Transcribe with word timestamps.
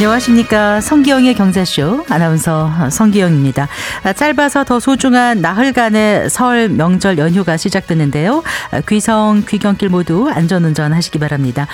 안녕하십니까. 0.00 0.80
성기영의 0.80 1.34
경제쇼 1.34 2.06
아나운서 2.08 2.72
성기영입니다. 2.90 3.68
짧아서 4.16 4.64
더 4.64 4.80
소중한 4.80 5.42
나흘간의 5.42 6.30
설 6.30 6.70
명절 6.70 7.18
연휴가 7.18 7.58
시작됐는데요. 7.58 8.42
귀성, 8.88 9.44
귀경길 9.46 9.90
모두 9.90 10.30
안전운전 10.30 10.94
하시기 10.94 11.18
바랍니다. 11.18 11.66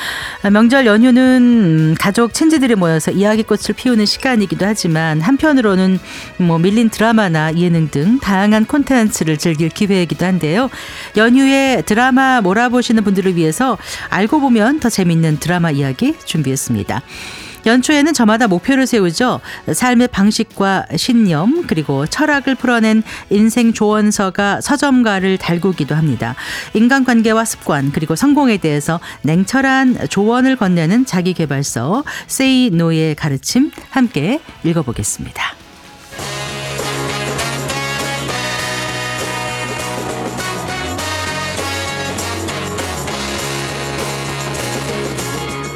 명절 0.43 0.87
연휴는 0.87 1.95
가족, 2.01 2.35
친지들이 2.35 2.75
모여서 2.75 3.13
이야기꽃을 3.13 3.77
피우는 3.77 4.07
시간이기도 4.07 4.67
하지만 4.67 5.21
한편으로는 5.21 6.01
뭐 6.39 6.59
밀린 6.59 6.91
드라마나 6.91 7.55
예능 7.55 7.89
등 7.93 8.19
다양한 8.19 8.65
콘텐츠를 8.65 9.37
즐길 9.37 9.69
기회이기도 9.69 10.27
한데요. 10.27 10.69
연휴에 11.17 11.85
드라마 11.87 12.41
몰아보시는 12.41 13.05
분들을 13.05 13.37
위해서 13.37 13.79
알고 14.11 14.41
보면 14.41 14.81
더 14.81 14.89
재밌는 14.89 15.39
드라마 15.39 15.71
이야기 15.71 16.17
준비했습니다. 16.25 17.03
연초에는 17.67 18.15
저마다 18.15 18.47
목표를 18.47 18.87
세우죠. 18.87 19.41
삶의 19.73 20.09
방식과 20.09 20.87
신념 20.97 21.67
그리고 21.67 22.07
철학을 22.07 22.55
풀어낸 22.55 23.03
인생 23.31 23.73
조언서가 23.73 24.61
서점가를 24.61 25.39
달구기도 25.39 25.95
합니다. 25.95 26.35
인간관계와 26.75 27.45
습관 27.45 27.93
그리고 27.93 28.17
성공에 28.17 28.59
대해서 28.59 29.01
냉철한 29.23 30.09
조언을 30.09 30.57
건네는 30.57 31.07
자기개발서 31.07 32.05
세이 32.27 32.71
노의 32.71 33.15
가르침 33.17 33.71
함께 33.91 34.41
읽어보겠습니다. 34.65 35.66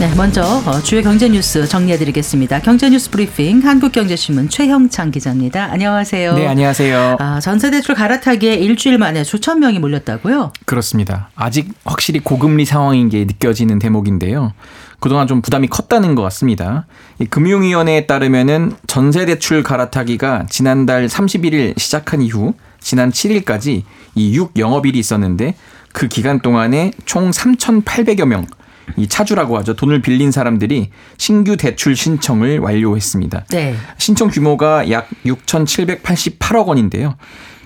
네, 0.00 0.10
먼저 0.14 0.42
어, 0.42 0.80
주요 0.80 1.02
경제 1.02 1.28
뉴스 1.28 1.68
정리해드리겠습니다. 1.68 2.60
경제 2.60 2.88
뉴스 2.88 3.10
브리핑 3.10 3.60
한국경제신문 3.60 4.48
최형창 4.48 5.10
기자입니다. 5.10 5.70
안녕하세요. 5.72 6.36
네, 6.36 6.46
안녕하세요. 6.46 7.18
아, 7.20 7.38
전세 7.40 7.70
대출 7.70 7.94
갈아타기에 7.94 8.54
일주일 8.54 8.96
만에 8.96 9.24
수천 9.24 9.60
명이 9.60 9.78
몰렸다고요? 9.78 10.54
그렇습니다. 10.64 11.28
아직 11.34 11.74
확실히 11.84 12.20
고금리 12.20 12.64
상황인 12.64 13.10
게 13.10 13.26
느껴지는 13.26 13.78
대목인데요. 13.78 14.54
그동안 15.00 15.26
좀 15.26 15.42
부담이 15.42 15.68
컸다는 15.68 16.14
것 16.14 16.22
같습니다. 16.22 16.86
이 17.18 17.26
금융위원회에 17.26 18.06
따르면은 18.06 18.72
전세 18.86 19.26
대출 19.26 19.62
갈아타기가 19.62 20.46
지난달 20.48 21.08
31일 21.08 21.78
시작한 21.78 22.22
이후 22.22 22.54
지난 22.80 23.10
7일까지 23.10 23.82
이 24.14 24.34
6 24.34 24.58
영업일이 24.58 24.98
있었는데 24.98 25.56
그 25.92 26.08
기간 26.08 26.40
동안에 26.40 26.92
총 27.04 27.30
3,800여 27.30 28.24
명, 28.24 28.46
이 28.96 29.08
차주라고 29.08 29.56
하죠. 29.58 29.74
돈을 29.74 30.02
빌린 30.02 30.30
사람들이 30.30 30.90
신규 31.18 31.56
대출 31.56 31.96
신청을 31.96 32.58
완료했습니다. 32.58 33.46
네. 33.50 33.74
신청 33.98 34.28
규모가 34.28 34.90
약 34.90 35.08
6,788억 35.24 36.66
원인데요. 36.66 37.16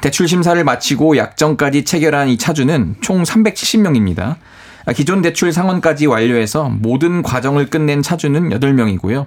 대출 0.00 0.28
심사를 0.28 0.62
마치고 0.62 1.16
약정까지 1.16 1.84
체결한 1.84 2.28
이 2.28 2.36
차주는 2.36 2.96
총 3.00 3.22
370명입니다. 3.22 4.36
기존 4.94 5.22
대출 5.22 5.52
상환까지 5.52 6.06
완료해서 6.06 6.68
모든 6.68 7.22
과정을 7.22 7.70
끝낸 7.70 8.02
차주는 8.02 8.50
8명이고요. 8.50 9.26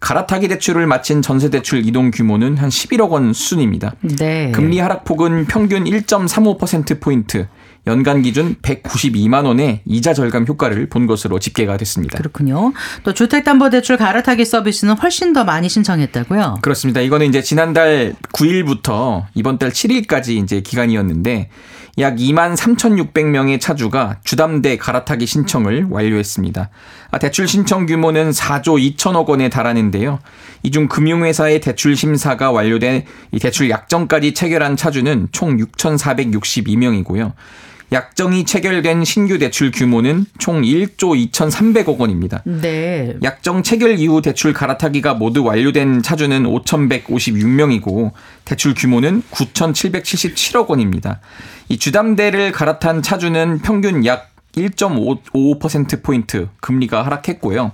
갈아타기 0.00 0.48
대출을 0.48 0.86
마친 0.86 1.22
전세 1.22 1.50
대출 1.50 1.84
이동 1.84 2.10
규모는 2.10 2.56
한 2.56 2.68
11억 2.68 3.10
원 3.10 3.32
수준입니다. 3.32 3.94
네. 4.18 4.52
금리 4.52 4.78
하락폭은 4.78 5.46
평균 5.46 5.84
1.35% 5.84 7.00
포인트, 7.00 7.46
연간 7.88 8.20
기준 8.20 8.54
192만 8.62 9.46
원의 9.46 9.80
이자 9.86 10.12
절감 10.12 10.46
효과를 10.46 10.88
본 10.90 11.06
것으로 11.06 11.38
집계가 11.38 11.78
됐습니다. 11.78 12.18
그렇군요. 12.18 12.72
또 13.02 13.14
주택담보대출 13.14 13.96
갈아타기 13.96 14.44
서비스는 14.44 14.94
훨씬 14.98 15.32
더 15.32 15.44
많이 15.44 15.68
신청했다고요? 15.70 16.58
그렇습니다. 16.60 17.00
이거는 17.00 17.26
이제 17.26 17.40
지난달 17.40 18.14
9일부터 18.34 19.24
이번 19.34 19.58
달 19.58 19.70
7일까지 19.70 20.42
이제 20.42 20.60
기간이었는데 20.60 21.48
약 21.96 22.14
2만 22.16 22.56
3,600명의 22.56 23.58
차주가 23.60 24.18
주담대 24.22 24.76
갈아타기 24.76 25.26
신청을 25.26 25.86
완료했습니다. 25.90 26.68
아, 27.10 27.18
대출 27.18 27.48
신청 27.48 27.86
규모는 27.86 28.30
4조 28.30 28.96
2천억 28.96 29.26
원에 29.28 29.48
달하는데요. 29.48 30.20
이 30.62 30.70
중 30.70 30.86
금융회사의 30.88 31.60
대출 31.60 31.96
심사가 31.96 32.52
완료된 32.52 33.04
이 33.32 33.38
대출 33.40 33.70
약정까지 33.70 34.34
체결한 34.34 34.76
차주는 34.76 35.28
총 35.32 35.56
6,462명이고요. 35.56 37.32
약정이 37.90 38.44
체결된 38.44 39.04
신규 39.04 39.38
대출 39.38 39.70
규모는 39.70 40.26
총 40.38 40.62
1조 40.62 41.30
2,300억 41.30 41.98
원입니다. 41.98 42.42
네. 42.44 43.16
약정 43.22 43.62
체결 43.62 43.98
이후 43.98 44.20
대출 44.20 44.52
갈아타기가 44.52 45.14
모두 45.14 45.42
완료된 45.42 46.02
차주는 46.02 46.42
5,156명이고 46.44 48.12
대출 48.44 48.74
규모는 48.74 49.22
9,777억 49.30 50.68
원입니다. 50.68 51.20
이 51.70 51.78
주담대를 51.78 52.52
갈아탄 52.52 53.00
차주는 53.00 53.60
평균 53.60 54.04
약 54.04 54.30
1.55%포인트 54.54 56.48
금리가 56.60 57.04
하락했고요. 57.04 57.72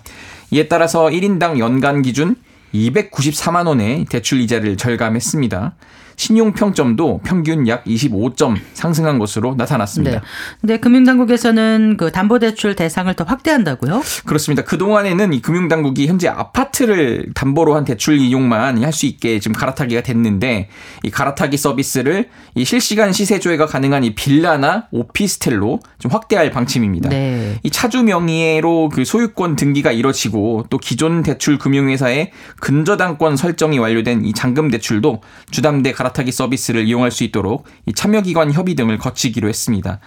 이에 0.50 0.68
따라서 0.68 1.06
1인당 1.06 1.58
연간 1.58 2.02
기준 2.02 2.36
294만 2.72 3.66
원의 3.66 4.04
대출 4.06 4.40
이자를 4.40 4.76
절감했습니다. 4.76 5.74
신용 6.16 6.52
평점도 6.52 7.20
평균 7.24 7.68
약 7.68 7.84
25점 7.84 8.56
상승한 8.72 9.18
것으로 9.18 9.54
나타났습니다. 9.56 10.20
네. 10.20 10.24
근데 10.60 10.78
금융당국에서는 10.78 11.96
그 11.98 12.10
담보대출 12.10 12.74
대상을 12.74 13.12
더 13.14 13.24
확대한다고요? 13.24 14.02
그렇습니다. 14.24 14.64
그 14.64 14.78
동안에는 14.78 15.32
이 15.32 15.42
금융당국이 15.42 16.06
현재 16.06 16.28
아파트를 16.28 17.32
담보로 17.34 17.74
한 17.74 17.84
대출 17.84 18.18
이용만 18.18 18.82
할 18.82 18.94
수 18.94 19.04
있게 19.06 19.40
지금 19.40 19.54
갈아타기가 19.54 20.02
됐는데 20.02 20.68
이 21.02 21.10
갈아타기 21.10 21.58
서비스를 21.58 22.28
이 22.54 22.64
실시간 22.64 23.12
시세 23.12 23.38
조회가 23.38 23.66
가능한 23.66 24.04
이 24.04 24.14
빌라나 24.14 24.86
오피스텔로 24.92 25.80
좀 25.98 26.10
확대할 26.12 26.50
방침입니다. 26.50 27.10
네. 27.10 27.58
이 27.62 27.70
차주 27.70 28.04
명의로 28.04 28.88
그 28.90 29.04
소유권 29.04 29.56
등기가 29.56 29.92
이뤄지고 29.92 30.66
또 30.70 30.78
기존 30.78 31.22
대출 31.22 31.58
금융회사의 31.58 32.30
근저당권 32.60 33.36
설정이 33.36 33.78
완료된 33.78 34.24
이 34.24 34.32
잔금 34.32 34.70
대출도 34.70 35.20
주담대 35.50 35.92
갈아 35.92 36.03
타기 36.12 36.32
서비스를 36.32 36.86
이용할 36.86 37.10
수 37.10 37.24
있도록 37.24 37.66
참여기관 37.94 38.52
협의 38.52 38.74
등을 38.74 38.98
거치기로 38.98 39.48
했습니다. 39.48 40.00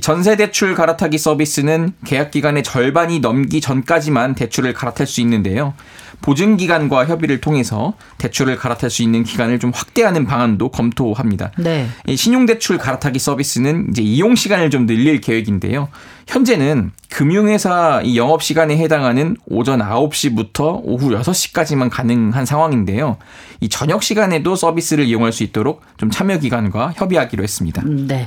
전세대출 0.00 0.74
갈아타기 0.74 1.16
서비스는 1.16 1.92
계약 2.04 2.30
기간의 2.30 2.62
절반이 2.62 3.20
넘기 3.20 3.60
전까지만 3.60 4.34
대출을 4.34 4.74
갈아탈 4.74 5.06
수 5.06 5.20
있는데요. 5.22 5.74
보증기관과 6.22 7.06
협의를 7.06 7.40
통해서 7.40 7.94
대출을 8.18 8.56
갈아탈 8.56 8.90
수 8.90 9.02
있는 9.02 9.22
기간을 9.22 9.58
좀 9.58 9.70
확대하는 9.74 10.26
방안도 10.26 10.70
검토합니다. 10.70 11.52
네. 11.58 11.86
신용대출 12.14 12.78
갈아타기 12.78 13.18
서비스는 13.18 13.88
이제 13.90 14.02
이용 14.02 14.34
시간을 14.34 14.70
좀 14.70 14.86
늘릴 14.86 15.20
계획인데요. 15.20 15.88
현재는 16.26 16.90
금융회사 17.08 18.02
영업 18.16 18.42
시간에 18.42 18.76
해당하는 18.76 19.36
오전 19.46 19.80
9시부터 19.80 20.80
오후 20.82 21.10
6시까지만 21.10 21.88
가능한 21.90 22.44
상황인데요. 22.44 23.16
이 23.60 23.68
저녁 23.68 24.02
시간에도 24.02 24.56
서비스를 24.56 25.04
이용할 25.04 25.32
수 25.32 25.44
있도록 25.44 25.82
좀 25.96 26.10
참여 26.10 26.38
기관과 26.38 26.94
협의하기로 26.96 27.42
했습니다. 27.42 27.82
음, 27.82 28.06
네. 28.08 28.26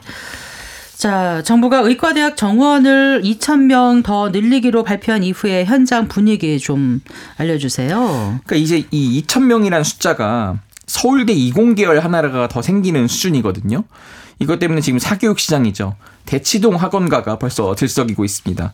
자, 1.00 1.42
정부가 1.44 1.80
의과대학 1.80 2.36
정원을 2.36 3.22
2,000명 3.24 4.04
더 4.04 4.28
늘리기로 4.32 4.84
발표한 4.84 5.24
이후에 5.24 5.64
현장 5.64 6.10
분위기 6.10 6.60
좀 6.60 7.00
알려주세요. 7.38 8.42
그러니까 8.44 8.56
이제 8.58 8.84
이 8.92 9.24
2,000명이라는 9.26 9.86
숫자가 9.86 10.60
서울대 10.88 11.32
이공계열 11.32 12.02
하나가 12.02 12.50
더 12.50 12.62
생기는 12.62 13.08
수준이거든요. 13.08 13.86
이것 14.40 14.60
때문에 14.60 14.82
지금 14.82 15.00
사교육 15.00 15.40
시장이죠. 15.40 15.96
대치동 16.26 16.76
학원가가 16.76 17.40
벌써 17.40 17.74
들썩이고 17.76 18.26
있습니다. 18.26 18.74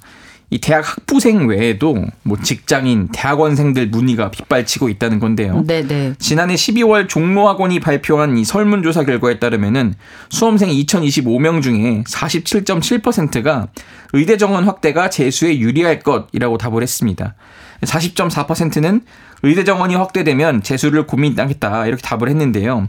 이 0.51 0.59
대학 0.59 0.87
학부생 0.87 1.47
외에도 1.47 1.95
뭐 2.23 2.37
직장인, 2.41 3.07
대학원생들 3.11 3.87
문의가 3.87 4.29
빗발치고 4.29 4.89
있다는 4.89 5.19
건데요. 5.19 5.63
네네. 5.65 5.87
네. 5.87 6.13
지난해 6.19 6.55
12월 6.55 7.09
종로학원이 7.09 7.79
발표한 7.79 8.37
이 8.37 8.45
설문조사 8.45 9.03
결과에 9.05 9.39
따르면은 9.39 9.95
수험생 10.29 10.69
2025명 10.69 11.61
중에 11.61 12.03
47.7%가 12.07 13.67
의대 14.13 14.37
정원 14.37 14.65
확대가 14.65 15.09
재수에 15.09 15.59
유리할 15.59 15.99
것이라고 15.99 16.57
답을 16.57 16.83
했습니다. 16.83 17.35
40.4%는 17.81 19.01
의대 19.43 19.63
정원이 19.63 19.95
확대되면 19.95 20.63
재수를 20.63 21.05
고민하겠다 21.05 21.87
이렇게 21.87 22.01
답을 22.01 22.29
했는데요. 22.29 22.87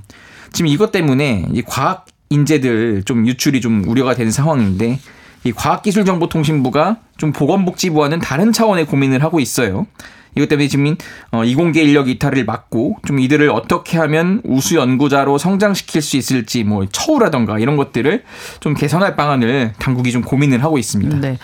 지금 0.53 0.69
이것 0.69 0.93
때문에 0.93 1.47
이 1.53 1.63
과학 1.63 2.07
인재들 2.31 3.03
좀 3.05 3.27
유출이 3.27 3.61
좀 3.61 3.85
우려가 3.87 4.15
되는 4.15 4.31
상황인데 4.31 4.99
이 5.47 5.53
과학기술정보통신부가 5.53 6.97
좀 7.17 7.33
보건복지부와는 7.33 8.19
다른 8.19 8.53
차원의 8.53 8.87
고민을 8.87 9.23
하고 9.23 9.39
있어요. 9.39 9.87
이것 10.35 10.49
때문에 10.49 10.69
지금 10.69 10.97
어, 11.31 11.45
이공계 11.45 11.83
인력 11.83 12.09
이탈을 12.09 12.45
막고 12.45 12.97
좀 13.07 13.19
이들을 13.19 13.49
어떻게 13.51 13.97
하면 13.97 14.43
우수 14.45 14.77
연구자로 14.77 15.39
성장시킬 15.39 16.03
수 16.03 16.17
있을지 16.19 16.63
뭐 16.63 16.85
처우라던가 16.93 17.59
이런 17.59 17.77
것들을 17.77 18.23
좀 18.61 18.75
개선할 18.75 19.17
방안을 19.17 19.73
당국이 19.79 20.13
좀 20.13 20.21
고민을 20.21 20.63
하고 20.63 20.77
있습니다. 20.77 21.21
네. 21.21 21.39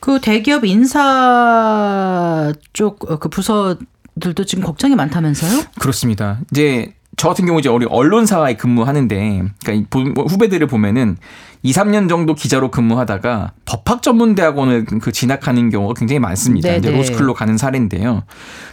그 0.00 0.20
대기업 0.20 0.64
인사 0.64 2.52
쪽 2.72 2.98
그 3.20 3.28
부서들도 3.28 4.44
지금 4.46 4.64
걱정이 4.64 4.94
많다면서요? 4.94 5.64
그렇습니다. 5.78 6.38
이제 6.52 6.94
저 7.18 7.28
같은 7.28 7.44
경우 7.44 7.60
이제 7.60 7.68
우리 7.68 7.86
언론사에 7.86 8.56
근무하는데 8.56 9.42
그러니까 9.64 9.98
후배들을 10.22 10.66
보면은 10.68 11.18
2, 11.64 11.72
3년 11.72 12.08
정도 12.08 12.34
기자로 12.34 12.70
근무하다가 12.72 13.52
법학 13.64 14.02
전문 14.02 14.34
대학원을 14.34 14.84
그 14.84 15.12
진학하는 15.12 15.70
경우가 15.70 15.94
굉장히 15.94 16.18
많습니다. 16.18 16.68
네네. 16.68 16.78
이제 16.78 16.90
로스쿨로 16.90 17.34
가는 17.34 17.56
사례인데요. 17.56 18.24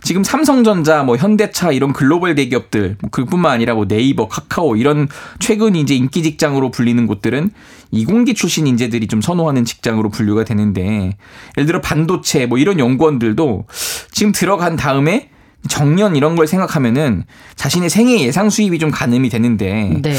지금 0.03 0.23
삼성전자, 0.23 1.03
뭐 1.03 1.15
현대차 1.15 1.71
이런 1.71 1.93
글로벌 1.93 2.33
대기업들 2.33 2.97
뭐 2.99 3.09
그뿐만 3.11 3.51
아니라 3.51 3.75
뭐 3.75 3.87
네이버, 3.87 4.27
카카오 4.27 4.75
이런 4.75 5.07
최근 5.37 5.75
이제 5.75 5.93
인기 5.93 6.23
직장으로 6.23 6.71
불리는 6.71 7.05
곳들은 7.05 7.51
이공계 7.91 8.33
출신 8.33 8.65
인재들이 8.65 9.07
좀 9.07 9.21
선호하는 9.21 9.65
직장으로 9.65 10.09
분류가 10.09 10.43
되는데 10.43 11.15
예를 11.57 11.67
들어 11.67 11.81
반도체 11.81 12.47
뭐 12.47 12.57
이런 12.57 12.79
연구원들도 12.79 13.65
지금 14.11 14.31
들어간 14.31 14.75
다음에 14.75 15.29
정년 15.67 16.15
이런 16.15 16.35
걸 16.35 16.47
생각하면은 16.47 17.23
자신의 17.55 17.89
생애 17.89 18.19
예상 18.21 18.49
수입이 18.49 18.79
좀 18.79 18.91
가늠이 18.91 19.29
되는데 19.29 19.99
네. 20.01 20.15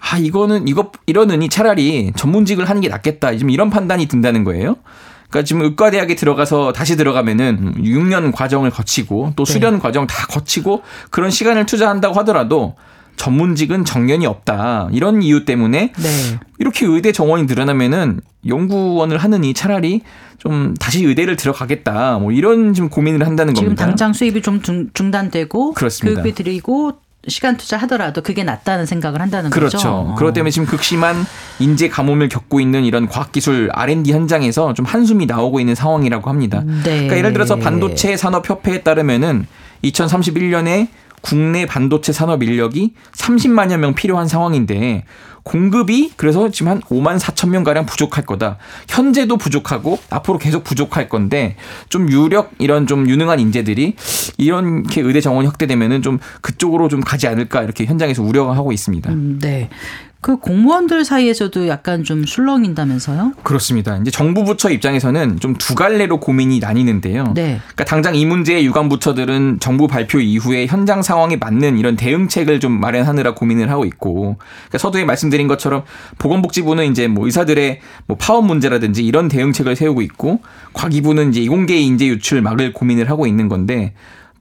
아 0.00 0.16
이거는 0.16 0.68
이거 0.68 0.92
이러느니 1.06 1.48
차라리 1.48 2.12
전문직을 2.16 2.68
하는 2.68 2.80
게 2.80 2.88
낫겠다 2.88 3.32
지금 3.32 3.50
이런 3.50 3.70
판단이 3.70 4.06
든다는 4.06 4.44
거예요. 4.44 4.76
그러니까 5.28 5.46
지금 5.46 5.62
의과대학에 5.62 6.14
들어가서 6.14 6.72
다시 6.72 6.96
들어가면은 6.96 7.74
6년 7.82 8.32
과정을 8.32 8.70
거치고 8.70 9.34
또 9.36 9.44
네. 9.44 9.52
수련 9.52 9.78
과정 9.78 10.06
다 10.06 10.26
거치고 10.26 10.82
그런 11.10 11.30
시간을 11.30 11.66
투자한다고 11.66 12.14
하더라도 12.20 12.76
전문직은 13.18 13.84
정년이 13.84 14.26
없다 14.26 14.88
이런 14.92 15.22
이유 15.22 15.44
때문에 15.44 15.92
네. 15.94 16.38
이렇게 16.58 16.86
의대 16.86 17.12
정원이 17.12 17.44
늘어나면은 17.44 18.20
연구원을 18.46 19.18
하느니 19.18 19.52
차라리 19.52 20.00
좀 20.38 20.74
다시 20.80 21.04
의대를 21.04 21.36
들어가겠다 21.36 22.18
뭐 22.18 22.32
이런 22.32 22.72
지금 22.72 22.88
고민을 22.88 23.26
한다는 23.26 23.54
지금 23.54 23.68
겁니다. 23.68 23.84
당장 23.84 24.12
수입이 24.12 24.40
좀 24.40 24.62
중, 24.62 24.88
그렇습니다. 25.74 26.22
교육비 26.22 26.34
드리고 26.42 26.98
시간 27.26 27.56
투자하더라도 27.56 28.22
그게 28.22 28.44
낫다는 28.44 28.86
생각을 28.86 29.20
한다는 29.20 29.50
그렇죠. 29.50 29.76
거죠. 29.76 30.14
그렇기 30.16 30.34
때문에 30.34 30.50
지금 30.50 30.66
극심한 30.66 31.26
인재 31.58 31.88
가뭄을 31.88 32.28
겪고 32.28 32.60
있는 32.60 32.84
이런 32.84 33.08
과학기술 33.08 33.70
R&D 33.72 34.12
현장에서 34.12 34.72
좀 34.74 34.86
한숨이 34.86 35.26
나오고 35.26 35.60
있는 35.60 35.74
상황이라고 35.74 36.30
합니다. 36.30 36.62
네. 36.64 36.82
그러니까 36.82 37.18
예를 37.18 37.32
들어서 37.32 37.56
반도체 37.56 38.16
산업 38.16 38.48
협회에 38.48 38.82
따르면은 38.82 39.46
2031년에 39.84 40.88
국내 41.20 41.66
반도체 41.66 42.12
산업 42.12 42.42
인력이 42.42 42.94
30만여 43.12 43.76
명 43.78 43.94
필요한 43.94 44.28
상황인데 44.28 45.04
공급이 45.48 46.12
그래서 46.16 46.50
지금 46.50 46.70
한 46.70 46.80
5만 46.82 47.18
4천 47.18 47.48
명 47.48 47.64
가량 47.64 47.86
부족할 47.86 48.26
거다. 48.26 48.58
현재도 48.88 49.38
부족하고 49.38 49.98
앞으로 50.10 50.36
계속 50.36 50.62
부족할 50.62 51.08
건데 51.08 51.56
좀 51.88 52.10
유력 52.10 52.52
이런 52.58 52.86
좀 52.86 53.08
유능한 53.08 53.40
인재들이 53.40 53.94
이렇게 54.36 55.00
의대 55.00 55.22
정원이 55.22 55.46
확대되면은 55.46 56.02
좀 56.02 56.18
그쪽으로 56.42 56.88
좀 56.88 57.00
가지 57.00 57.26
않을까 57.28 57.62
이렇게 57.62 57.86
현장에서 57.86 58.22
우려가 58.22 58.54
하고 58.54 58.72
있습니다. 58.72 59.10
음, 59.10 59.38
네. 59.40 59.70
그 60.20 60.36
공무원들 60.38 61.04
사이에서도 61.04 61.68
약간 61.68 62.02
좀 62.02 62.24
술렁인다면서요? 62.24 63.34
그렇습니다. 63.44 63.96
이제 63.98 64.10
정부 64.10 64.44
부처 64.44 64.68
입장에서는 64.70 65.38
좀 65.38 65.54
두 65.58 65.74
갈래로 65.74 66.18
고민이 66.20 66.60
나뉘는데요. 66.60 67.32
네. 67.34 67.60
그러니까 67.60 67.84
당장 67.84 68.14
이 68.14 68.24
문제의 68.24 68.64
유관 68.64 68.88
부처들은 68.88 69.58
정부 69.60 69.86
발표 69.86 70.18
이후에 70.18 70.66
현장 70.66 71.02
상황에 71.02 71.36
맞는 71.36 71.78
이런 71.78 71.94
대응책을 71.96 72.60
좀 72.60 72.80
마련하느라 72.80 73.34
고민을 73.34 73.70
하고 73.70 73.84
있고, 73.84 74.38
그러니까 74.38 74.78
서두에 74.78 75.04
말씀드린 75.04 75.46
것처럼 75.46 75.84
보건복지부는 76.18 76.90
이제 76.90 77.06
뭐 77.06 77.26
의사들의 77.26 77.80
뭐 78.06 78.16
파업 78.16 78.46
문제라든지 78.46 79.04
이런 79.04 79.28
대응책을 79.28 79.76
세우고 79.76 80.02
있고, 80.02 80.40
과기부는 80.72 81.30
이제 81.30 81.40
이공계 81.42 81.76
인재 81.76 82.06
유출 82.06 82.40
막을 82.40 82.72
고민을 82.72 83.10
하고 83.10 83.26
있는 83.26 83.48
건데 83.48 83.94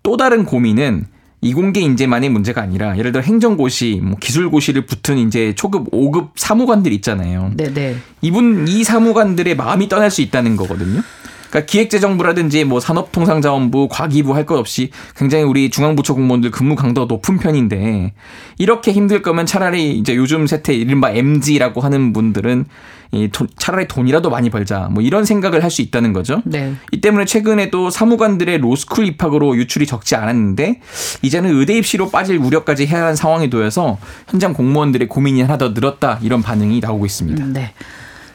또 0.03 0.17
다른 0.17 0.45
고민은 0.45 1.05
이공계 1.41 1.81
인재만의 1.81 2.29
문제가 2.29 2.61
아니라 2.61 2.97
예를 2.97 3.11
들어 3.11 3.21
행정고시, 3.21 4.01
뭐 4.03 4.17
기술고시를 4.19 4.85
붙은 4.85 5.17
이제 5.19 5.53
초급 5.55 5.91
5급 5.91 6.29
사무관들 6.35 6.91
있잖아요. 6.93 7.51
네, 7.55 7.73
네. 7.73 7.95
이분 8.21 8.67
이 8.67 8.83
사무관들의 8.83 9.55
마음이 9.55 9.87
떠날 9.87 10.09
수 10.09 10.21
있다는 10.21 10.55
거거든요. 10.55 11.01
그러니까 11.49 11.65
기획재정부라든지 11.71 12.63
뭐 12.65 12.79
산업통상자원부, 12.79 13.87
과기부 13.89 14.33
할 14.35 14.45
것 14.45 14.57
없이 14.57 14.91
굉장히 15.15 15.43
우리 15.43 15.69
중앙부처 15.69 16.13
공무원들 16.13 16.51
근무 16.51 16.75
강도가 16.75 17.05
높은 17.07 17.37
편인데 17.37 18.13
이렇게 18.57 18.91
힘들 18.93 19.21
거면 19.21 19.45
차라리 19.45 19.97
이제 19.97 20.15
요즘 20.15 20.47
세태 20.47 20.73
이른바 20.73 21.11
MG라고 21.11 21.81
하는 21.81 22.13
분들은 22.13 22.65
이 23.11 23.29
돈- 23.31 23.47
차라리 23.57 23.87
돈이라도 23.87 24.29
많이 24.29 24.49
벌자 24.49 24.89
뭐 24.91 25.01
이런 25.01 25.23
생각을 25.25 25.63
할 25.63 25.69
수 25.71 25.81
있다는 25.81 26.11
거죠. 26.13 26.41
네. 26.45 26.73
이 26.91 26.99
때문에 27.01 27.25
최근에 27.25 27.69
또 27.69 27.89
사무관들의 27.89 28.57
로스쿨 28.59 29.05
입학으로 29.05 29.55
유출이 29.57 29.85
적지 29.85 30.15
않았는데 30.15 30.81
이제는 31.21 31.53
의대 31.57 31.77
입시로 31.77 32.09
빠질 32.09 32.37
우려까지 32.37 32.85
해야 32.87 33.03
하는 33.03 33.15
상황에 33.15 33.47
놓여서 33.47 33.97
현장 34.29 34.53
공무원들의 34.53 35.07
고민이 35.07 35.41
하나 35.41 35.57
더 35.57 35.69
늘었다 35.69 36.19
이런 36.21 36.41
반응이 36.41 36.79
나오고 36.81 37.05
있습니다. 37.05 37.43
음, 37.43 37.53
네. 37.53 37.73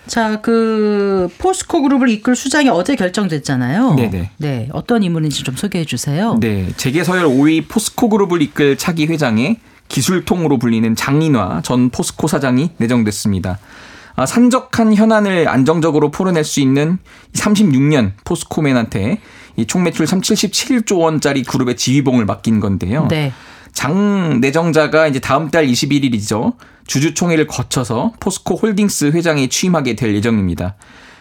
자, 0.07 0.41
그 0.41 1.29
포스코 1.39 1.83
그룹을 1.83 2.09
이끌 2.09 2.35
수장이 2.35 2.69
어제 2.69 2.97
결정됐잖아요. 2.97 3.95
네네. 3.95 4.31
네. 4.37 4.69
어떤 4.73 5.03
인물인지 5.03 5.45
좀 5.45 5.57
소개해 5.57 5.85
주세요. 5.85 6.37
네, 6.41 6.69
재계 6.77 7.05
서열 7.05 7.27
5위 7.27 7.69
포스코 7.69 8.09
그룹을 8.09 8.43
이끌 8.43 8.77
차기 8.77 9.07
회장에 9.07 9.59
기술통으로 9.89 10.59
불리는 10.59 10.97
장인화 10.97 11.63
전 11.63 11.91
포스코 11.91 12.27
사장이 12.27 12.71
내정됐습니다. 12.79 13.59
아, 14.15 14.27
산적한 14.27 14.95
현안을 14.95 15.49
안정적으로 15.49 16.11
풀어낼 16.11 16.45
수 16.45 16.61
있는 16.61 16.99
36년 17.35 18.13
포스코맨한테 18.25 19.21
이 19.57 19.67
총매출 19.67 20.07
377조 20.07 20.99
원짜리 21.01 21.43
그룹의 21.43 21.77
지휘봉을 21.77 22.25
맡긴 22.25 22.61
건데요. 22.61 23.07
네. 23.09 23.33
장 23.73 24.41
내정자가 24.41 25.09
이제 25.09 25.19
다음 25.19 25.51
달 25.51 25.67
21일이죠. 25.67 26.55
주주총회를 26.87 27.47
거쳐서 27.47 28.13
포스코 28.21 28.57
홀딩스 28.57 29.13
회장에 29.13 29.49
취임하게 29.49 29.97
될 29.97 30.15
예정입니다. 30.15 30.75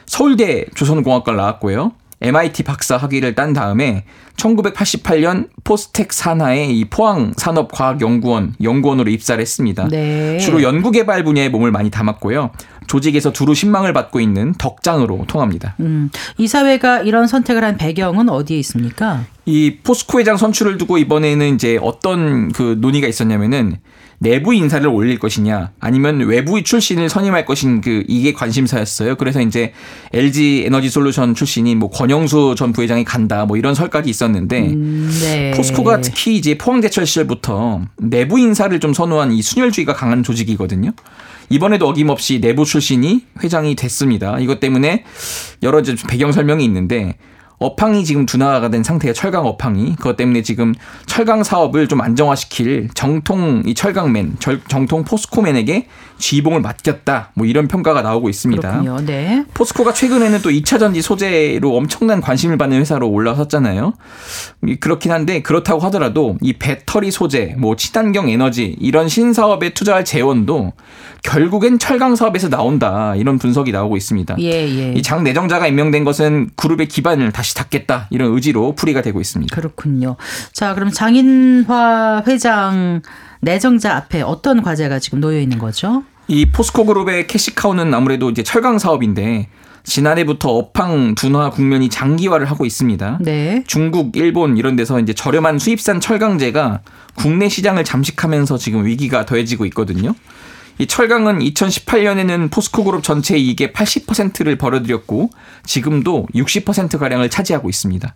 서울대 0.05 0.65
조선공학과를 0.75 1.37
나왔고요. 1.37 1.93
MIT 2.21 2.63
박사 2.63 2.97
학위를 2.97 3.33
딴 3.33 3.53
다음에 3.53 4.05
1988년 4.37 5.49
포스텍 5.63 6.13
산하의 6.13 6.77
이 6.77 6.85
포항 6.85 7.33
산업과학연구원 7.35 8.55
연구원으로 8.61 9.09
입사를 9.09 9.41
했습니다. 9.41 9.87
네. 9.87 10.37
주로 10.37 10.61
연구개발 10.61 11.23
분야에 11.23 11.49
몸을 11.49 11.71
많이 11.71 11.89
담았고요. 11.89 12.51
조직에서 12.87 13.31
두루 13.31 13.55
신망을 13.55 13.93
받고 13.93 14.19
있는 14.19 14.53
덕장으로 14.53 15.25
통합니다. 15.27 15.75
음, 15.79 16.09
이사회가 16.37 17.01
이런 17.01 17.27
선택을 17.27 17.63
한 17.63 17.77
배경은 17.77 18.29
어디에 18.29 18.57
있습니까? 18.59 19.23
이 19.45 19.77
포스코 19.83 20.19
회장 20.19 20.37
선출을 20.37 20.77
두고 20.77 20.97
이번에는 20.97 21.55
이제 21.55 21.79
어떤 21.81 22.51
그 22.51 22.77
논의가 22.79 23.07
있었냐면은 23.07 23.77
내부 24.19 24.53
인사를 24.53 24.87
올릴 24.87 25.17
것이냐 25.17 25.71
아니면 25.79 26.19
외부 26.19 26.61
출신을 26.61 27.09
선임할 27.09 27.43
것인 27.43 27.81
그 27.81 28.03
이게 28.07 28.33
관심사였어요. 28.33 29.15
그래서 29.15 29.41
이제 29.41 29.73
LG 30.13 30.65
에너지 30.67 30.91
솔루션 30.91 31.33
출신이 31.33 31.73
뭐 31.73 31.89
권영수 31.89 32.53
전 32.55 32.71
부회장이 32.71 33.03
간다 33.03 33.45
뭐 33.45 33.57
이런 33.57 33.73
설까지 33.73 34.11
있었는데 34.11 34.59
음, 34.59 35.09
네. 35.21 35.51
포스코가 35.55 36.01
특히 36.01 36.35
이제 36.35 36.55
포항제철 36.55 37.07
시절부터 37.07 37.81
내부 37.97 38.37
인사를 38.37 38.79
좀 38.79 38.93
선호한 38.93 39.31
이 39.31 39.41
순혈주의가 39.41 39.93
강한 39.93 40.21
조직이거든요. 40.21 40.91
이번에도 41.51 41.87
어김없이 41.89 42.39
내부 42.41 42.65
출신이 42.65 43.25
회장이 43.43 43.75
됐습니다. 43.75 44.39
이것 44.39 44.59
때문에 44.59 45.03
여러 45.63 45.79
이제 45.79 45.95
배경 46.09 46.31
설명이 46.31 46.63
있는데 46.65 47.15
업황이 47.59 48.03
지금 48.05 48.25
둔화가 48.25 48.69
된 48.69 48.81
상태의 48.81 49.13
철강 49.13 49.45
업황이 49.45 49.95
그것 49.95 50.15
때문에 50.17 50.41
지금 50.41 50.73
철강 51.05 51.43
사업을 51.43 51.87
좀 51.87 52.01
안정화시킬 52.01 52.89
정통 52.95 53.61
이 53.67 53.75
철강맨 53.75 54.37
절- 54.39 54.61
정통 54.67 55.03
포스코맨에게 55.03 55.85
지휘봉을 56.21 56.61
맡겼다 56.61 57.31
뭐 57.33 57.45
이런 57.45 57.67
평가가 57.67 58.01
나오고 58.01 58.29
있습니다. 58.29 58.61
그렇군요. 58.69 59.05
네. 59.05 59.43
포스코가 59.53 59.93
최근에는 59.93 60.41
또 60.41 60.49
2차 60.49 60.79
전지 60.79 61.01
소재로 61.01 61.75
엄청난 61.75 62.21
관심을 62.21 62.57
받는 62.57 62.79
회사로 62.79 63.09
올라섰잖아요. 63.09 63.91
이- 64.67 64.75
그렇긴 64.77 65.11
한데 65.11 65.41
그렇다고 65.41 65.81
하더라도 65.81 66.37
이 66.41 66.53
배터리 66.53 67.11
소재, 67.11 67.55
뭐 67.57 67.75
친환경 67.75 68.29
에너지 68.29 68.77
이런 68.79 69.09
신사업에 69.09 69.73
투자할 69.73 70.05
재원도 70.05 70.71
결국엔 71.23 71.79
철강 71.79 72.15
사업에서 72.15 72.47
나온다 72.49 73.15
이런 73.15 73.37
분석이 73.37 73.71
나오고 73.71 73.97
있습니다. 73.97 74.35
예, 74.39 74.45
예. 74.51 74.93
이 74.93 75.01
장 75.01 75.23
내정자가 75.23 75.67
임명된 75.67 76.03
것은 76.03 76.51
그룹의 76.55 76.87
기반을 76.87 77.31
다시 77.31 77.55
닦겠다 77.55 78.07
이런 78.11 78.33
의지로 78.33 78.75
풀이가 78.75 79.01
되고 79.01 79.19
있습니다. 79.19 79.53
그렇군요. 79.53 80.15
자, 80.53 80.73
그럼 80.75 80.91
장인화 80.91 82.23
회장 82.27 83.01
내정자 83.41 83.95
앞에 83.95 84.21
어떤 84.21 84.61
과제가 84.61 84.99
지금 84.99 85.19
놓여 85.19 85.39
있는 85.39 85.57
거죠? 85.57 86.03
이 86.27 86.45
포스코 86.45 86.85
그룹의 86.85 87.27
캐시카우는 87.27 87.93
아무래도 87.93 88.29
이제 88.29 88.43
철강 88.43 88.79
사업인데 88.79 89.49
지난해부터 89.83 90.49
업황 90.49 91.15
둔화 91.15 91.49
국면이 91.49 91.89
장기화를 91.89 92.49
하고 92.49 92.65
있습니다. 92.65 93.17
네. 93.21 93.63
중국, 93.65 94.15
일본 94.15 94.57
이런 94.57 94.75
데서 94.75 94.99
이제 94.99 95.13
저렴한 95.13 95.59
수입산 95.59 95.99
철강제가 95.99 96.81
국내 97.15 97.49
시장을 97.49 97.83
잠식하면서 97.83 98.57
지금 98.57 98.85
위기가 98.85 99.25
더해지고 99.25 99.65
있거든요. 99.65 100.13
이 100.77 100.87
철강은 100.87 101.39
2018년에는 101.39 102.51
포스코 102.51 102.83
그룹 102.83 103.03
전체 103.03 103.37
이익의 103.37 103.69
80%를 103.73 104.57
벌어들였고 104.57 105.29
지금도 105.65 106.27
60% 106.33 106.97
가량을 106.97 107.29
차지하고 107.29 107.69
있습니다. 107.69 108.15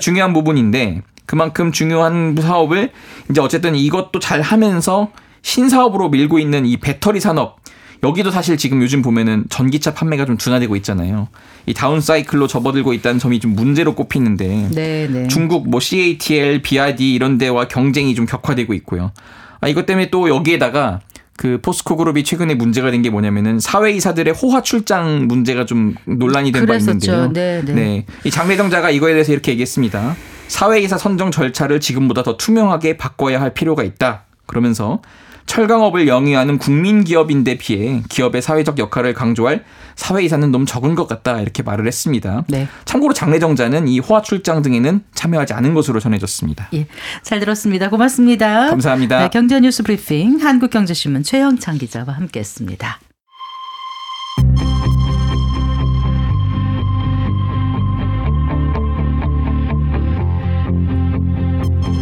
중요한 0.00 0.32
부분인데 0.32 1.02
그만큼 1.26 1.70
중요한 1.72 2.36
사업을 2.38 2.90
이제 3.30 3.40
어쨌든 3.40 3.74
이것도 3.76 4.18
잘 4.18 4.40
하면서 4.42 5.12
신사업으로 5.44 6.08
밀고 6.08 6.38
있는 6.40 6.66
이 6.66 6.78
배터리 6.78 7.20
산업 7.20 7.58
여기도 8.02 8.30
사실 8.30 8.56
지금 8.56 8.82
요즘 8.82 9.02
보면은 9.02 9.44
전기차 9.50 9.94
판매가 9.94 10.26
좀 10.26 10.36
둔화되고 10.36 10.74
있잖아요. 10.76 11.28
이 11.66 11.72
다운 11.74 12.00
사이클로 12.00 12.46
접어들고 12.48 12.92
있다는 12.94 13.18
점이 13.18 13.40
좀 13.40 13.54
문제로 13.54 13.94
꼽히는데 13.94 14.68
네, 14.72 15.08
네. 15.10 15.28
중국 15.28 15.68
뭐 15.68 15.80
CATL, 15.80 16.62
BRD 16.62 17.14
이런 17.14 17.38
데와 17.38 17.68
경쟁이 17.68 18.14
좀 18.14 18.26
격화되고 18.26 18.74
있고요. 18.74 19.12
아 19.60 19.68
이것 19.68 19.86
때문에 19.86 20.10
또 20.10 20.28
여기에다가 20.28 21.00
그 21.36 21.60
포스코 21.62 21.96
그룹이 21.96 22.24
최근에 22.24 22.54
문제가 22.54 22.90
된 22.90 23.02
게 23.02 23.10
뭐냐면은 23.10 23.58
사회이사들의 23.58 24.34
호화 24.34 24.62
출장 24.62 25.26
문제가 25.26 25.64
좀 25.66 25.94
논란이 26.06 26.52
된 26.52 26.66
바 26.66 26.76
있는데요. 26.76 27.32
네, 27.32 27.62
네. 27.64 27.72
네. 27.72 28.06
이 28.24 28.30
장례정자가 28.30 28.90
이거에 28.90 29.12
대해서 29.12 29.32
이렇게 29.32 29.52
얘기했습니다. 29.52 30.16
사회이사 30.48 30.96
선정 30.98 31.30
절차를 31.30 31.80
지금보다 31.80 32.22
더 32.22 32.36
투명하게 32.36 32.96
바꿔야 32.98 33.40
할 33.40 33.54
필요가 33.54 33.82
있다. 33.82 34.24
그러면서 34.46 35.00
철강업을 35.46 36.08
영위하는 36.08 36.58
국민 36.58 37.04
기업인데 37.04 37.58
비해 37.58 38.02
기업의 38.08 38.42
사회적 38.42 38.78
역할을 38.78 39.14
강조할 39.14 39.64
사회이사는 39.96 40.50
너무 40.50 40.64
적은 40.64 40.94
것 40.94 41.06
같다 41.06 41.40
이렇게 41.40 41.62
말을 41.62 41.86
했습니다. 41.86 42.44
네. 42.48 42.68
참고로 42.84 43.14
장례정자는 43.14 43.88
이 43.88 44.00
호화 44.00 44.22
출장 44.22 44.62
등에는 44.62 45.04
참여하지 45.14 45.52
않은 45.54 45.74
것으로 45.74 46.00
전해졌습니다. 46.00 46.68
예, 46.74 46.86
잘 47.22 47.40
들었습니다. 47.40 47.90
고맙습니다. 47.90 48.70
감사합니다. 48.70 49.20
네, 49.20 49.30
경제뉴스 49.30 49.82
브리핑 49.82 50.38
한국경제신문 50.40 51.22
최영창 51.22 51.78
기자와 51.78 52.14
함께했습니다. 52.14 53.00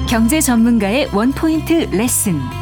경제 0.09 0.41
전문가의 0.41 1.09
원포인트 1.15 1.89
레슨. 1.91 2.62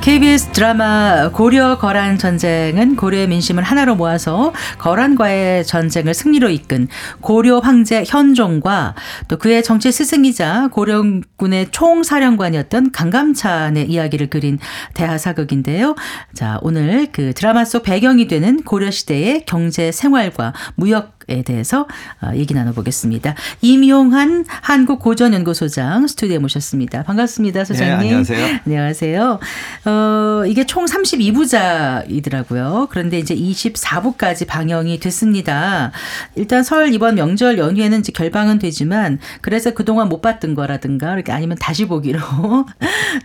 KBS 0.00 0.52
드라마 0.52 1.30
고려 1.32 1.78
거란 1.78 2.18
전쟁은 2.18 2.96
고려의 2.96 3.28
민심을 3.28 3.62
하나로 3.62 3.94
모아서 3.94 4.52
거란과의 4.78 5.64
전쟁을 5.64 6.14
승리로 6.14 6.48
이끈 6.48 6.88
고려 7.20 7.58
황제 7.58 8.02
현종과 8.06 8.94
또 9.28 9.38
그의 9.38 9.62
정치 9.62 9.92
스승이자 9.92 10.68
고려군의 10.72 11.68
총사령관이었던 11.70 12.90
강감찬의 12.90 13.88
이야기를 13.88 14.28
그린 14.28 14.58
대하사극인데요. 14.94 15.94
자, 16.34 16.58
오늘 16.62 17.08
그 17.12 17.32
드라마 17.34 17.64
속 17.64 17.82
배경이 17.82 18.26
되는 18.28 18.62
고려 18.62 18.90
시대의 18.90 19.44
경제 19.46 19.92
생활과 19.92 20.52
무역 20.74 21.15
에 21.28 21.42
대해서 21.42 21.88
어, 22.22 22.30
얘기 22.36 22.54
나눠보겠습니다. 22.54 23.34
임용한 23.60 24.44
한국 24.48 25.00
고전연구소장 25.00 26.06
스튜디오에 26.06 26.38
모셨습니다. 26.38 27.02
반갑습니다, 27.02 27.64
소장님. 27.64 27.98
네, 27.98 28.04
안녕하세요. 28.04 28.58
안녕하세요. 28.64 29.40
어, 29.86 30.44
이게 30.46 30.66
총 30.66 30.84
32부작이더라고요. 30.84 32.86
그런데 32.90 33.18
이제 33.18 33.34
24부까지 33.34 34.46
방영이 34.46 35.00
됐습니다. 35.00 35.90
일단 36.36 36.62
설 36.62 36.94
이번 36.94 37.16
명절 37.16 37.58
연휴에는 37.58 37.98
이제 37.98 38.12
결방은 38.12 38.60
되지만 38.60 39.18
그래서 39.40 39.72
그동안 39.72 40.08
못 40.08 40.20
봤던 40.20 40.54
거라든가 40.54 41.14
이렇게 41.14 41.32
아니면 41.32 41.56
다시 41.60 41.88
보기로 41.88 42.20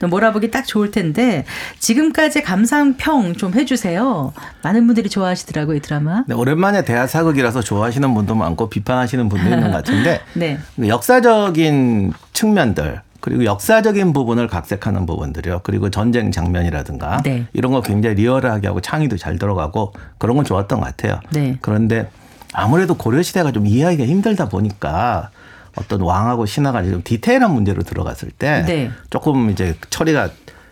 또 0.02 0.08
몰아보기 0.08 0.50
딱 0.50 0.66
좋을 0.66 0.90
텐데 0.90 1.46
지금까지 1.78 2.42
감상평 2.42 3.36
좀 3.36 3.54
해주세요. 3.54 4.34
많은 4.64 4.88
분들이 4.88 5.08
좋아하시더라고요, 5.08 5.78
이 5.78 5.82
드라마. 5.82 6.24
네, 6.28 6.34
오랜만에 6.34 6.84
대하 6.84 7.06
사극이라서 7.06 7.62
좋아 7.62 7.91
하시는 7.92 8.14
분도 8.14 8.36
많고 8.36 8.70
비판하시는 8.70 9.28
분도 9.28 9.44
있는 9.44 9.62
것 9.62 9.72
같은데 9.72 10.22
네. 10.34 10.58
역사적인 10.88 12.14
측면들 12.32 13.02
그리고 13.20 13.46
역사적인 13.46 14.14
부분을 14.14 14.48
각색하는 14.48 15.06
부분들이요. 15.06 15.60
그리고 15.64 15.92
전쟁 15.92 16.32
장면이라든가 16.32 17.22
네. 17.24 17.46
이런 17.54 17.72
거 17.72 17.82
굉장히 17.82 18.16
리얼하게 18.16 18.68
하고 18.68 18.82
창의도 18.82 19.18
잘 19.18 19.38
들어가고 19.38 19.94
그런 20.18 20.38
건 20.38 20.46
좋았던 20.46 20.80
것 20.80 20.86
같아요. 20.86 21.20
네. 21.32 21.58
그런데 21.62 22.10
아무래도 22.54 22.96
고려 22.96 23.22
시대가 23.22 23.52
좀 23.52 23.68
이해하기가 23.68 24.06
힘들다 24.06 24.50
보니까 24.50 25.30
어떤 25.76 26.02
왕하고 26.02 26.46
신하가 26.46 26.84
좀 26.84 27.02
디테일한 27.04 27.54
문제로 27.54 27.84
들어갔을 27.84 28.32
때 28.32 28.64
네. 28.66 28.92
조금 29.12 29.52
이제 29.52 29.76
처리가 29.90 30.30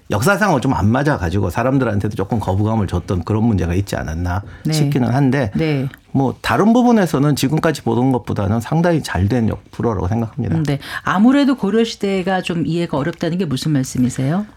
역사상으로 0.09 0.59
좀안 0.59 0.89
맞아 0.89 1.17
가지고 1.17 1.49
사람들한테도 1.49 2.15
조금 2.15 2.39
거부감을 2.39 2.87
줬던 2.87 3.23
그런 3.23 3.43
문제가 3.43 3.73
있지 3.75 3.95
않았나 3.95 4.41
네. 4.65 4.73
싶기는 4.73 5.07
한데 5.13 5.51
네. 5.55 5.87
뭐 6.11 6.35
다른 6.41 6.73
부분에서는 6.73 7.35
지금까지 7.35 7.83
보던 7.83 8.11
것보다는 8.11 8.59
상당히 8.59 9.03
잘 9.03 9.29
된 9.29 9.51
프로라고 9.71 10.07
생각합니다. 10.07 10.63
네. 10.63 10.79
아무래도 11.03 11.55
고려 11.55 11.83
시대가 11.83 12.41
좀 12.41 12.65
이해가 12.65 12.97
어렵다는 12.97 13.37
게 13.37 13.45
무슨 13.45 13.73
말씀이세요? 13.73 14.47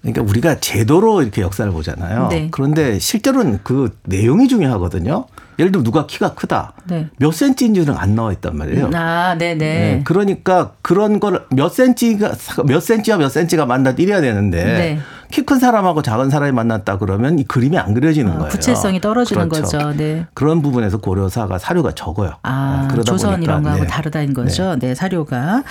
그러니까 0.00 0.22
우리가 0.22 0.60
제도로 0.60 1.20
이렇게 1.20 1.42
역사를 1.42 1.70
보잖아요. 1.70 2.28
네. 2.28 2.48
그런데 2.50 2.98
실제로는 2.98 3.60
그 3.64 3.98
내용이 4.04 4.48
중요하거든요. 4.48 5.26
예를 5.58 5.70
들면 5.72 5.84
누가 5.84 6.06
키가 6.06 6.34
크다. 6.34 6.72
네. 6.86 7.08
몇 7.18 7.32
센치인지는 7.32 7.94
안 7.96 8.14
나와 8.14 8.32
있단 8.32 8.56
말이에요. 8.56 8.90
아, 8.94 9.36
네, 9.38 9.54
네. 9.54 9.56
네, 9.56 10.00
그러니까 10.04 10.72
그런 10.82 11.20
걸 11.20 11.44
몇 11.50 11.72
센치가 11.72 12.32
몇 12.66 12.80
센치와 12.80 13.18
몇 13.18 13.28
센치가 13.28 13.66
만나 13.66 13.94
이래야 13.96 14.20
되는데 14.20 14.64
네. 14.64 14.98
키 15.30 15.44
큰 15.44 15.58
사람하고 15.58 16.02
작은 16.02 16.30
사람이 16.30 16.52
만났다 16.52 16.98
그러면 16.98 17.38
이 17.38 17.44
그림이 17.44 17.76
안 17.78 17.92
그려지는 17.94 18.32
아, 18.32 18.36
거예요. 18.36 18.48
구체성이 18.50 19.00
떨어지는 19.00 19.48
그렇죠. 19.48 19.78
거죠. 19.78 19.92
네. 19.96 20.26
그런 20.34 20.62
부분에서 20.62 20.98
고려사가 20.98 21.58
사료가 21.58 21.92
적어요. 21.92 22.32
아, 22.42 22.82
네, 22.82 22.88
그러다 22.92 23.12
조선 23.12 23.32
보니까, 23.32 23.52
이런 23.52 23.62
거하고 23.62 23.82
네. 23.82 23.86
다르다는 23.88 24.32
거죠. 24.34 24.76
네. 24.78 24.94
사료가. 24.94 25.64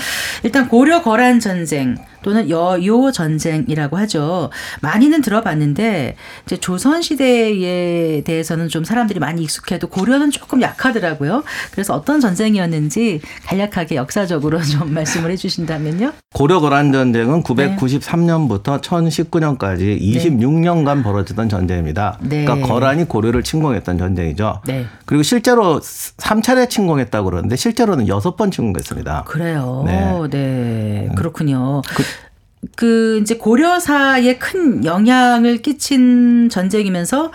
일단 0.44 0.68
고려 0.70 1.02
거란 1.02 1.40
전쟁 1.40 1.98
또는 2.22 2.50
여요 2.50 3.12
전쟁이라고 3.12 3.98
하죠. 3.98 4.50
많이는 4.82 5.22
들어봤는데 5.22 6.16
이제 6.46 6.58
조선 6.58 7.02
시대에 7.02 8.22
대해서는 8.24 8.70
좀 8.70 8.84
사람들이 8.84 9.20
많이 9.20 9.44
익숙해도 9.44 9.88
고려는 9.88 10.32
조금 10.32 10.62
약하더라고요. 10.62 11.44
그래서 11.72 11.94
어떤 11.94 12.20
전쟁이었는지 12.20 13.22
간략하게 13.46 13.96
역사적으로 13.96 14.62
좀 14.64 14.94
말씀을 14.94 15.32
해 15.32 15.36
주신다면요. 15.36 16.14
고려 16.34 16.60
거란 16.60 16.92
전쟁은 16.92 17.44
네. 17.44 17.76
993년부터 17.76 18.82
1019년까지 18.82 20.02
26년간 20.02 21.04
벌어졌던 21.04 21.48
전쟁입니다. 21.48 22.18
네. 22.22 22.44
그러니까 22.44 22.68
거란이 22.68 23.06
고려를 23.06 23.44
침공했던 23.44 23.98
전쟁이죠. 23.98 24.62
네. 24.66 24.86
그리고 25.06 25.24
실제로 25.24 25.80
3차례 25.80 26.70
침공했다고 26.70 27.30
그러는데 27.30 27.56
실제로는 27.56 28.08
6번 28.08 28.52
침공했습니다. 28.52 29.26
그래요. 29.28 29.84
네. 29.86 30.28
네. 30.32 31.10
그렇군요. 31.16 31.82
그, 32.76 33.20
이제 33.22 33.36
고려사에 33.36 34.38
큰 34.38 34.86
영향을 34.86 35.62
끼친 35.62 36.50
전쟁이면서 36.50 37.32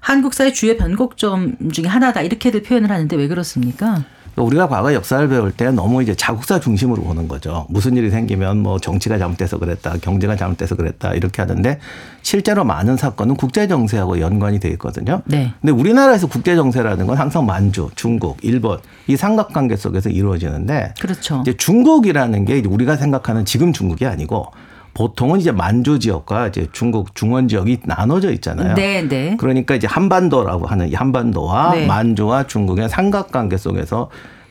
한국사의 0.00 0.52
주요 0.52 0.76
변곡점 0.76 1.70
중에 1.72 1.86
하나다 1.86 2.20
이렇게들 2.20 2.62
표현을 2.62 2.90
하는데 2.90 3.16
왜 3.16 3.28
그렇습니까? 3.28 4.04
우리가 4.36 4.68
과거 4.68 4.94
역사를 4.94 5.26
배울 5.28 5.52
때 5.52 5.70
너무 5.70 6.02
이제 6.02 6.14
자국사 6.14 6.58
중심으로 6.58 7.02
보는 7.02 7.28
거죠. 7.28 7.66
무슨 7.68 7.96
일이 7.96 8.10
생기면 8.10 8.62
뭐 8.62 8.78
정치가 8.78 9.18
잘못돼서 9.18 9.58
그랬다, 9.58 9.96
경제가 10.00 10.36
잘못돼서 10.36 10.74
그랬다 10.74 11.12
이렇게 11.14 11.42
하는데 11.42 11.78
실제로 12.22 12.64
많은 12.64 12.96
사건은 12.96 13.36
국제 13.36 13.66
정세하고 13.66 14.20
연관이 14.20 14.58
돼 14.58 14.68
있거든요. 14.70 15.22
네. 15.26 15.52
근데 15.60 15.72
우리나라에서 15.72 16.26
국제 16.28 16.56
정세라는 16.56 17.06
건 17.06 17.18
항상 17.18 17.44
만주, 17.44 17.90
중국, 17.94 18.38
일본 18.42 18.78
이 19.06 19.16
삼각관계 19.16 19.76
속에서 19.76 20.08
이루어지는데 20.08 20.94
그렇죠. 21.00 21.40
이제 21.42 21.56
중국이라는 21.56 22.44
게 22.44 22.62
우리가 22.66 22.96
생각하는 22.96 23.44
지금 23.44 23.72
중국이 23.72 24.06
아니고 24.06 24.52
보통은 24.94 25.40
이제 25.40 25.52
만주 25.52 25.98
지역과 25.98 26.48
이제 26.48 26.66
중국 26.72 27.14
중원 27.14 27.48
지역이 27.48 27.80
나눠져 27.84 28.30
있잖아요. 28.32 28.74
네, 28.74 29.08
네. 29.08 29.36
그러니까 29.38 29.74
이제 29.74 29.86
한반도라고 29.86 30.66
하는 30.66 30.88
이 30.88 30.94
한반도와 30.94 31.74
네. 31.74 31.86
만주와 31.86 32.46
중국의 32.46 32.88
삼각관계 32.88 33.56
속에서 33.56 34.10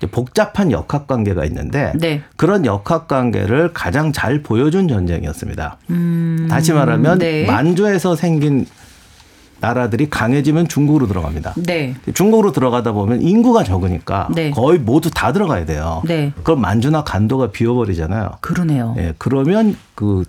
복잡한 0.10 0.72
역학 0.72 1.06
관계가 1.06 1.46
있는데 1.46 1.94
네. 1.96 2.24
그런 2.36 2.66
역학 2.66 3.08
관계를 3.08 3.72
가장 3.74 4.12
잘 4.12 4.42
보여준 4.42 4.88
전쟁이었습니다. 4.88 5.78
다시 6.50 6.74
말하면 6.74 7.20
네. 7.20 7.46
만주에서 7.46 8.16
생긴 8.16 8.66
나라들이 9.62 10.10
강해지면 10.10 10.68
중국으로 10.68 11.08
들어갑니다. 11.08 11.54
네. 11.66 11.96
중국으로 12.14 12.52
들어가다 12.52 12.92
보면 12.92 13.22
인구가 13.22 13.64
적으니까 13.64 14.28
네. 14.34 14.52
거의 14.52 14.80
모두 14.80 15.10
다 15.10 15.32
들어가야 15.32 15.66
돼요. 15.66 16.02
네. 16.06 16.34
그럼 16.44 16.62
만주나 16.62 17.04
간도가 17.04 17.52
비어버리잖아요. 17.52 18.40
그러네요. 18.42 18.96
예, 18.98 19.14
그러면 19.18 19.78
그 19.96 20.26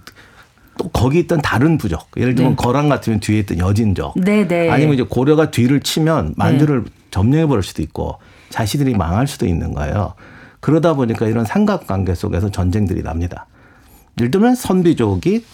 또 0.79 0.89
거기 0.89 1.19
있던 1.21 1.43
다른 1.43 1.79
부족, 1.79 2.09
예를 2.17 2.35
들면 2.35 2.53
네. 2.53 2.57
거란 2.57 2.89
같으면 2.89 3.21
뒤에 3.21 3.41
있던 3.41 3.59
여진족, 3.59 4.15
네, 4.17 4.47
네. 4.47 4.71
아니면 4.71 4.95
이제 4.95 5.03
고려가 5.03 5.51
뒤를 5.51 5.81
치면 5.81 6.35
만주를 6.37 6.85
점령해 7.11 7.47
버릴 7.47 7.63
수도 7.63 7.83
있고 7.83 8.19
자신들이 8.49 8.95
망할 8.95 9.27
수도 9.27 9.47
있는 9.47 9.75
거예요. 9.75 10.15
그러다 10.61 10.95
보니까 10.95 11.27
이런 11.27 11.45
삼각관계 11.45 12.15
속에서 12.15 12.51
전쟁들이 12.51 13.03
납니다. 13.03 13.47
예를 14.19 14.31
들면 14.31 14.55
선비족이 14.55 15.45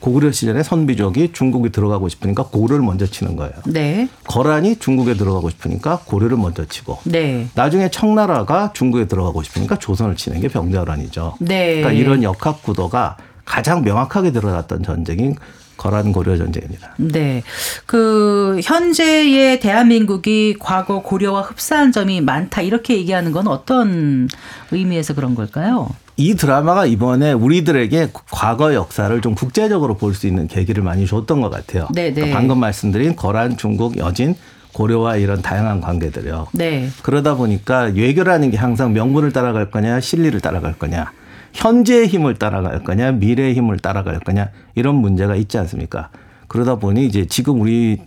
고구려 0.00 0.32
시절에 0.32 0.62
선비족이 0.62 1.32
중국에 1.32 1.68
들어가고 1.68 2.08
싶으니까 2.08 2.44
고려를 2.44 2.82
먼저 2.82 3.06
치는 3.06 3.36
거예요. 3.36 3.52
네. 3.66 4.08
거란이 4.24 4.76
중국에 4.76 5.14
들어가고 5.14 5.50
싶으니까 5.50 6.00
고려를 6.06 6.36
먼저 6.36 6.64
치고 6.64 6.98
네. 7.04 7.48
나중에 7.54 7.90
청나라가 7.90 8.72
중국에 8.72 9.06
들어가고 9.06 9.42
싶으니까 9.42 9.78
조선을 9.78 10.16
치는 10.16 10.40
게 10.40 10.48
병자호란이죠. 10.48 11.36
네. 11.40 11.76
그러니까 11.76 11.92
이런 11.92 12.22
역학 12.22 12.62
구도가 12.62 13.18
가장 13.44 13.82
명확하게 13.82 14.32
드러났던 14.32 14.82
전쟁이 14.82 15.34
거란 15.76 16.12
고려 16.12 16.36
전쟁입니다. 16.36 16.94
네. 16.98 17.42
그 17.86 18.60
현재의 18.62 19.60
대한민국이 19.60 20.56
과거 20.58 21.00
고려와 21.00 21.40
흡사한 21.40 21.90
점이 21.90 22.20
많다 22.20 22.60
이렇게 22.60 22.96
얘기하는 22.98 23.32
건 23.32 23.48
어떤 23.48 24.28
의미에서 24.70 25.14
그런 25.14 25.34
걸까요? 25.34 25.88
이 26.20 26.34
드라마가 26.34 26.84
이번에 26.84 27.32
우리들에게 27.32 28.10
과거 28.30 28.74
역사를 28.74 29.18
좀 29.22 29.34
국제적으로 29.34 29.94
볼 29.96 30.14
수 30.14 30.26
있는 30.26 30.48
계기를 30.48 30.82
많이 30.82 31.06
줬던 31.06 31.40
것 31.40 31.48
같아요. 31.48 31.88
네, 31.94 32.08
네. 32.08 32.12
그러니까 32.12 32.36
방금 32.36 32.58
말씀드린 32.60 33.16
거란, 33.16 33.56
중국, 33.56 33.96
여진, 33.96 34.34
고려와 34.74 35.16
이런 35.16 35.40
다양한 35.40 35.80
관계들이요. 35.80 36.48
네. 36.52 36.90
그러다 37.02 37.36
보니까 37.36 37.90
외교라는 37.94 38.50
게 38.50 38.58
항상 38.58 38.92
명분을 38.92 39.32
따라갈 39.32 39.70
거냐, 39.70 40.00
실리를 40.00 40.38
따라갈 40.40 40.74
거냐, 40.78 41.10
현재의 41.54 42.06
힘을 42.08 42.34
따라갈 42.34 42.84
거냐, 42.84 43.12
미래의 43.12 43.54
힘을 43.54 43.78
따라갈 43.78 44.20
거냐 44.20 44.50
이런 44.74 44.96
문제가 44.96 45.36
있지 45.36 45.56
않습니까? 45.56 46.10
그러다 46.48 46.74
보니 46.76 47.06
이제 47.06 47.24
지금 47.26 47.62
우리 47.62 47.98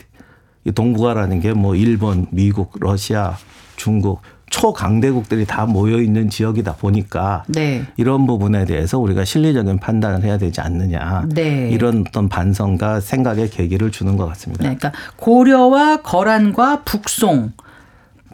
이 0.65 0.71
동북아라는 0.71 1.39
게 1.39 1.53
뭐 1.53 1.75
일본, 1.75 2.27
미국, 2.29 2.73
러시아, 2.79 3.37
중국 3.75 4.21
초강대국들이 4.53 5.45
다 5.47 5.65
모여 5.65 5.99
있는 5.99 6.29
지역이다 6.29 6.75
보니까 6.75 7.43
네. 7.47 7.87
이런 7.97 8.27
부분에 8.27 8.65
대해서 8.65 8.99
우리가 8.99 9.25
실리적인 9.25 9.79
판단을 9.79 10.23
해야 10.23 10.37
되지 10.37 10.61
않느냐 10.61 11.25
네. 11.33 11.69
이런 11.71 12.05
어떤 12.07 12.29
반성과 12.29 12.99
생각의 12.99 13.49
계기를 13.49 13.89
주는 13.89 14.15
것 14.15 14.27
같습니다. 14.27 14.69
네. 14.69 14.75
그러니까 14.75 14.91
고려와 15.15 16.03
거란과 16.03 16.83
북송 16.83 17.53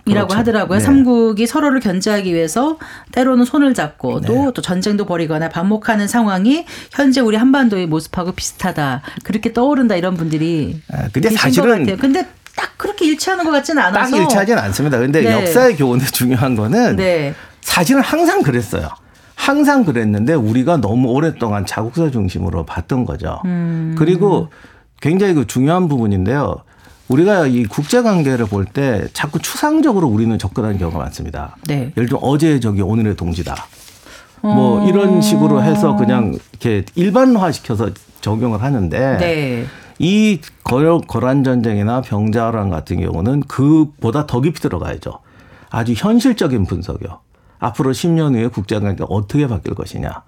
이라고 0.06 0.28
그렇죠. 0.28 0.40
하더라고요. 0.40 0.80
네. 0.80 0.84
삼국이 0.84 1.48
서로를 1.48 1.80
견제하기 1.80 2.34
위해서 2.34 2.78
때로는 3.14 3.46
손을 3.46 3.74
잡고 3.74 4.20
또, 4.22 4.34
네. 4.34 4.52
또 4.54 4.62
전쟁도 4.62 5.06
벌이거나 5.06 5.48
반목하는 5.48 6.10
상황이 6.10 6.66
현재 6.92 7.22
우리 7.22 7.38
한반도의 7.38 7.88
모습하고 7.88 8.34
비슷하다. 8.34 9.04
그렇게 9.24 9.54
떠오른다 9.54 9.96
이런 9.96 10.16
분들이 10.16 10.82
아, 10.92 11.08
근데 11.14 11.30
사실은. 11.30 11.98
근데 11.98 12.28
딱 12.60 12.78
그렇게 12.78 13.06
일치하는 13.06 13.46
것 13.46 13.52
같지는 13.52 13.82
않아서 13.82 14.12
딱 14.12 14.22
일치하지는 14.22 14.62
않습니다. 14.64 14.98
근데 15.00 15.22
네. 15.22 15.32
역사의 15.32 15.78
교훈에 15.78 16.04
중요한 16.12 16.56
거는 16.56 16.98
네. 16.98 17.34
사실은 17.62 18.02
항상 18.02 18.42
그랬어요. 18.42 18.90
항상 19.36 19.86
그랬는데 19.86 20.34
우리가 20.34 20.78
너무 20.78 21.10
오랫동안 21.10 21.66
자국사 21.66 22.12
중심으로 22.12 22.66
봤던 22.66 23.06
거죠. 23.06 23.40
음. 23.46 23.96
그리고 23.98 24.50
굉장히 25.02 25.34
그 25.34 25.48
중요한 25.48 25.88
부분인데요. 25.88 26.58
우리가 27.08 27.48
이 27.48 27.64
국제 27.64 28.02
관계를 28.02 28.46
볼 28.48 28.66
때 28.66 29.08
자꾸 29.14 29.40
추상적으로 29.40 30.08
우리는 30.08 30.38
접근하는 30.38 30.78
경우가 30.78 31.00
많습니다. 31.00 31.56
네. 31.66 31.92
예를 31.96 32.08
들어 32.10 32.20
어제의 32.20 32.60
적이 32.60 32.82
오늘의 32.82 33.16
동지다. 33.16 33.56
뭐 34.42 34.88
이런 34.88 35.22
식으로 35.22 35.64
해서 35.64 35.96
그냥 35.96 36.38
이렇게 36.52 36.86
일반화 36.96 37.52
시켜서 37.52 37.90
적용을 38.22 38.62
하는데 38.62 39.18
네. 39.18 39.66
이 40.00 40.40
거- 40.64 41.00
거란 41.02 41.44
전쟁이나 41.44 42.02
병자호란 42.02 42.70
같은 42.70 43.00
경우는 43.02 43.42
그보다 43.42 44.26
더 44.26 44.42
깊이 44.42 44.60
들어가야죠. 44.62 45.20
아주 45.70 45.94
현실적인 45.96 46.66
분석이요. 46.66 47.20
앞으로 47.60 47.92
10년 47.92 48.34
후에 48.34 48.48
국제관계가 48.48 49.06
어떻게 49.10 49.48
바뀔 49.48 49.76
것이냐. 49.76 50.24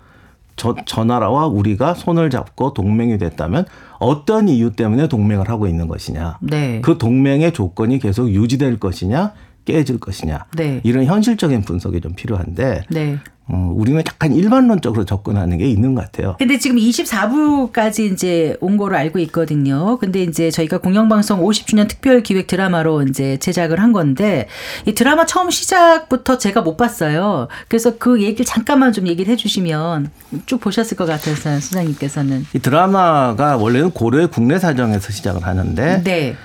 저, 0.57 0.75
저 0.85 1.05
나라와 1.05 1.47
우리가 1.47 1.93
손을 1.93 2.29
잡고 2.29 2.73
동맹이 2.73 3.17
됐다면 3.17 3.65
어떤 3.99 4.49
이유 4.49 4.71
때문에 4.75 5.07
동맹을 5.07 5.49
하고 5.49 5.65
있는 5.65 5.87
것이냐. 5.87 6.37
네. 6.41 6.81
그 6.81 6.97
동맹의 6.97 7.53
조건이 7.53 7.97
계속 7.99 8.29
유지될 8.29 8.77
것이냐, 8.79 9.31
깨질 9.65 9.99
것이냐. 9.99 10.45
네. 10.55 10.81
이런 10.83 11.05
현실적인 11.05 11.61
분석이 11.61 12.01
좀 12.01 12.13
필요한데 12.13 12.83
네. 12.89 13.19
어, 13.53 13.69
우리는 13.75 14.01
약간 14.07 14.33
일반론적으로 14.33 15.03
접근하는 15.03 15.57
게 15.57 15.65
있는 15.65 15.93
것 15.93 16.05
같아요. 16.05 16.35
근데 16.39 16.57
지금 16.57 16.77
24부까지 16.77 18.11
이제 18.13 18.55
온 18.61 18.77
거로 18.77 18.95
알고 18.95 19.19
있거든요. 19.19 19.97
근데 19.97 20.23
이제 20.23 20.49
저희가 20.49 20.77
공영방송 20.77 21.41
50주년 21.41 21.89
특별 21.89 22.23
기획 22.23 22.47
드라마로 22.47 23.03
이제 23.03 23.37
제작을 23.37 23.81
한 23.81 23.91
건데 23.91 24.47
이 24.85 24.93
드라마 24.93 25.25
처음 25.25 25.49
시작부터 25.49 26.37
제가 26.37 26.61
못 26.61 26.77
봤어요. 26.77 27.49
그래서 27.67 27.97
그 27.97 28.21
얘기를 28.21 28.45
잠깐만 28.45 28.93
좀 28.93 29.07
얘기를 29.07 29.29
해주시면 29.33 30.11
쭉 30.45 30.61
보셨을 30.61 30.95
것 30.95 31.05
같아서 31.05 31.59
수장님께서는. 31.59 32.45
이 32.53 32.59
드라마가 32.59 33.57
원래는 33.57 33.91
고려의 33.91 34.29
국내 34.29 34.59
사정에서 34.59 35.11
시작을 35.11 35.45
하는데 35.45 36.03
네. 36.03 36.35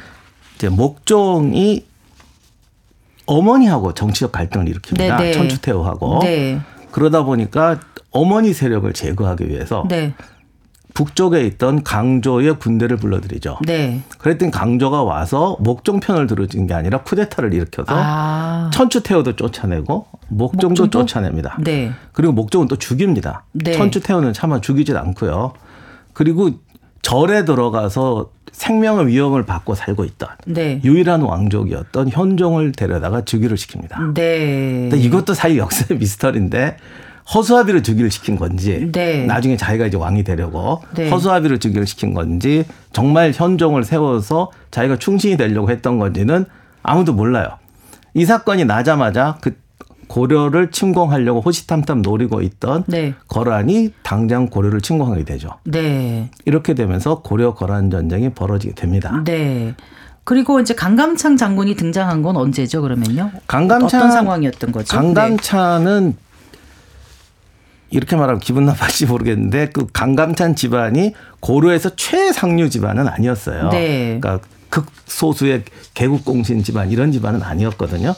이제 0.57 0.68
목종이 0.68 1.85
어머니하고 3.26 3.94
정치적 3.94 4.32
갈등을 4.32 4.66
일으킵니다. 4.66 4.98
네, 4.98 5.16
네. 5.16 5.32
천추태후하고 5.32 6.20
네. 6.22 6.60
그러다 6.90 7.24
보니까 7.24 7.78
어머니 8.10 8.52
세력을 8.52 8.90
제거하기 8.92 9.48
위해서 9.48 9.84
네. 9.88 10.14
북쪽에 10.94 11.42
있던 11.42 11.84
강조의 11.84 12.58
군대를 12.58 12.96
불러들이죠. 12.96 13.58
네. 13.66 14.00
그랬더니 14.16 14.50
강조가 14.50 15.02
와서 15.02 15.58
목종 15.60 16.00
편을 16.00 16.26
들어준 16.26 16.66
게 16.66 16.72
아니라 16.72 17.02
쿠데타를 17.02 17.52
일으켜서 17.52 17.92
아. 17.94 18.70
천추태후도 18.72 19.36
쫓아내고 19.36 20.06
목종도, 20.28 20.84
목종도? 20.84 21.00
쫓아냅니다. 21.00 21.58
네. 21.60 21.92
그리고 22.12 22.32
목종은 22.32 22.68
또 22.68 22.76
죽입니다. 22.76 23.44
네. 23.52 23.72
천추태후는 23.72 24.32
차마 24.32 24.62
죽이질 24.62 24.96
않고요. 24.96 25.52
그리고 26.14 26.50
절에 27.06 27.44
들어가서 27.44 28.30
생명의 28.50 29.06
위험을 29.06 29.44
받고 29.44 29.76
살고 29.76 30.04
있던 30.06 30.28
네. 30.44 30.80
유일한 30.82 31.22
왕족이었던 31.22 32.08
현종을 32.08 32.72
데려다가 32.72 33.24
즉위를 33.24 33.56
시킵니다. 33.56 34.12
네. 34.12 34.88
근데 34.90 34.98
이것도 34.98 35.32
사실 35.32 35.58
역사의 35.58 36.00
미스터리인데 36.00 36.78
허수아비를 37.32 37.84
즉위를 37.84 38.10
시킨 38.10 38.34
건지 38.34 38.90
네. 38.90 39.24
나중에 39.24 39.56
자기가 39.56 39.86
이제 39.86 39.96
왕이 39.96 40.24
되려고 40.24 40.82
네. 40.96 41.08
허수아비를 41.08 41.60
즉위를 41.60 41.86
시킨 41.86 42.12
건지 42.12 42.64
정말 42.92 43.30
현종을 43.32 43.84
세워서 43.84 44.50
자기가 44.72 44.98
충신이 44.98 45.36
되려고 45.36 45.70
했던 45.70 46.00
건지는 46.00 46.44
아무도 46.82 47.12
몰라요. 47.12 47.50
이 48.14 48.24
사건이 48.24 48.64
나자마자 48.64 49.38
그 49.40 49.56
고려를 50.08 50.70
침공하려고 50.70 51.40
호시탐탐 51.40 52.02
노리고 52.02 52.42
있던 52.42 52.84
네. 52.86 53.14
거란이 53.28 53.92
당장 54.02 54.48
고려를 54.48 54.80
침공하게 54.80 55.24
되죠. 55.24 55.50
네. 55.64 56.30
이렇게 56.44 56.74
되면서 56.74 57.22
고려 57.22 57.54
거란 57.54 57.90
전쟁이 57.90 58.30
벌어지게 58.30 58.74
됩니다. 58.74 59.22
네. 59.24 59.74
그리고 60.24 60.58
이제 60.58 60.74
강감창 60.74 61.36
장군이 61.36 61.76
등장한 61.76 62.22
건 62.22 62.36
언제죠, 62.36 62.82
그러면요? 62.82 63.30
강감찬 63.46 64.00
어떤 64.00 64.10
상황이었던 64.10 64.72
거죠? 64.72 64.96
네. 64.96 65.02
강감찬은 65.02 66.16
이렇게 67.90 68.16
말하면 68.16 68.40
기분 68.40 68.66
나빠질지 68.66 69.06
모르겠는데 69.06 69.70
그 69.70 69.86
강감찬 69.92 70.56
집안이 70.56 71.14
고려에서 71.40 71.94
최상류 71.94 72.70
집안은 72.70 73.06
아니었어요. 73.06 73.70
네. 73.70 74.18
그러니까 74.20 74.40
극소수의 74.70 75.62
개국공신 75.94 76.62
집안 76.64 76.90
이런 76.90 77.12
집안은 77.12 77.42
아니었거든요. 77.42 78.14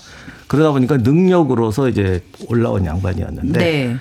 그러다 0.48 0.72
보니까 0.72 0.96
능력으로서 0.96 1.88
이제 1.88 2.22
올라온 2.48 2.84
양반이었는데 2.84 3.58
네. 3.58 3.96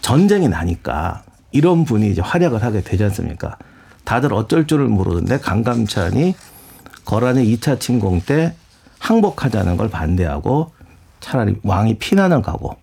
전쟁이 0.00 0.48
나니까 0.48 1.24
이런 1.52 1.84
분이 1.84 2.10
이제 2.10 2.20
활약을 2.22 2.62
하게 2.62 2.82
되지 2.82 3.04
않습니까? 3.04 3.56
다들 4.04 4.32
어쩔 4.32 4.66
줄을 4.66 4.86
모르는데 4.86 5.38
강감찬이 5.38 6.34
거란의 7.04 7.54
2차 7.56 7.80
침공 7.80 8.22
때 8.22 8.54
항복하자는 8.98 9.76
걸 9.76 9.90
반대하고 9.90 10.72
차라리 11.20 11.56
왕이 11.62 11.98
피난을 11.98 12.42
가고 12.42 12.76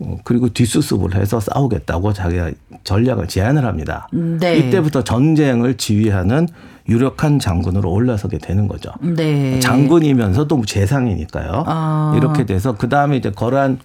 어, 0.00 0.18
그리고 0.24 0.48
뒷수습을 0.48 1.14
해서 1.14 1.40
싸우겠다고 1.40 2.12
자기가 2.12 2.50
전략을 2.84 3.28
제안을 3.28 3.64
합니다. 3.64 4.08
네. 4.12 4.56
이때부터 4.56 5.04
전쟁을 5.04 5.76
지휘하는 5.76 6.48
유력한 6.90 7.38
장군으로 7.38 7.90
올라서게 7.90 8.38
되는 8.38 8.66
거죠. 8.68 8.90
네. 9.00 9.60
장군이면서도 9.60 10.64
재상이니까요. 10.66 11.64
아. 11.66 12.14
이렇게 12.16 12.44
돼서 12.44 12.76
그 12.76 12.88
다음에 12.88 13.16
이제 13.16 13.30
거란 13.30 13.78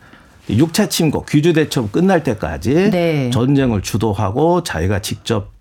6차 0.49 0.89
침공 0.89 1.23
귀주 1.29 1.53
대첩 1.53 1.91
끝날 1.91 2.23
때까지 2.23 2.89
네. 2.91 3.29
전쟁을 3.29 3.81
주도하고 3.81 4.63
자기가 4.63 4.99
직접 4.99 5.51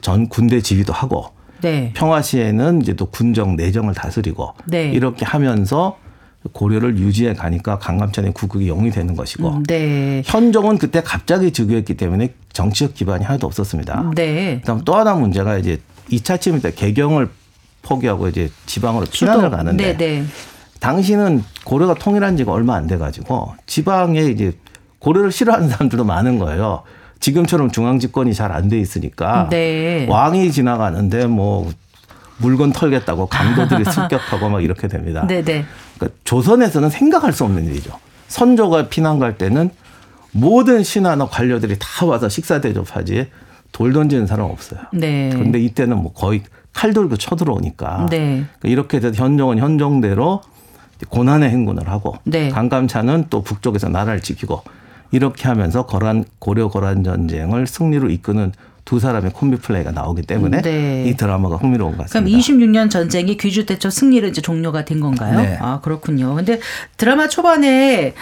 전 0.00 0.28
군대 0.28 0.60
지휘도 0.60 0.92
하고 0.92 1.26
네. 1.60 1.92
평화 1.94 2.22
시에는 2.22 2.82
이제 2.82 2.94
또 2.94 3.06
군정 3.06 3.56
내정을 3.56 3.94
다스리고 3.94 4.54
네. 4.66 4.90
이렇게 4.92 5.24
하면서 5.24 5.98
고려를 6.52 6.98
유지해 6.98 7.34
가니까 7.34 7.78
강감찬의 7.78 8.32
구국이 8.32 8.66
영이 8.68 8.90
되는 8.90 9.14
것이고 9.14 9.48
음, 9.48 9.62
네. 9.64 10.22
현종은 10.24 10.78
그때 10.78 11.02
갑자기 11.02 11.50
즉위했기 11.50 11.94
때문에 11.94 12.32
정치적 12.52 12.94
기반이 12.94 13.24
하나도 13.24 13.46
없었습니다. 13.46 14.12
네. 14.14 14.60
그다음 14.60 14.82
또 14.84 14.94
하나 14.94 15.14
문제가 15.14 15.58
이제 15.58 15.78
2차 16.10 16.40
침입 16.40 16.62
때 16.62 16.72
개경을 16.72 17.28
포기하고 17.82 18.28
이제 18.28 18.50
지방으로 18.66 19.06
피난을. 19.10 19.50
가는데 19.50 19.96
네, 19.96 20.20
네. 20.20 20.24
당시는 20.80 21.44
고려가 21.64 21.94
통일한 21.94 22.36
지가 22.36 22.52
얼마 22.52 22.74
안 22.76 22.86
돼 22.86 22.96
가지고 22.98 23.54
지방에 23.66 24.20
이제 24.22 24.52
고려를 24.98 25.32
싫어하는 25.32 25.68
사람들도 25.68 26.04
많은 26.04 26.38
거예요. 26.38 26.82
지금처럼 27.20 27.70
중앙 27.70 27.98
집권이 27.98 28.34
잘 28.34 28.50
안 28.52 28.68
돼 28.68 28.78
있으니까 28.78 29.48
네. 29.50 30.06
왕이 30.08 30.52
지나가는데 30.52 31.26
뭐 31.26 31.70
물건 32.38 32.72
털겠다고 32.72 33.26
강도들이 33.26 33.84
습격하고 33.90 34.48
막 34.48 34.62
이렇게 34.64 34.88
됩니다. 34.88 35.26
네, 35.26 35.42
네. 35.42 35.64
그러니까 35.96 36.18
조선에서는 36.24 36.88
생각할 36.90 37.32
수 37.32 37.44
없는 37.44 37.66
일이죠. 37.66 37.92
선조가 38.28 38.88
피난 38.88 39.18
갈 39.18 39.36
때는 39.36 39.70
모든 40.32 40.82
신하나 40.82 41.26
관료들이 41.26 41.76
다 41.78 42.06
와서 42.06 42.28
식사 42.28 42.60
대접하지 42.60 43.28
돌 43.72 43.92
던지는 43.92 44.26
사람 44.26 44.50
없어요. 44.50 44.80
네. 44.92 45.30
그런데 45.32 45.60
이때는 45.60 45.96
뭐 46.02 46.12
거의 46.12 46.42
칼 46.72 46.92
들고 46.92 47.16
쳐들어오니까 47.16 48.06
네. 48.10 48.44
그러니까 48.58 48.68
이렇게 48.68 49.00
돼서 49.00 49.22
현종은 49.22 49.58
현종대로 49.58 50.42
고난의 51.08 51.50
행군을 51.50 51.88
하고 51.88 52.16
네. 52.24 52.48
강감찬은 52.50 53.26
또 53.30 53.42
북쪽에서 53.42 53.88
나라를 53.88 54.20
지키고 54.20 54.62
이렇게 55.12 55.48
하면서 55.48 55.86
거란 55.86 56.24
고려 56.38 56.68
거란 56.68 57.02
전쟁을 57.02 57.66
승리로 57.66 58.10
이끄는 58.10 58.52
두 58.84 58.98
사람의 58.98 59.32
콤비 59.32 59.58
플레이가 59.58 59.90
나오기 59.92 60.22
때문에 60.22 60.62
네. 60.62 61.04
이 61.06 61.16
드라마가 61.16 61.56
흥미로운 61.56 61.96
것 61.96 62.08
그럼 62.10 62.24
같습니다. 62.24 62.38
26년 62.38 62.90
전쟁이 62.90 63.36
귀주 63.36 63.66
대첩 63.66 63.92
승리로 63.92 64.28
이제 64.28 64.40
종료가 64.40 64.84
된 64.84 65.00
건가요? 65.00 65.40
네. 65.40 65.58
아 65.60 65.80
그렇군요. 65.82 66.34
근데 66.34 66.60
드라마 66.96 67.28
초반에 67.28 68.14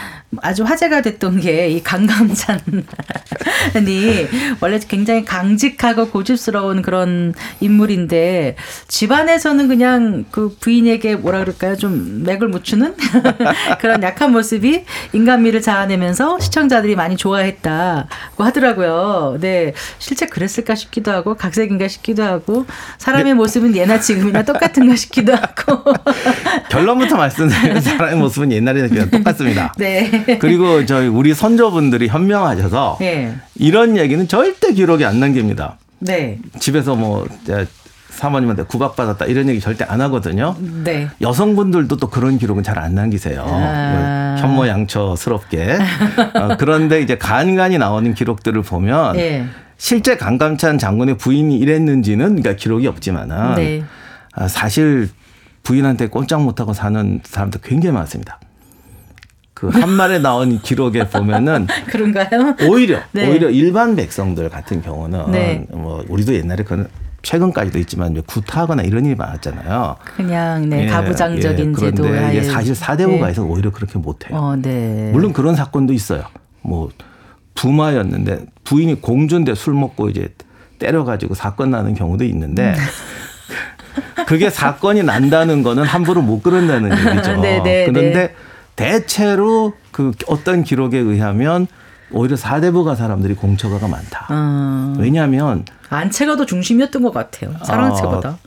아주 0.42 0.64
화제가 0.64 1.02
됐던 1.02 1.40
게 1.40 1.68
이 1.68 1.82
강감찬이 1.82 2.60
원래 4.60 4.78
굉장히 4.88 5.24
강직하고 5.24 6.08
고집스러운 6.08 6.82
그런 6.82 7.34
인물인데 7.60 8.56
집안에서는 8.88 9.68
그냥 9.68 10.24
그 10.30 10.56
부인에게 10.60 11.16
뭐라 11.16 11.40
그럴까요? 11.40 11.76
좀 11.76 12.22
맥을 12.24 12.48
못 12.48 12.64
추는 12.64 12.94
그런 13.80 14.02
약한 14.02 14.32
모습이 14.32 14.84
인간미를 15.12 15.60
자아내면서 15.62 16.38
시청자들이 16.40 16.96
많이 16.96 17.16
좋아했다고 17.16 18.44
하더라고요. 18.44 19.38
네, 19.40 19.72
실제 19.98 20.26
그랬을 20.26 20.57
까 20.64 20.74
싶기도 20.74 21.10
하고 21.10 21.34
각색인가 21.34 21.88
싶기도 21.88 22.22
하고 22.22 22.66
사람의 22.98 23.34
모습은 23.34 23.74
예나 23.76 24.00
지금이나 24.00 24.42
똑같은가 24.42 24.96
싶기도 24.96 25.34
하고. 25.34 25.94
결론부터 26.70 27.16
말씀드리면 27.16 27.80
사람의 27.82 28.16
모습은 28.16 28.52
옛날이나 28.52 28.88
그냥 28.88 29.10
똑같습니다. 29.10 29.72
네. 29.78 30.38
그리고 30.40 30.84
저희 30.86 31.06
우리 31.08 31.34
선조분들이 31.34 32.08
현명하셔서 32.08 32.98
네. 33.00 33.34
이런 33.56 33.96
얘기는 33.96 34.26
절대 34.28 34.72
기록에 34.72 35.04
안 35.04 35.20
남깁니다. 35.20 35.78
네. 36.00 36.38
집에서 36.58 36.94
뭐 36.94 37.26
사모님한테 38.10 38.64
구박받았다 38.64 39.26
이런 39.26 39.48
얘기 39.48 39.60
절대 39.60 39.84
안 39.84 40.00
하거든요. 40.00 40.56
네. 40.84 41.08
여성분들도 41.20 41.96
또 41.96 42.08
그런 42.08 42.38
기록은 42.38 42.62
잘 42.64 42.78
안 42.78 42.94
남기세요. 42.94 43.44
아. 43.46 44.36
뭐 44.38 44.66
현모양처스럽게. 44.66 45.78
어, 46.34 46.56
그런데 46.58 47.00
이제 47.00 47.16
간간이 47.18 47.78
나오는 47.78 48.14
기록들을 48.14 48.62
보면 48.62 49.16
네. 49.16 49.46
실제 49.78 50.16
강감찬 50.16 50.76
장군의 50.76 51.16
부인이 51.16 51.56
이랬는지는 51.56 52.26
그러니까 52.26 52.54
기록이 52.54 52.86
없지만은 52.88 53.54
네. 53.54 53.84
아, 54.32 54.48
사실 54.48 55.08
부인한테 55.62 56.08
꼼짝 56.08 56.42
못하고 56.42 56.72
사는 56.74 57.20
사람도 57.22 57.60
굉장히 57.62 57.94
많습니다. 57.94 58.40
그 59.54 59.68
한말에 59.72 60.18
나온 60.18 60.60
기록에 60.60 61.08
보면은 61.08 61.68
그런가요? 61.88 62.56
오히려 62.68 63.00
네. 63.12 63.30
오히려 63.30 63.50
일반 63.50 63.94
백성들 63.96 64.48
같은 64.50 64.82
경우는 64.82 65.30
네. 65.30 65.66
뭐 65.70 66.04
우리도 66.08 66.34
옛날에 66.34 66.64
그는 66.64 66.88
최근까지도 67.22 67.78
있지만 67.80 68.20
구타하거나 68.22 68.82
이런 68.82 69.04
일이 69.04 69.14
많았잖아요. 69.14 69.96
그냥 70.16 70.68
네 70.68 70.84
예, 70.84 70.86
가부장적인 70.86 71.68
예, 71.68 71.72
그런데 71.72 72.02
제도에 72.02 72.38
이제 72.38 72.42
사실 72.44 72.74
사대부가에서 72.74 73.42
네. 73.42 73.48
오히려 73.48 73.70
그렇게 73.70 73.98
못해요. 73.98 74.38
어, 74.38 74.56
네. 74.56 75.10
물론 75.12 75.32
그런 75.32 75.54
사건도 75.56 75.92
있어요. 75.92 76.24
뭐 76.62 76.90
부마였는데 77.54 78.46
부인이 78.68 79.00
공주인데 79.00 79.54
술 79.54 79.72
먹고 79.72 80.10
이제 80.10 80.28
때려가지고 80.78 81.34
사건 81.34 81.70
나는 81.70 81.94
경우도 81.94 82.24
있는데 82.24 82.74
음. 82.74 84.24
그게 84.26 84.50
사건이 84.50 85.04
난다는 85.04 85.62
거는 85.62 85.84
함부로 85.84 86.20
못 86.20 86.42
그런다는 86.42 86.90
얘기죠. 86.92 87.36
네, 87.40 87.62
네, 87.62 87.86
그런데 87.86 88.12
네. 88.12 88.34
대체로 88.76 89.72
그 89.90 90.12
어떤 90.26 90.64
기록에 90.64 90.98
의하면 90.98 91.66
오히려 92.10 92.36
사대부가 92.36 92.94
사람들이 92.94 93.34
공처가가 93.34 93.88
많다. 93.88 94.26
어, 94.30 94.94
왜냐하면 94.98 95.64
안채가 95.88 96.36
더 96.36 96.44
중심이었던 96.44 97.02
것 97.02 97.14
같아요. 97.14 97.54
사랑채보다. 97.64 98.38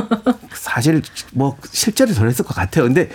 사실 0.52 1.00
뭐 1.32 1.56
실제로 1.72 2.12
저랬을 2.12 2.44
것 2.44 2.54
같아요. 2.54 2.84
근데 2.84 3.08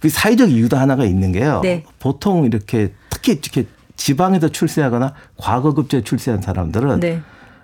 그 0.00 0.08
사회적 0.08 0.50
이유도 0.50 0.78
하나가 0.78 1.04
있는 1.04 1.32
게요. 1.32 1.60
네. 1.62 1.84
보통 1.98 2.46
이렇게 2.46 2.92
특히 3.10 3.32
이렇게 3.32 3.66
지방에서 3.96 4.48
출세하거나 4.48 5.14
과거급제 5.36 6.02
출세한 6.02 6.42
사람들은 6.42 7.00
네. 7.00 7.20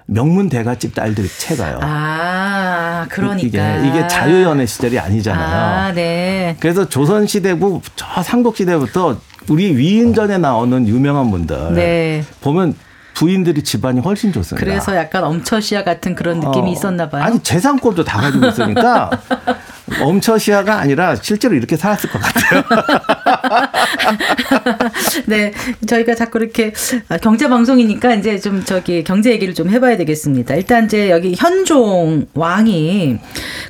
명문 0.06 0.48
대가집 0.48 0.94
딸들이 0.94 1.28
채가요. 1.28 1.78
아, 1.82 3.06
그러니까. 3.08 3.46
이게 3.46 3.88
이게 3.88 4.08
자유연애 4.08 4.66
시절이 4.66 4.98
아니잖아요. 4.98 5.88
아, 5.88 5.92
네. 5.92 6.56
그래서 6.60 6.88
조선 6.88 7.26
시대고 7.26 7.82
저 7.96 8.22
삼국 8.22 8.56
시대부터 8.56 9.18
우리 9.48 9.76
위인전에 9.76 10.38
나오는 10.38 10.86
유명한 10.86 11.30
분들 11.30 11.74
네. 11.74 12.24
보면 12.40 12.74
부인들이 13.14 13.62
집안이 13.62 14.00
훨씬 14.00 14.32
좋습니다. 14.32 14.64
그래서 14.64 14.96
약간 14.96 15.24
엄처시아 15.24 15.84
같은 15.84 16.14
그런 16.14 16.40
느낌이 16.40 16.70
어, 16.70 16.72
있었나 16.72 17.08
봐요. 17.08 17.22
아니 17.22 17.38
재산권도 17.42 18.04
다 18.04 18.20
가지고 18.20 18.46
있으니까 18.46 19.10
엄처시아가 20.00 20.78
아니라 20.78 21.16
실제로 21.16 21.54
이렇게 21.54 21.76
살았을 21.76 22.10
것 22.10 22.20
같아요. 22.20 22.62
네, 25.26 25.52
저희가 25.86 26.14
자꾸 26.14 26.38
이렇게 26.38 26.72
아, 27.08 27.18
경제 27.18 27.48
방송이니까 27.48 28.14
이제 28.14 28.38
좀 28.38 28.64
저기 28.64 29.04
경제 29.04 29.30
얘기를 29.30 29.54
좀 29.54 29.68
해봐야 29.68 29.96
되겠습니다. 29.96 30.54
일단 30.54 30.86
이제 30.86 31.10
여기 31.10 31.34
현종 31.36 32.26
왕이 32.34 33.18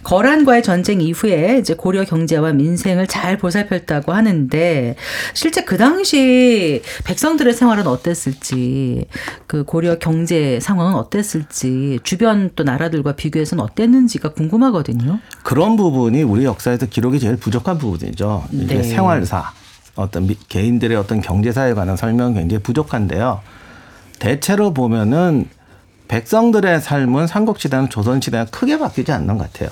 거란과의 0.03 0.63
전쟁 0.63 1.01
이후에 1.01 1.59
이제 1.59 1.75
고려 1.75 2.05
경제와 2.05 2.53
민생을 2.53 3.07
잘 3.07 3.39
보살폈다고 3.39 4.13
하는데 4.13 4.97
실제 5.35 5.65
그 5.65 5.77
당시 5.77 6.83
백성들의 7.05 7.55
생활은 7.55 7.87
어땠을지 7.87 9.07
그 9.47 9.65
고려 9.65 9.99
경제 9.99 10.59
상황은 10.61 10.95
어땠을지 10.95 12.01
주변 12.03 12.51
또 12.57 12.65
나라들과 12.65 13.13
비교해서는 13.13 13.63
어땠는지가 13.65 14.31
궁금하거든요. 14.31 15.19
그런 15.43 15.77
부분 15.77 16.12
이 16.14 16.22
우리 16.22 16.44
역사에서 16.44 16.87
기록이 16.87 17.18
제일 17.20 17.37
부족한 17.37 17.79
부분이죠. 17.79 18.44
이게 18.53 18.77
네. 18.77 18.83
생활사 18.83 19.53
어떤 19.94 20.27
미- 20.27 20.37
개인들의 20.48 20.96
어떤 20.96 21.20
경제사에 21.20 21.75
관한 21.75 21.96
설명은 21.96 22.35
굉장히 22.35 22.62
부족한데요. 22.62 23.40
대체로 24.18 24.72
보면은 24.72 25.48
백성들의 26.09 26.81
삶은 26.81 27.27
삼국시대는 27.27 27.88
조선시대랑 27.88 28.46
크게 28.51 28.79
바뀌지 28.79 29.12
않는 29.12 29.38
것 29.38 29.53
같아요. 29.53 29.70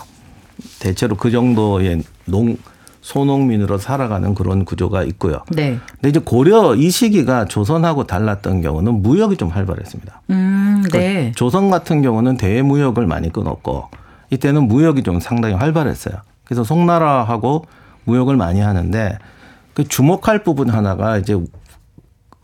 대체로 0.79 1.17
그 1.17 1.31
정도의 1.31 2.03
농 2.27 2.57
소농민으로 3.03 3.79
살아가는 3.79 4.35
그런 4.35 4.65
구조가 4.67 5.05
있고요. 5.05 5.43
네. 5.51 5.79
근데 5.93 6.09
이제 6.11 6.21
고려 6.21 6.75
이 6.75 6.91
시기가 6.91 7.47
조선하고 7.47 8.05
달랐던 8.07 8.61
경우는 8.61 9.03
무역이 9.03 9.37
좀 9.39 9.49
활발했습니다. 9.49 10.23
음, 10.31 10.83
그러니까 10.85 10.99
네. 10.99 11.33
조선 11.35 11.71
같은 11.71 12.03
경우는 12.03 12.37
대무역을 12.37 13.07
많이 13.07 13.33
끊었고 13.33 13.87
이때는 14.31 14.65
무역이 14.69 15.03
좀 15.03 15.19
상당히 15.19 15.55
활발했어요. 15.55 16.17
그래서 16.51 16.65
송나라하고 16.65 17.65
무역을 18.07 18.37
많이 18.37 18.59
하는데 18.59 19.19
그 19.73 19.85
주목할 19.87 20.43
부분 20.43 20.69
하나가 20.69 21.17
이제 21.17 21.41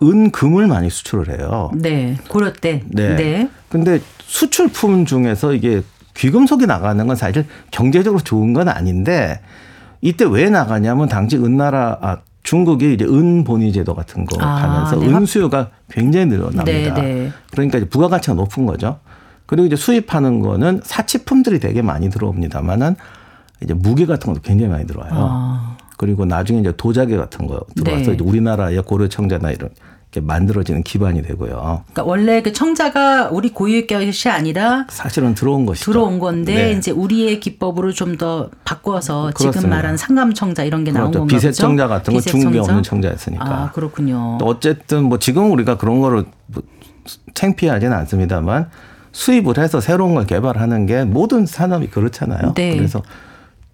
은 0.00 0.30
금을 0.30 0.68
많이 0.68 0.88
수출을 0.88 1.36
해요. 1.36 1.72
네. 1.74 2.16
고려 2.28 2.52
때. 2.52 2.84
네. 2.86 3.16
네. 3.16 3.50
근데 3.68 3.98
수출품 4.20 5.06
중에서 5.06 5.54
이게 5.54 5.82
귀금속이 6.14 6.66
나가는 6.66 7.04
건 7.04 7.16
사실 7.16 7.46
경제적으로 7.72 8.22
좋은 8.22 8.52
건 8.52 8.68
아닌데 8.68 9.40
이때 10.00 10.24
왜 10.24 10.50
나가냐면 10.50 11.08
당시 11.08 11.36
은나라 11.36 11.98
아 12.00 12.18
중국이 12.44 12.94
이제 12.94 13.04
은본위 13.04 13.72
제도 13.72 13.92
같은 13.96 14.24
거 14.24 14.40
아, 14.40 14.60
가면서 14.60 15.00
네. 15.00 15.08
은수요가 15.08 15.70
굉장히 15.90 16.26
늘어납니다. 16.26 16.64
네, 16.64 16.92
네. 16.92 17.32
그러니까 17.50 17.78
이제 17.78 17.88
부가가치가 17.88 18.34
높은 18.34 18.66
거죠. 18.66 19.00
그리고 19.46 19.66
이제 19.66 19.74
수입하는 19.74 20.42
거는 20.42 20.82
사치품들이 20.84 21.58
되게 21.58 21.82
많이 21.82 22.08
들어옵니다만은 22.08 22.94
이제 23.62 23.74
무게 23.74 24.06
같은 24.06 24.32
것도 24.32 24.42
굉장히 24.42 24.72
많이 24.72 24.86
들어와요. 24.86 25.12
아. 25.14 25.76
그리고 25.96 26.24
나중에 26.26 26.60
이제 26.60 26.72
도자기 26.76 27.16
같은 27.16 27.46
거 27.46 27.60
들어와서 27.74 28.12
네. 28.12 28.18
우리나라의 28.22 28.82
고려 28.82 29.08
청자나 29.08 29.50
이런 29.50 29.70
이제 30.12 30.20
만들어지는 30.20 30.82
기반이 30.82 31.22
되고요. 31.22 31.82
그러니까 31.92 32.04
원래 32.04 32.42
그 32.42 32.52
청자가 32.52 33.30
우리 33.30 33.50
고유의 33.50 33.86
것이 33.86 34.28
아니라 34.28 34.86
사실은 34.90 35.34
들어온 35.34 35.64
것이죠. 35.66 35.90
들어온 35.90 36.18
건데 36.18 36.54
네. 36.54 36.72
이제 36.72 36.90
우리의 36.90 37.40
기법으로 37.40 37.92
좀 37.92 38.16
더 38.16 38.48
바꿔서 38.64 39.30
지금 39.32 39.50
그렇습니다. 39.50 39.76
말하는 39.76 39.96
상감 39.98 40.32
청자 40.32 40.64
이런 40.64 40.84
게 40.84 40.92
나온 40.92 41.10
그렇죠. 41.10 41.18
건가 41.20 41.34
보죠? 41.34 41.36
비세 41.36 41.52
청자 41.52 41.88
같은 41.88 42.14
거 42.14 42.20
중개? 42.20 42.58
없는 42.58 42.82
청자였으니까. 42.82 43.44
아 43.46 43.70
그렇군요. 43.72 44.38
또 44.40 44.46
어쨌든 44.46 45.04
뭐 45.04 45.18
지금 45.18 45.50
우리가 45.50 45.76
그런 45.76 46.00
거를 46.00 46.24
뭐 46.46 46.62
창피하지는 47.34 47.94
않습니다만 47.96 48.70
수입을 49.12 49.58
해서 49.58 49.80
새로운 49.80 50.14
걸 50.14 50.26
개발하는 50.26 50.86
게 50.86 51.04
모든 51.04 51.46
산업이 51.46 51.88
그렇잖아요. 51.88 52.54
네. 52.54 52.76
그래서 52.76 53.02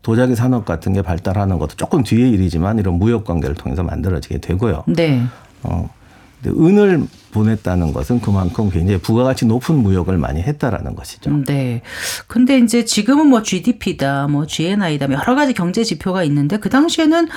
도자기 0.03 0.35
산업 0.35 0.65
같은 0.65 0.93
게 0.93 1.03
발달하는 1.03 1.59
것도 1.59 1.77
조금 1.77 2.03
뒤의 2.03 2.31
일이지만 2.33 2.79
이런 2.79 2.95
무역 2.99 3.25
관계를 3.25 3.55
통해서 3.55 3.83
만들어지게 3.83 4.39
되고요. 4.39 4.85
네. 4.89 5.23
어, 5.63 5.89
은을 6.45 7.07
보냈다는 7.31 7.93
것은 7.93 8.21
그만큼 8.21 8.69
굉장히 8.69 9.01
부가가치 9.01 9.47
높은 9.47 9.77
무역을 9.77 10.19
많이 10.19 10.43
했다라는 10.43 10.97
것이죠. 10.97 11.31
네. 11.47 11.83
근데 12.27 12.59
이제 12.59 12.85
지금은 12.85 13.29
뭐 13.29 13.43
GDP다, 13.43 14.27
뭐 14.29 14.45
GNI다, 14.47 15.07
뭐 15.07 15.17
여러 15.17 15.37
가지 15.37 15.55
경제 15.55 15.85
지표가 15.85 16.25
있는데 16.25 16.59
그 16.59 16.69
당시에는 16.69 17.29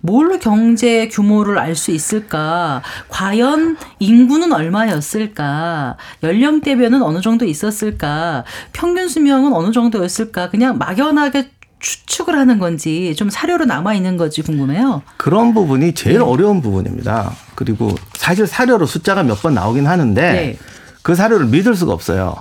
뭘로 0.00 0.38
경제 0.38 1.08
규모를 1.08 1.58
알 1.58 1.74
수 1.74 1.90
있을까? 1.90 2.82
과연 3.08 3.78
인구는 3.98 4.52
얼마였을까? 4.52 5.96
연령대별은 6.22 7.02
어느 7.02 7.22
정도 7.22 7.46
있었을까? 7.46 8.44
평균 8.74 9.08
수명은 9.08 9.54
어느 9.54 9.72
정도였을까? 9.72 10.50
그냥 10.50 10.76
막연하게 10.76 11.48
추측을 11.80 12.36
하는 12.36 12.58
건지 12.58 13.14
좀 13.16 13.30
사료로 13.30 13.64
남아 13.64 13.94
있는 13.94 14.16
건지 14.16 14.42
궁금해요. 14.42 15.02
그런 15.16 15.54
부분이 15.54 15.94
제일 15.94 16.18
네. 16.18 16.24
어려운 16.24 16.60
부분입니다. 16.62 17.32
그리고 17.54 17.94
사실 18.14 18.46
사료로 18.46 18.86
숫자가 18.86 19.22
몇 19.24 19.40
번 19.40 19.54
나오긴 19.54 19.86
하는데 19.86 20.20
네. 20.32 20.58
그 21.02 21.14
사료를 21.14 21.46
믿을 21.46 21.74
수가 21.74 21.92
없어요. 21.92 22.36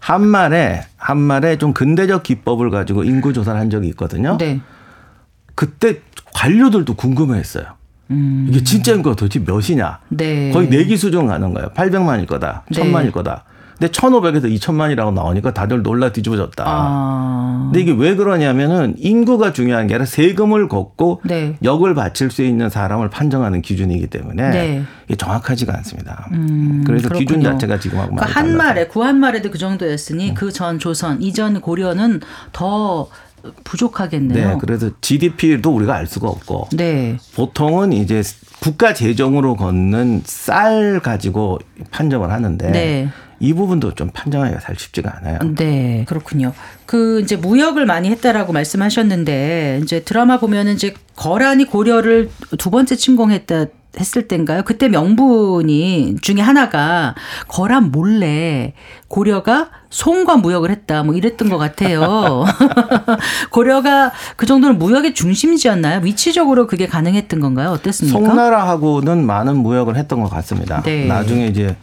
한 0.00 0.26
말에 0.26 0.86
한 0.96 1.18
말에 1.18 1.58
좀 1.58 1.74
근대적 1.74 2.22
기법을 2.22 2.70
가지고 2.70 3.04
인구 3.04 3.32
조사를 3.34 3.58
한 3.60 3.68
적이 3.68 3.88
있거든요. 3.88 4.38
네. 4.38 4.60
그때 5.54 6.00
관료들도 6.34 6.94
궁금해했어요. 6.94 7.64
이게 8.10 8.64
진짜 8.64 8.92
인구가 8.92 9.14
도대체 9.16 9.38
몇이냐? 9.40 9.98
음. 10.10 10.16
네. 10.16 10.50
거의 10.50 10.68
내기 10.70 10.96
수준 10.96 11.26
가는 11.26 11.52
거예요. 11.52 11.68
800만일 11.74 12.26
거다, 12.26 12.62
네. 12.70 12.80
1000만일 12.80 13.12
거다. 13.12 13.44
근데 13.78 13.92
1500에서 13.92 14.44
2000만이라고 14.58 15.12
나오니까 15.14 15.54
다들 15.54 15.82
놀라 15.82 16.10
뒤집어졌다. 16.10 16.64
아. 16.66 17.62
근데 17.66 17.80
이게 17.80 17.92
왜 17.92 18.16
그러냐면은 18.16 18.94
인구가 18.98 19.52
중요한 19.52 19.86
게 19.86 19.94
아니라 19.94 20.04
세금을 20.04 20.68
걷고 20.68 21.20
네. 21.24 21.56
역을 21.62 21.94
바칠 21.94 22.30
수 22.30 22.42
있는 22.42 22.70
사람을 22.70 23.08
판정하는 23.08 23.62
기준이기 23.62 24.08
때문에 24.08 24.50
네. 24.50 24.82
이게 25.06 25.14
정확하지가 25.16 25.74
않습니다. 25.76 26.28
음, 26.32 26.82
그래서 26.84 27.08
기준 27.10 27.38
그렇군요. 27.38 27.50
자체가 27.52 27.78
지금하고 27.78 28.16
그러니까 28.16 28.26
한 28.26 28.46
달라서. 28.48 28.56
말에 28.58 28.86
구한 28.88 29.20
말에도 29.20 29.50
그 29.50 29.58
정도였으니 29.58 30.34
그전 30.34 30.78
조선 30.80 31.22
이전 31.22 31.60
고려는 31.60 32.20
더 32.52 33.08
부족하겠네요. 33.64 34.48
네, 34.48 34.56
그래서 34.60 34.90
GDP도 35.00 35.70
우리가 35.72 35.94
알 35.94 36.06
수가 36.06 36.28
없고 36.28 36.68
네. 36.72 37.16
보통은 37.36 37.92
이제 37.92 38.22
국가 38.60 38.92
재정으로 38.92 39.54
걷는 39.54 40.22
쌀 40.24 40.98
가지고 41.00 41.58
판정을 41.92 42.32
하는데 42.32 42.70
네. 42.72 43.08
이 43.40 43.52
부분도 43.54 43.94
좀 43.94 44.10
판정하기가 44.12 44.60
잘 44.60 44.76
쉽지가 44.76 45.18
않아요. 45.18 45.38
네, 45.56 46.04
그렇군요. 46.08 46.52
그 46.86 47.20
이제 47.20 47.36
무역을 47.36 47.86
많이 47.86 48.10
했다라고 48.10 48.52
말씀하셨는데 48.52 49.80
이제 49.82 50.00
드라마 50.00 50.38
보면은 50.38 50.74
이제 50.74 50.94
거란이 51.16 51.64
고려를 51.66 52.30
두 52.58 52.70
번째 52.70 52.96
침공했다 52.96 53.66
했을 53.98 54.28
때인가요? 54.28 54.62
그때 54.64 54.88
명분이 54.88 56.16
중에 56.20 56.40
하나가 56.40 57.14
거란 57.48 57.90
몰래 57.90 58.74
고려가 59.08 59.70
송과 59.90 60.36
무역을 60.36 60.70
했다 60.70 61.02
뭐 61.02 61.14
이랬던 61.14 61.48
것 61.48 61.58
같아요. 61.58 62.44
고려가 63.50 64.12
그 64.36 64.46
정도는 64.46 64.78
무역의 64.78 65.14
중심지였나요? 65.14 66.00
위치적으로 66.02 66.66
그게 66.66 66.86
가능했던 66.86 67.40
건가요? 67.40 67.70
어땠습니까? 67.70 68.18
송나라하고는 68.18 69.24
많은 69.24 69.56
무역을 69.56 69.96
했던 69.96 70.20
것 70.22 70.28
같습니다. 70.28 70.82
네. 70.82 71.06
나중에 71.06 71.46
이제 71.46 71.76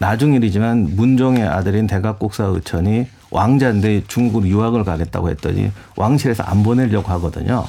나중 0.00 0.32
일이지만 0.32 0.96
문종의 0.96 1.46
아들인 1.46 1.86
대각국사 1.86 2.44
의천이 2.44 3.06
왕자인데 3.30 4.04
중국으로 4.08 4.48
유학을 4.48 4.82
가겠다고 4.82 5.28
했더니 5.28 5.70
왕실에서 5.94 6.42
안 6.42 6.62
보내려고 6.62 7.12
하거든요. 7.12 7.64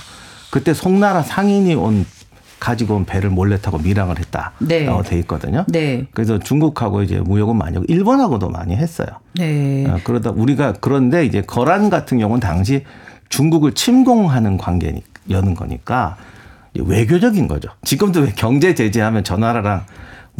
그때 0.49 0.73
송나라 0.73 1.23
상인이 1.23 1.75
온 1.75 2.05
가지고 2.57 2.95
온 2.95 3.05
배를 3.05 3.31
몰래 3.31 3.59
타고 3.59 3.79
밀항을 3.79 4.17
했다라고 4.17 4.65
네. 4.65 4.87
돼 5.03 5.19
있거든요. 5.19 5.65
네. 5.67 6.07
그래서 6.13 6.39
중국하고 6.39 7.01
이제 7.03 7.19
무역은 7.19 7.57
많이 7.57 7.75
하고 7.75 7.85
일본하고도 7.89 8.49
많이 8.49 8.77
했어요. 8.77 9.07
네. 9.35 9.85
어, 9.89 9.99
그러다 10.03 10.29
우리가 10.31 10.75
그런데 10.79 11.25
이제 11.25 11.41
거란 11.41 11.89
같은 11.89 12.17
경우는 12.17 12.39
당시 12.39 12.85
중국을 13.27 13.73
침공하는 13.73 14.57
관계여는 14.57 15.55
거니까 15.55 16.15
외교적인 16.75 17.49
거죠. 17.49 17.69
지금도 17.83 18.21
왜 18.21 18.33
경제 18.33 18.73
제재하면 18.73 19.25
저 19.25 19.35
나라랑 19.35 19.83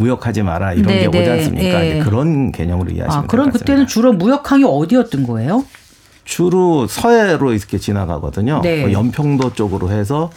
무역하지 0.02 0.42
마라 0.42 0.74
이런 0.74 0.88
네, 0.88 1.02
게 1.02 1.08
오지 1.08 1.20
네, 1.20 1.30
않습니까? 1.30 1.80
네. 1.80 2.00
그런 2.00 2.52
개념으로 2.52 2.92
이해하시면 2.92 3.24
아, 3.24 3.28
그럼 3.28 3.46
같습니다. 3.48 3.60
그때는 3.60 3.88
주로 3.88 4.14
무역항이 4.14 4.64
어디였던 4.64 5.28
거예요? 5.28 5.64
주로 6.24 6.88
서해로 6.88 7.54
이렇게 7.54 7.78
지나가거든요. 7.78 8.62
네. 8.64 8.82
뭐 8.82 8.92
연평도 8.92 9.54
쪽으로 9.54 9.92
해서 9.92 10.32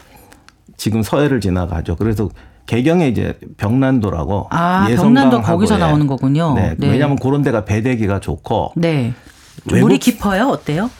지금 0.76 1.02
서해를 1.02 1.40
지나가죠. 1.40 1.96
그래서 1.96 2.28
개경에 2.66 3.08
이제 3.08 3.38
병난도라고 3.56 4.48
아, 4.50 4.86
병난도 4.94 5.42
거기서 5.42 5.78
나오는 5.78 6.06
거군요. 6.06 6.54
네, 6.54 6.74
네. 6.78 6.88
왜냐하면 6.88 7.16
그런 7.18 7.42
데가 7.42 7.64
배대기가 7.64 8.20
좋고 8.20 8.72
네. 8.76 9.12
물이 9.64 9.98
깊어요? 9.98 10.48
어때요? 10.48 10.90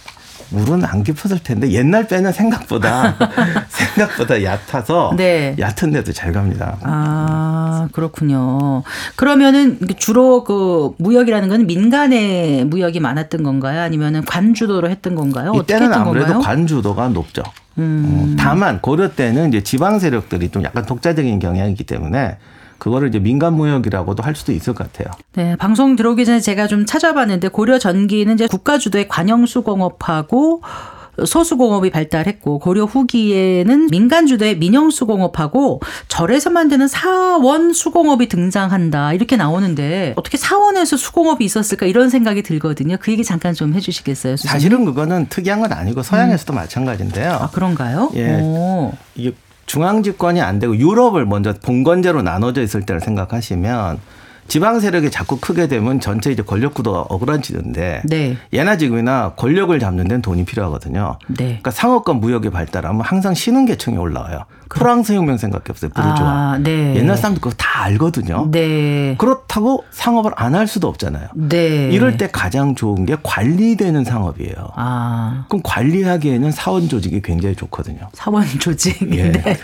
물은 0.50 0.84
안 0.84 1.02
깊었을 1.02 1.40
텐데 1.42 1.70
옛날 1.70 2.06
배는 2.06 2.32
생각보다 2.32 3.16
생각보다 3.68 4.42
얕아서 4.42 5.14
네. 5.16 5.56
얕은데도 5.58 6.12
잘 6.12 6.32
갑니다. 6.32 6.78
아, 6.82 7.88
그렇군요. 7.92 8.82
그러면은 9.16 9.78
주로 9.96 10.44
그 10.44 10.94
무역이라는 10.98 11.48
건 11.48 11.66
민간의 11.66 12.64
무역이 12.66 13.00
많았던 13.00 13.42
건가요? 13.42 13.80
아니면은 13.80 14.24
관주도로 14.24 14.90
했던 14.90 15.14
건가요? 15.14 15.52
이때는 15.54 15.92
아무래도 15.92 16.26
건가요? 16.26 16.38
음. 16.38 16.42
관주도가 16.42 17.08
높죠. 17.08 17.42
어, 17.76 18.34
다만 18.38 18.80
고려 18.80 19.14
때는 19.14 19.48
이제 19.48 19.62
지방 19.62 19.98
세력들이 19.98 20.50
좀 20.50 20.62
약간 20.62 20.86
독자적인 20.86 21.40
경향이 21.40 21.72
있기 21.72 21.84
때문에 21.84 22.36
그거를 22.78 23.08
이제 23.08 23.18
민간 23.18 23.54
무역이라고도 23.54 24.22
할 24.22 24.34
수도 24.34 24.52
있을 24.52 24.74
것 24.74 24.92
같아요. 24.92 25.12
네, 25.34 25.56
방송 25.56 25.96
들어오기 25.96 26.24
전에 26.24 26.40
제가 26.40 26.66
좀 26.66 26.86
찾아봤는데 26.86 27.48
고려 27.48 27.78
전기는 27.78 28.34
이제 28.34 28.46
국가 28.46 28.78
주도의 28.78 29.08
관영수공업하고 29.08 30.62
소수공업이 31.24 31.90
발달했고 31.90 32.58
고려 32.58 32.84
후기에는 32.84 33.88
민간 33.88 34.26
주도의 34.26 34.58
민영수공업하고 34.58 35.80
절에서 36.08 36.50
만드는 36.50 36.88
사원 36.88 37.72
수공업이 37.72 38.28
등장한다 38.28 39.12
이렇게 39.12 39.36
나오는데 39.36 40.14
어떻게 40.16 40.36
사원에서 40.36 40.96
수공업이 40.96 41.44
있었을까 41.44 41.86
이런 41.86 42.10
생각이 42.10 42.42
들거든요. 42.42 42.96
그 43.00 43.12
얘기 43.12 43.22
잠깐 43.22 43.54
좀 43.54 43.74
해주시겠어요? 43.74 44.36
사실은 44.36 44.84
그거는 44.84 45.26
특이한 45.28 45.60
건 45.60 45.72
아니고 45.72 46.02
서양에서도 46.02 46.52
마찬가지인데요. 46.52 47.32
아 47.32 47.50
그런가요? 47.50 48.10
예. 48.16 48.40
오. 48.40 48.92
이게 49.14 49.32
중앙 49.66 50.02
집권이 50.02 50.40
안 50.40 50.58
되고 50.58 50.76
유럽을 50.76 51.26
먼저 51.26 51.52
봉건제로 51.52 52.22
나눠져 52.22 52.62
있을 52.62 52.82
때를 52.82 53.00
생각하시면 53.00 53.98
지방 54.46 54.78
세력이 54.78 55.10
자꾸 55.10 55.38
크게 55.38 55.68
되면 55.68 56.00
전체 56.00 56.30
이제 56.30 56.42
권력 56.42 56.74
구도가 56.74 57.02
어그러지는데 57.08 58.02
네. 58.04 58.36
예나 58.52 58.76
지금이나 58.76 59.32
권력을 59.36 59.76
잡는 59.78 60.04
데는 60.04 60.22
돈이 60.22 60.44
필요하거든요. 60.44 61.18
네. 61.28 61.44
그러니까 61.44 61.70
상업과 61.70 62.12
무역이 62.12 62.50
발달하면 62.50 63.00
항상 63.00 63.34
신흥 63.34 63.64
계층이 63.64 63.96
올라와요. 63.96 64.44
프랑스 64.68 65.12
혁명 65.12 65.36
생각해 65.36 65.64
보세요. 65.64 65.90
부르주아. 65.94 66.26
아, 66.26 66.58
네. 66.62 66.96
옛날 66.96 67.16
사람들 67.16 67.40
그거 67.40 67.54
다 67.56 67.84
알거든요. 67.84 68.48
네. 68.50 69.14
그렇다고 69.18 69.84
상업을 69.90 70.32
안 70.36 70.54
할 70.54 70.66
수도 70.68 70.86
없잖아요. 70.88 71.28
네. 71.34 71.90
이럴 71.90 72.16
때 72.16 72.28
가장 72.30 72.74
좋은 72.76 73.04
게 73.06 73.16
관리되는 73.22 74.04
상업이에요. 74.04 74.54
아 74.76 75.46
그럼 75.48 75.62
관리하기에는 75.64 76.52
사원 76.52 76.88
조직이 76.88 77.20
굉장히 77.22 77.56
좋거든요. 77.56 78.08
사원 78.12 78.44
조직. 78.60 78.96
예. 79.16 79.32
네. 79.32 79.56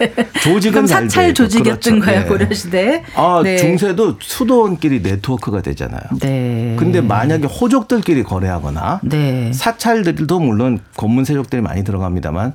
조직은 0.42 0.86
사찰. 0.88 1.32
조직이었던 1.32 2.00
그렇죠. 2.00 2.06
거예요 2.06 2.20
예. 2.22 2.24
고려 2.24 2.52
시대. 2.54 3.04
아 3.14 3.40
네. 3.44 3.56
중세도 3.56 4.16
수도원끼리 4.20 5.00
네트워크가 5.02 5.62
되잖아요. 5.62 6.00
네. 6.20 6.74
근데 6.78 7.00
만약에 7.00 7.46
호족들끼리 7.46 8.24
거래하거나 8.24 9.00
네. 9.04 9.52
사찰들도 9.52 10.40
물론 10.40 10.80
검문 10.96 11.24
세력들이 11.24 11.62
많이 11.62 11.84
들어갑니다만 11.84 12.54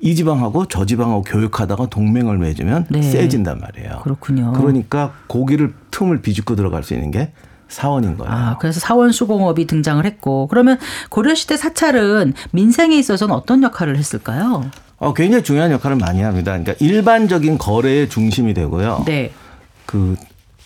이 0.00 0.14
지방하고 0.14 0.66
저 0.66 0.86
지방하고 0.86 1.22
교육하다가 1.22 1.86
동맹을 1.86 2.38
맺으면 2.38 2.86
네. 2.88 3.02
세진단 3.02 3.60
말이에요. 3.60 4.00
그렇군요. 4.02 4.52
그러니까 4.52 5.12
고기를 5.26 5.74
틈을 5.90 6.22
비집고 6.22 6.56
들어갈 6.56 6.82
수 6.82 6.94
있는 6.94 7.10
게 7.10 7.32
사원인 7.68 8.16
거예요. 8.16 8.32
아, 8.32 8.56
그래서 8.58 8.80
사원 8.80 9.12
수공업이 9.12 9.66
등장을 9.66 10.04
했고 10.04 10.48
그러면 10.48 10.78
고려 11.08 11.34
시대 11.34 11.56
사찰은 11.56 12.34
민생에 12.50 12.96
있어서는 12.98 13.34
어떤 13.34 13.62
역할을 13.62 13.96
했을까요? 13.96 14.70
어, 14.96 15.14
굉장히 15.14 15.44
중요한 15.44 15.70
역할을 15.70 15.96
많이 15.96 16.20
합니다. 16.22 16.52
그러니까 16.52 16.74
일반적인 16.78 17.58
거래의 17.58 18.08
중심이 18.08 18.54
되고요. 18.54 19.04
네. 19.06 19.32
그 19.86 20.16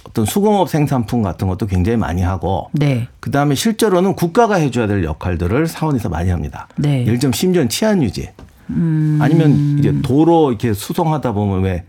어떤 0.06 0.24
수공업 0.26 0.68
생산품 0.68 1.22
같은 1.22 1.48
것도 1.48 1.66
굉장히 1.66 1.96
많이 1.96 2.22
하고 2.22 2.68
네. 2.72 3.08
그다음에 3.20 3.54
실제로는 3.54 4.14
국가가 4.14 4.56
해줘야 4.56 4.86
될 4.86 5.04
역할들을 5.04 5.66
사원에서 5.66 6.08
많이 6.08 6.30
합니다. 6.30 6.68
네. 6.76 7.02
예를 7.02 7.18
들면 7.18 7.32
심지어는 7.32 7.68
치안 7.68 8.02
유지 8.02 8.28
음. 8.70 9.18
아니면 9.20 9.78
이제 9.78 9.94
도로 10.02 10.50
이렇게 10.50 10.72
수송하다 10.72 11.32
보면 11.32 11.62
왜 11.62 11.84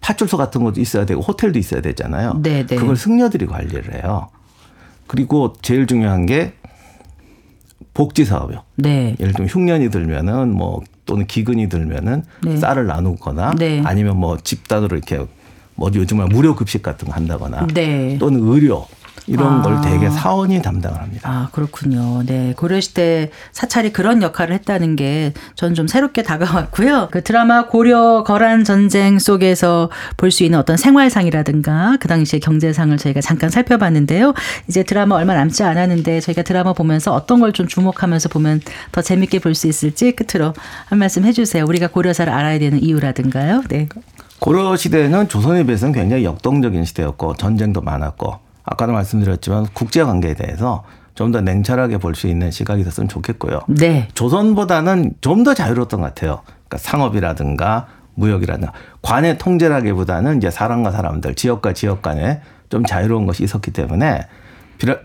파출소 0.00 0.36
같은 0.36 0.64
것도 0.64 0.80
있어야 0.80 1.04
되고 1.04 1.20
호텔도 1.20 1.58
있어야 1.58 1.80
되잖아요. 1.80 2.40
네, 2.42 2.66
네. 2.66 2.76
그걸 2.76 2.96
승려들이 2.96 3.46
관리를 3.46 3.94
해요. 3.94 4.28
그리고 5.06 5.54
제일 5.62 5.86
중요한 5.86 6.26
게 6.26 6.54
복지 7.94 8.24
사업이요. 8.24 8.62
네. 8.76 9.16
예를 9.18 9.32
들면 9.32 9.48
흉년이 9.48 9.90
들면은 9.90 10.54
뭐 10.54 10.82
또는 11.04 11.26
기근이 11.26 11.68
들면은 11.68 12.22
네. 12.44 12.56
쌀을 12.56 12.86
나누거나 12.86 13.54
네. 13.58 13.82
아니면 13.84 14.18
뭐 14.18 14.36
집단으로 14.36 14.96
이렇게 14.96 15.24
뭐 15.74 15.90
요즘은 15.92 16.28
무료 16.28 16.54
급식 16.54 16.82
같은 16.82 17.08
거 17.08 17.14
한다거나 17.14 17.66
네. 17.74 18.18
또는 18.18 18.40
의료 18.42 18.86
이런 19.28 19.60
아. 19.60 19.62
걸 19.62 19.80
대개 19.82 20.08
사원이 20.10 20.62
담당을 20.62 20.98
합니다. 21.00 21.28
아, 21.30 21.48
그렇군요. 21.52 22.22
네. 22.24 22.54
고려시대 22.56 23.30
사찰이 23.52 23.92
그런 23.92 24.22
역할을 24.22 24.54
했다는 24.54 24.96
게전좀 24.96 25.86
새롭게 25.88 26.22
다가왔고요. 26.22 27.08
그 27.10 27.22
드라마 27.22 27.66
고려 27.66 28.24
거란 28.24 28.64
전쟁 28.64 29.18
속에서 29.18 29.90
볼 30.16 30.30
수 30.30 30.44
있는 30.44 30.58
어떤 30.58 30.76
생활상이라든가 30.76 31.96
그 32.00 32.08
당시의 32.08 32.40
경제상을 32.40 32.96
저희가 32.96 33.20
잠깐 33.20 33.50
살펴봤는데요. 33.50 34.34
이제 34.68 34.82
드라마 34.82 35.16
얼마 35.16 35.34
남지 35.34 35.62
않았는데 35.62 36.20
저희가 36.20 36.42
드라마 36.42 36.72
보면서 36.72 37.12
어떤 37.14 37.40
걸 37.40 37.52
좀 37.52 37.66
주목하면서 37.66 38.28
보면 38.28 38.60
더 38.92 39.00
재밌게 39.02 39.38
볼 39.40 39.54
수 39.54 39.66
있을지 39.68 40.12
끝으로 40.12 40.52
한 40.86 40.98
말씀 40.98 41.24
해주세요. 41.24 41.64
우리가 41.64 41.88
고려사를 41.88 42.32
알아야 42.32 42.58
되는 42.58 42.80
이유라든가요. 42.82 43.62
네. 43.68 43.88
고려 44.38 44.76
시대는 44.76 45.28
조선에 45.28 45.64
비해서는 45.64 45.92
굉장히 45.94 46.24
역동적인 46.24 46.84
시대였고 46.84 47.34
전쟁도 47.34 47.80
많았고 47.80 48.38
아까도 48.70 48.92
말씀드렸지만 48.92 49.66
국제 49.72 50.02
관계에 50.04 50.34
대해서 50.34 50.84
좀 51.14 51.32
더 51.32 51.40
냉철하게 51.40 51.98
볼 51.98 52.14
수 52.14 52.28
있는 52.28 52.50
시각이 52.52 52.80
있었으면 52.82 53.08
좋겠고요. 53.08 53.60
네. 53.68 54.06
조선보다는 54.14 55.14
좀 55.20 55.42
더 55.44 55.52
자유로웠던 55.54 56.00
것 56.00 56.06
같아요. 56.06 56.42
그러니까 56.68 56.78
상업이라든가 56.78 57.86
무역이라든가 58.14 58.72
관의 59.02 59.38
통제라기보다는 59.38 60.36
이제 60.38 60.50
사람과 60.50 60.90
사람들, 60.92 61.34
지역과 61.34 61.72
지역 61.72 62.02
간에 62.02 62.40
좀 62.68 62.84
자유로운 62.84 63.26
것이 63.26 63.42
있었기 63.44 63.72
때문에 63.72 64.26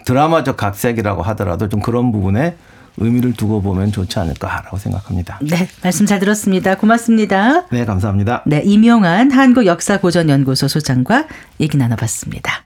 드라마적 0.05 0.55
각색이라고 0.57 1.21
하더라도 1.23 1.67
좀 1.69 1.79
그런 1.79 2.11
부분에 2.11 2.55
의미를 2.97 3.33
두고 3.33 3.61
보면 3.63 3.91
좋지 3.91 4.19
않을까라고 4.19 4.77
생각합니다. 4.77 5.39
네. 5.41 5.67
말씀 5.83 6.05
잘 6.05 6.19
들었습니다. 6.19 6.75
고맙습니다. 6.75 7.65
네, 7.71 7.85
감사합니다. 7.85 8.43
네, 8.45 8.61
임용환 8.63 9.31
한국역사고전연구소 9.31 10.67
소장과 10.67 11.25
얘기 11.59 11.77
나눠봤습니다. 11.77 12.65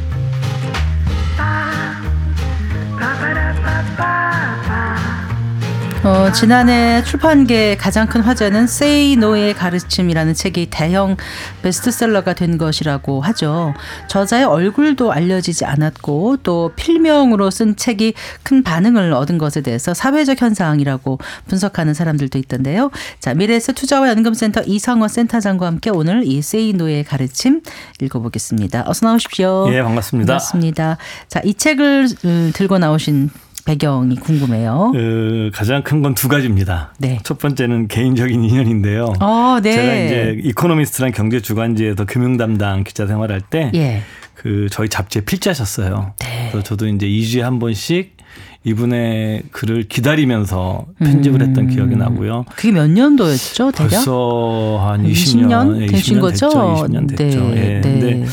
어, 6.03 6.31
지난해 6.31 7.03
출판계의 7.03 7.77
가장 7.77 8.07
큰 8.07 8.21
화제는 8.21 8.63
Say 8.63 9.13
No의 9.13 9.53
가르침이라는 9.53 10.33
책이 10.33 10.69
대형 10.71 11.15
베스트셀러가 11.61 12.33
된 12.33 12.57
것이라고 12.57 13.21
하죠. 13.21 13.75
저자의 14.07 14.45
얼굴도 14.45 15.11
알려지지 15.11 15.65
않았고 15.65 16.37
또 16.41 16.71
필명으로 16.75 17.51
쓴 17.51 17.75
책이 17.75 18.15
큰 18.41 18.63
반응을 18.63 19.13
얻은 19.13 19.37
것에 19.37 19.61
대해서 19.61 19.93
사회적 19.93 20.41
현상이라고 20.41 21.19
분석하는 21.47 21.93
사람들도 21.93 22.39
있던데요. 22.39 22.89
자, 23.19 23.35
미래에서 23.35 23.71
투자와 23.71 24.09
연금센터 24.09 24.63
이성원 24.65 25.07
센터장과 25.07 25.67
함께 25.67 25.91
오늘 25.91 26.23
이 26.25 26.39
Say 26.39 26.71
No의 26.71 27.03
가르침 27.03 27.61
읽어보겠습니다. 28.01 28.85
어서 28.87 29.05
나오십시오. 29.05 29.71
예, 29.71 29.83
반갑습니다. 29.83 30.33
반갑습니다. 30.33 30.97
자, 31.27 31.41
이 31.43 31.53
책을 31.53 32.07
음, 32.25 32.51
들고 32.55 32.79
나오신 32.79 33.29
배경이 33.65 34.15
궁금해요. 34.15 34.91
그 34.93 35.51
가장 35.53 35.83
큰 35.83 36.01
건 36.01 36.15
두 36.15 36.27
가지입니다. 36.27 36.93
네. 36.97 37.19
첫 37.23 37.37
번째는 37.37 37.87
개인적인 37.87 38.43
인연인데요. 38.43 39.13
어, 39.21 39.59
네. 39.61 39.71
제가 39.73 39.93
이제 39.95 40.39
이코노미스트란 40.43 41.11
경제 41.11 41.39
주간지에서 41.41 42.05
금융 42.05 42.37
담당 42.37 42.83
기자 42.83 43.05
생활할 43.05 43.41
때 43.41 43.71
예. 43.75 44.01
그 44.33 44.67
저희 44.71 44.89
잡지에 44.89 45.21
필자셨어요. 45.23 46.13
네. 46.19 46.49
그래서 46.51 46.63
저도 46.63 46.87
이제 46.87 47.05
2주에 47.07 47.41
한 47.41 47.59
번씩 47.59 48.17
이분의 48.63 49.43
글을 49.51 49.87
기다리면서 49.87 50.85
편집을 50.99 51.41
했던 51.41 51.67
기억이 51.67 51.95
나고요. 51.95 52.45
그게 52.55 52.71
몇 52.71 52.87
년도였죠, 52.89 53.71
대략? 53.71 53.89
벌써 53.89 54.77
한 54.81 55.03
20년 55.03 55.47
20년, 55.47 55.81
예, 55.81 55.85
되신 55.87 56.17
20년 56.17 56.21
거죠? 56.21 56.47
됐죠. 56.47 56.75
20년 56.87 57.17
됐죠. 57.17 57.39
네, 57.49 57.55
예. 57.55 57.81
네. 57.81 57.81
근데 57.81 58.25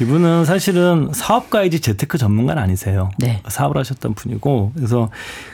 이분은 0.00 0.44
사실은 0.44 1.10
사업가이지 1.12 1.80
재테크 1.80 2.18
전문가는 2.18 2.60
아니세요. 2.60 3.10
네. 3.18 3.40
사업을 3.46 3.78
하셨던 3.78 4.14
분이고 4.14 4.72
그래서 4.74 5.10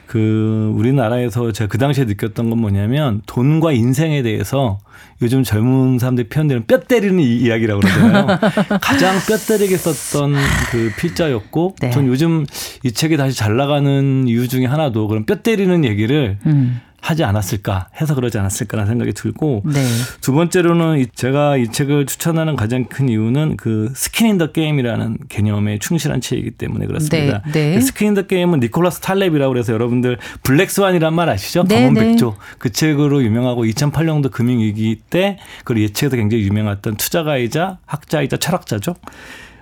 그 0.07 0.73
우리나라에서 0.75 1.53
제가 1.53 1.69
그 1.69 1.77
당시에 1.79 2.05
느꼈던 2.07 2.49
건 2.51 2.59
뭐냐면 2.59 3.21
돈과 3.27 3.73
인생에 3.73 4.23
대해서 4.23 4.79
요즘 5.23 5.43
젊은 5.43 5.99
사람들이 5.99 6.29
표현되는 6.31 6.67
뼈 6.67 6.81
때리는 6.81 7.21
이- 7.21 7.37
이야기라고 7.41 7.81
그러잖아요. 7.81 8.27
가장 8.81 9.17
뼈 9.29 9.37
때리게 9.37 9.77
썼던 9.77 10.35
그 10.71 10.91
필자였고 10.99 11.77
네. 11.81 11.91
전 11.91 12.07
요즘 12.07 12.47
이 12.83 12.93
책이 12.93 13.19
다시 13.19 13.37
잘 13.37 13.57
나가는 13.57 14.27
이유 14.27 14.49
중에 14.49 14.65
하나도 14.65 15.07
그런 15.09 15.27
뼈 15.27 15.37
때리는 15.43 15.85
얘기를 15.85 16.39
음. 16.47 16.81
하지 17.01 17.25
않았을까 17.25 17.89
해서 18.01 18.15
그러지 18.15 18.39
않았을까라는 18.39 18.89
생각이 18.91 19.13
들고 19.13 19.63
네. 19.65 19.85
두 20.21 20.33
번째로는 20.33 20.99
이- 21.01 21.07
제가 21.15 21.57
이 21.57 21.69
책을 21.69 22.07
추천하는 22.07 22.57
가장 22.57 22.85
큰 22.85 23.09
이유는 23.09 23.57
그 23.57 23.91
skin 23.95 24.27
in 24.29 24.39
the 24.39 24.53
game이라는 24.53 25.19
개념에 25.29 25.79
충실한 25.79 26.21
책이기 26.21 26.53
때문에 26.53 26.87
그렇습니다. 26.87 27.43
네, 27.47 27.53
네. 27.53 27.75
그 27.75 27.81
skin 27.81 28.09
in 28.09 28.15
the 28.15 28.23
game은 28.27 28.61
니콜라스 28.61 29.01
탈렙이라고 29.01 29.53
그래서 29.53 29.73
여러분들 29.73 30.19
black 30.43 30.71
swan이란 30.71 31.15
말 31.15 31.29
아시죠? 31.29 31.65
네, 31.65 31.77
검은 31.77 32.09
백조 32.09 32.37
그 32.59 32.71
책으로 32.71 33.23
유명하고 33.23 33.65
2008년도 33.65 34.31
금융위기 34.31 35.01
때 35.11 35.39
그걸 35.61 35.79
예측해서 35.83 36.17
굉장히 36.17 36.45
유명했던 36.45 36.97
투자가이자 36.97 37.79
학자이자 37.87 38.37
철학자죠. 38.37 38.95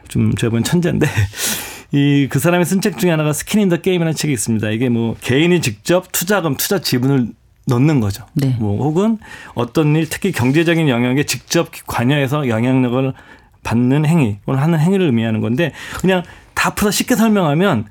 좀 0.09 0.35
저번 0.37 0.65
천재인데 0.65 1.07
이 1.93 2.29
그 2.31 2.39
사람이 2.39 2.65
쓴 2.65 2.81
책 2.81 2.99
중에 2.99 3.11
하나가 3.11 3.33
skin 3.33 3.61
in 3.61 3.69
the 3.69 3.77
game이라는 3.79 4.15
책이 4.15 4.33
있습니다. 4.33 4.69
이게 4.71 4.89
뭐 4.89 5.17
개인이 5.21 5.61
직접 5.63 6.11
투자금, 6.13 6.57
투자 6.57 6.81
지분을 6.81 7.29
넣는 7.67 8.01
거죠. 8.01 8.25
네. 8.35 8.57
뭐 8.59 8.83
혹은 8.83 9.19
어떤 9.55 9.95
일 9.97 10.09
특히 10.09 10.33
경제적인 10.33 10.89
영역에 10.89 11.25
직접 11.25 11.71
관여해서 11.87 12.49
영향력을 12.49 13.13
받는 13.63 14.07
행위, 14.07 14.39
를 14.47 14.61
하는 14.61 14.79
행위를 14.79 15.07
의미하는 15.07 15.41
건데 15.41 15.73
그냥 16.01 16.23
다 16.55 16.75
풀어 16.75 16.91
쉽게 16.91 17.15
설명하면 17.17 17.87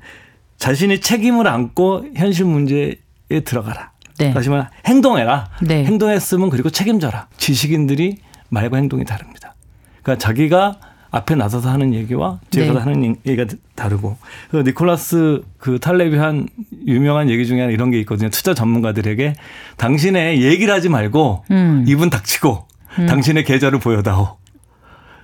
자신이 0.58 1.00
책임을 1.00 1.46
안고 1.46 2.06
현실 2.16 2.44
문제에 2.44 2.96
들어가라. 3.44 3.92
네. 4.18 4.32
다시 4.32 4.48
말해 4.48 4.66
행동해라. 4.86 5.50
네. 5.62 5.84
행동했으면 5.84 6.50
그리고 6.50 6.70
책임져라. 6.70 7.28
지식인들이 7.36 8.18
말과 8.48 8.76
행동이 8.78 9.04
다릅니다. 9.04 9.54
그러니까 10.02 10.18
자기가 10.24 10.80
앞에 11.10 11.34
나서서 11.34 11.70
하는 11.70 11.94
얘기와 11.94 12.38
뒤에 12.50 12.64
네. 12.66 12.72
가서 12.72 12.80
하는 12.80 13.16
얘기가 13.26 13.46
다르고. 13.74 14.16
그래서 14.50 14.66
니콜라스 14.66 15.42
그 15.58 15.78
탈렙이 15.78 16.16
한 16.16 16.48
유명한 16.86 17.30
얘기 17.30 17.46
중에 17.46 17.60
하나 17.60 17.72
이런 17.72 17.90
게 17.90 17.98
있거든요. 18.00 18.28
투자 18.30 18.52
전문가들에게 18.54 19.34
당신의 19.78 20.42
얘기를 20.42 20.72
하지 20.74 20.88
말고 20.88 21.44
음. 21.50 21.84
입은 21.88 22.10
닥치고 22.10 22.66
당신의 23.08 23.44
계좌를 23.44 23.78
보여다오. 23.78 24.36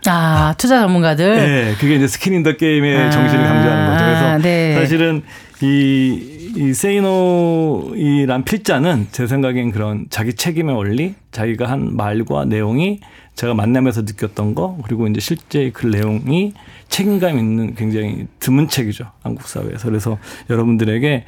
아, 0.06 0.54
투자 0.58 0.80
전문가들. 0.80 1.34
네, 1.36 1.74
그게 1.80 1.96
이제 1.96 2.06
skin 2.06 2.34
in 2.34 2.42
the 2.42 2.56
game의 2.56 2.96
아, 3.06 3.10
정신을 3.10 3.44
강조하는 3.44 3.86
거죠. 3.90 4.04
그래서 4.04 4.26
아, 4.26 4.38
네. 4.38 4.74
사실은 4.74 5.22
이, 5.62 6.52
이 6.56 6.74
세이노 6.74 7.92
이란 7.96 8.44
필자는 8.44 9.08
제 9.12 9.26
생각엔 9.26 9.70
그런 9.72 10.04
자기 10.10 10.34
책임의 10.34 10.76
원리, 10.76 11.14
자기가 11.32 11.70
한 11.70 11.96
말과 11.96 12.44
내용이 12.44 13.00
제가 13.34 13.54
만나면서 13.54 14.02
느꼈던 14.02 14.54
거, 14.54 14.78
그리고 14.84 15.08
이제 15.08 15.20
실제 15.20 15.70
그 15.70 15.86
내용이 15.86 16.54
책임감 16.88 17.38
있는 17.38 17.74
굉장히 17.74 18.26
드문 18.38 18.68
책이죠. 18.68 19.10
한국 19.22 19.48
사회에서. 19.48 19.88
그래서 19.88 20.18
여러분들에게 20.50 21.24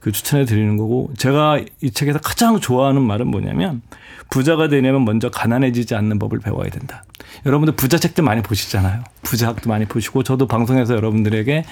그 0.00 0.12
추천해 0.12 0.44
드리는 0.46 0.76
거고, 0.76 1.10
제가 1.18 1.60
이 1.82 1.90
책에서 1.90 2.18
가장 2.20 2.60
좋아하는 2.60 3.02
말은 3.02 3.26
뭐냐면, 3.26 3.82
부자가 4.30 4.68
되려면 4.68 5.04
먼저 5.04 5.28
가난해지지 5.28 5.94
않는 5.96 6.18
법을 6.18 6.38
배워야 6.38 6.70
된다. 6.70 7.04
여러분들 7.44 7.74
부자 7.74 7.98
책들 7.98 8.24
많이 8.24 8.42
보시잖아요. 8.42 9.02
부자학도 9.22 9.68
많이 9.68 9.84
보시고 9.86 10.22
저도 10.22 10.46
방송에서 10.46 10.94
여러분들에게 10.94 11.64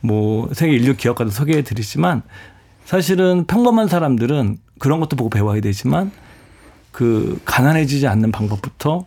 뭐 0.00 0.48
세계 0.52 0.72
인류 0.72 0.96
기업가도 0.96 1.30
소개해 1.30 1.62
드리지만 1.62 2.22
사실은 2.84 3.44
평범한 3.46 3.88
사람들은 3.88 4.58
그런 4.78 5.00
것도 5.00 5.16
보고 5.16 5.30
배워야 5.30 5.60
되지만 5.60 6.10
그 6.92 7.40
가난해지지 7.44 8.06
않는 8.06 8.32
방법부터 8.32 9.04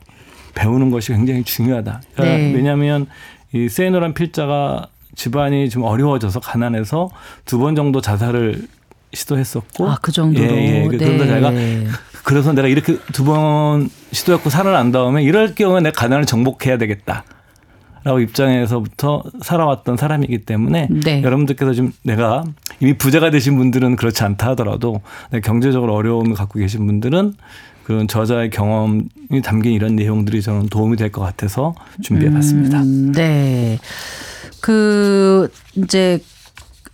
배우는 0.56 0.92
것이 0.92 1.12
굉장히 1.12 1.44
중요하다. 1.44 2.02
그러니까 2.16 2.38
네. 2.38 2.54
왜냐하면 2.54 3.08
이 3.54 3.68
세이노란 3.70 4.14
필자가 4.14 4.88
집안이 5.16 5.70
좀 5.70 5.84
어려워져서 5.84 6.40
가난해서 6.40 7.10
두 7.46 7.60
번 7.60 7.76
정도 7.76 8.00
자살을 8.02 8.68
시도했었고 9.14 9.90
아, 9.90 9.98
그 10.02 10.12
정도로. 10.12 10.46
예, 10.46 10.84
예. 10.84 10.88
그- 10.88 10.98
그러다 10.98 11.26
자기가 11.28 11.52
그래서 12.24 12.54
내가 12.54 12.68
이렇게 12.68 12.98
두 13.12 13.24
번 13.26 13.90
시도했고 14.12 14.50
살아난 14.50 14.92
다음에 14.92 15.24
이럴 15.24 15.56
경우에 15.56 15.82
내가 15.82 16.00
가난을 16.00 16.26
정복해야 16.26 16.78
되겠다. 16.78 17.24
라고 18.06 18.20
입장에서부터 18.22 19.24
살아왔던 19.42 19.98
사람이기 19.98 20.46
때문에 20.46 20.88
네. 20.90 21.22
여러분들께서 21.22 21.74
좀 21.74 21.92
내가 22.04 22.46
이미 22.80 22.94
부자가 22.98 23.30
되신 23.30 23.58
분들은 23.58 23.98
그렇지 23.98 24.24
않다 24.24 24.52
하더라도 24.52 25.02
경제적으로 25.44 25.96
어려움을 25.96 26.34
갖고 26.34 26.60
계신 26.60 26.86
분들은 26.88 27.34
그런 27.90 28.08
저자의 28.08 28.52
경험이 28.52 29.02
담긴 29.44 29.74
이런 29.74 29.96
내용들이 29.96 30.44
저는 30.44 30.68
도움이 30.68 30.96
될 30.96 31.10
것 31.12 31.22
같아서 31.22 31.74
준비해 32.04 32.32
봤습니다. 32.32 32.82
음, 32.82 33.12
네. 33.14 33.80
그 34.62 35.50
이제 35.74 36.20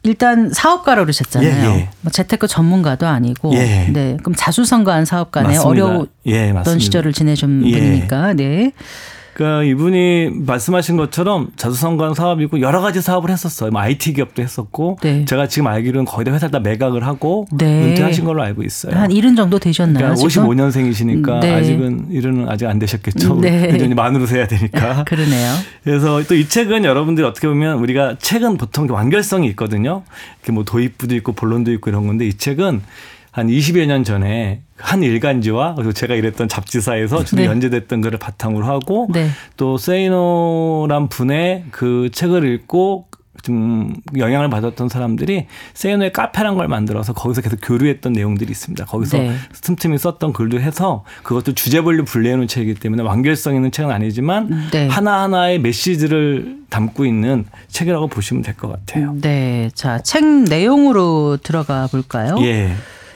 일단 0.04 0.50
사업가로 0.54 1.02
그러셨잖아요. 1.02 1.50
예, 1.70 1.80
예. 1.80 1.90
뭐 2.00 2.14
재테크 2.14 2.48
전문가도 2.48 3.08
아니고. 3.08 3.54
예. 3.56 3.90
네. 3.92 4.16
그럼 4.24 4.36
자수성가한 4.38 5.04
사업가네. 5.04 5.58
어려웠던 5.58 6.08
예. 6.28 6.54
시절을 6.80 7.12
지내신 7.12 7.68
예. 7.68 7.72
분이니까. 7.78 8.34
네. 8.36 8.72
그러니까 9.36 9.64
이분이 9.64 10.30
말씀하신 10.32 10.96
것처럼 10.96 11.50
자수성관 11.58 12.14
사업이고 12.14 12.62
여러 12.62 12.80
가지 12.80 13.02
사업을 13.02 13.30
했었어요. 13.30 13.70
뭐 13.70 13.82
IT 13.82 14.14
기업도 14.14 14.42
했었고 14.42 14.98
네. 15.02 15.26
제가 15.26 15.48
지금 15.50 15.68
알기로는 15.68 16.06
거의 16.06 16.24
다 16.24 16.32
회사를 16.32 16.52
다 16.52 16.60
매각을 16.60 17.06
하고 17.06 17.46
네. 17.52 17.84
은퇴하신 17.90 18.24
걸로 18.24 18.42
알고 18.44 18.64
있어요. 18.64 18.96
한 18.96 19.12
일흔 19.12 19.36
정도 19.36 19.60
되셨나요? 19.60 20.14
그러니까 20.14 20.30
지금? 20.30 20.48
55년생이시니까 20.48 21.42
네. 21.42 21.54
아직은 21.54 22.12
일은 22.12 22.48
아직 22.48 22.66
안 22.66 22.80
되셨겠죠. 22.80 23.42
네. 23.42 23.72
여전히 23.76 23.94
만으로 23.94 24.26
세야 24.26 24.48
되니까. 24.48 25.04
그러네요. 25.04 25.52
그래서 25.84 26.24
또 26.24 26.36
이 26.36 26.48
책은 26.48 26.86
여러분들이 26.86 27.28
어떻게 27.28 27.48
보면 27.50 27.80
우리가 27.80 28.16
책은 28.20 28.56
보통 28.58 28.88
완결성이 28.90 29.48
있거든요. 29.50 30.04
이렇게 30.40 30.52
뭐 30.54 30.64
도입부도 30.64 31.14
있고 31.16 31.34
본론도 31.34 31.74
있고 31.74 31.90
이런 31.90 32.08
건데 32.08 32.26
이 32.26 32.34
책은 32.34 32.82
한 33.36 33.48
20여 33.48 33.86
년 33.86 34.06
전에 34.06 34.62
한 34.78 35.04
일간지와 35.04 35.76
그리고 35.76 35.92
제가 35.92 36.16
일했던 36.16 36.48
잡지사에서 36.48 37.26
주로 37.26 37.42
네. 37.42 37.48
연재됐던 37.50 38.00
거를 38.00 38.18
바탕으로 38.18 38.66
하고 38.66 39.10
네. 39.12 39.28
또 39.58 39.78
세이노란 39.78 41.10
분의 41.10 41.66
그 41.72 42.10
책을 42.14 42.48
읽고 42.48 43.08
좀 43.44 43.94
영향을 44.18 44.50
받았던 44.50 44.88
사람들이 44.88 45.48
세이노의 45.74 46.14
카페란 46.14 46.56
걸 46.56 46.70
만들어서 46.70 47.12
거기서 47.12 47.42
계속 47.42 47.60
교류했던 47.62 48.14
내용들이 48.14 48.50
있습니다. 48.50 48.86
거기서 48.86 49.18
네. 49.18 49.36
틈틈이 49.62 49.98
썼던 49.98 50.32
글도 50.32 50.62
해서 50.62 51.04
그것도 51.24 51.56
주제별로 51.56 52.06
분류해 52.06 52.38
놓은 52.38 52.48
책이기 52.48 52.80
때문에 52.80 53.04
완결성 53.04 53.54
있는 53.56 53.70
책은 53.70 53.92
아니지만 53.92 54.70
네. 54.72 54.88
하나하나의 54.88 55.60
메시지를 55.60 56.60
담고 56.70 57.06
있는 57.06 57.44
책이라고 57.68 58.08
보시면 58.08 58.44
될 58.44 58.56
것 58.56 58.70
같아요. 58.72 59.14
네. 59.20 59.70
자, 59.76 60.00
책 60.02 60.24
내용으로 60.26 61.36
들어가 61.44 61.88
볼까요? 61.88 62.38
예. 62.40 62.72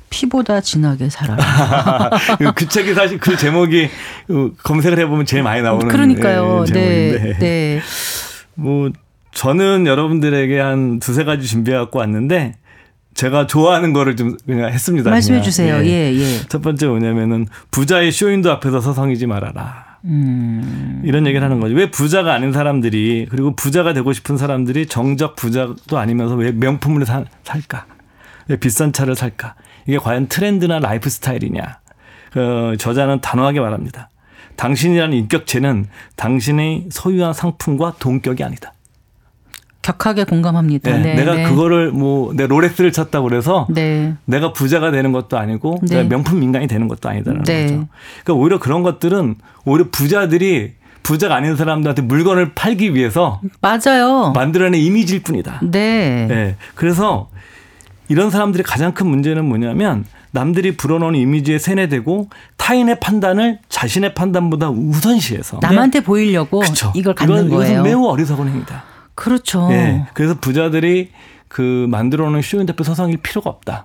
피보다 0.09 0.61
진하게 0.61 1.09
살아라. 1.09 2.09
그 2.55 2.67
책이 2.67 2.93
사실 2.93 3.19
그 3.19 3.37
제목이 3.37 3.89
어, 4.29 4.49
검색을 4.63 4.97
해보면 4.99 5.25
제일 5.25 5.43
많이 5.43 5.61
나오는 5.61 5.87
그러니까요. 5.87 6.65
예, 6.67 6.71
네. 6.71 7.09
제목인데 7.11 7.37
네. 7.39 7.81
뭐 8.55 8.89
저는 9.33 9.85
여러분들에게 9.87 10.59
한 10.59 10.99
두세 10.99 11.23
가지 11.23 11.47
준비해 11.47 11.77
갖고 11.77 11.99
왔는데 11.99 12.55
제가 13.13 13.47
좋아하는 13.47 13.93
거를 13.93 14.15
좀 14.15 14.37
그냥 14.45 14.71
했습니다. 14.71 15.09
말씀해 15.09 15.37
그냥. 15.39 15.43
주세요. 15.43 15.75
예, 15.85 16.13
예. 16.13 16.39
첫 16.49 16.61
번째 16.61 16.87
뭐냐면은 16.87 17.47
부자의 17.71 18.11
쇼윈도 18.11 18.51
앞에서 18.53 18.81
서성이지 18.81 19.27
말아라. 19.27 19.89
음. 20.05 21.01
이런 21.03 21.27
얘기를 21.27 21.43
하는 21.43 21.59
거죠. 21.59 21.75
왜 21.75 21.91
부자가 21.91 22.33
아닌 22.33 22.53
사람들이 22.53 23.27
그리고 23.29 23.55
부자가 23.55 23.93
되고 23.93 24.13
싶은 24.13 24.37
사람들이 24.37 24.85
정작 24.87 25.35
부자도 25.35 25.97
아니면서 25.97 26.35
왜 26.35 26.51
명품을 26.51 27.05
사- 27.05 27.25
살까? 27.43 27.85
왜 28.47 28.55
비싼 28.55 28.93
차를 28.93 29.15
살까? 29.15 29.55
이게 29.85 29.97
과연 29.97 30.27
트렌드나 30.27 30.79
라이프 30.79 31.09
스타일이냐? 31.09 31.79
그 32.31 32.75
저자는 32.79 33.21
단호하게 33.21 33.59
말합니다. 33.59 34.09
당신이라는 34.55 35.15
인격체는 35.17 35.87
당신의 36.15 36.87
소유한 36.91 37.33
상품과 37.33 37.95
동격이 37.99 38.43
아니다. 38.43 38.73
격하게 39.81 40.25
공감합니다. 40.25 40.91
네, 40.91 40.99
네. 41.01 41.15
내가 41.15 41.33
네. 41.35 41.43
그거를 41.43 41.91
뭐 41.91 42.33
내 42.33 42.45
롤렉스를 42.45 42.91
찼다고 42.91 43.27
그래서 43.27 43.65
네. 43.69 44.13
내가 44.25 44.53
부자가 44.53 44.91
되는 44.91 45.11
것도 45.11 45.37
아니고 45.37 45.79
네. 45.83 45.95
내가 45.97 46.09
명품 46.09 46.39
민간이 46.39 46.67
되는 46.67 46.87
것도 46.87 47.09
아니다라는 47.09 47.43
네. 47.45 47.63
거죠. 47.63 47.87
그러니까 48.23 48.33
오히려 48.33 48.59
그런 48.59 48.83
것들은 48.83 49.35
오히려 49.65 49.85
부자들이 49.91 50.73
부자가 51.01 51.35
아닌 51.35 51.55
사람들한테 51.55 52.01
물건을 52.03 52.53
팔기 52.53 52.93
위해서 52.93 53.41
맞아요. 53.61 54.33
만들어낸 54.35 54.79
이미지일 54.81 55.23
뿐이다. 55.23 55.61
네. 55.63 56.27
네. 56.27 56.55
그래서 56.75 57.29
이런 58.09 58.29
사람들의 58.31 58.63
가장 58.63 58.93
큰 58.93 59.07
문제는 59.07 59.45
뭐냐면 59.45 60.03
남들이 60.31 60.75
불어넣은 60.75 61.15
이미지에 61.15 61.57
세뇌되고 61.59 62.29
타인의 62.57 62.99
판단을 62.99 63.59
자신의 63.69 64.13
판단보다 64.15 64.69
우선시해서 64.69 65.59
남한테 65.61 66.01
보이려고 66.01 66.59
그쵸. 66.59 66.91
이걸 66.95 67.15
갖는 67.15 67.47
이건- 67.47 67.49
거예요. 67.49 67.83
매우 67.83 68.05
어리석은 68.05 68.47
행위다. 68.49 68.83
그렇죠. 69.15 69.67
예. 69.71 70.05
그래서 70.13 70.35
부자들이 70.39 71.11
그 71.47 71.87
만들어놓은 71.89 72.41
쇼윈대표 72.41 72.83
서성일 72.83 73.17
필요가 73.17 73.49
없다. 73.49 73.83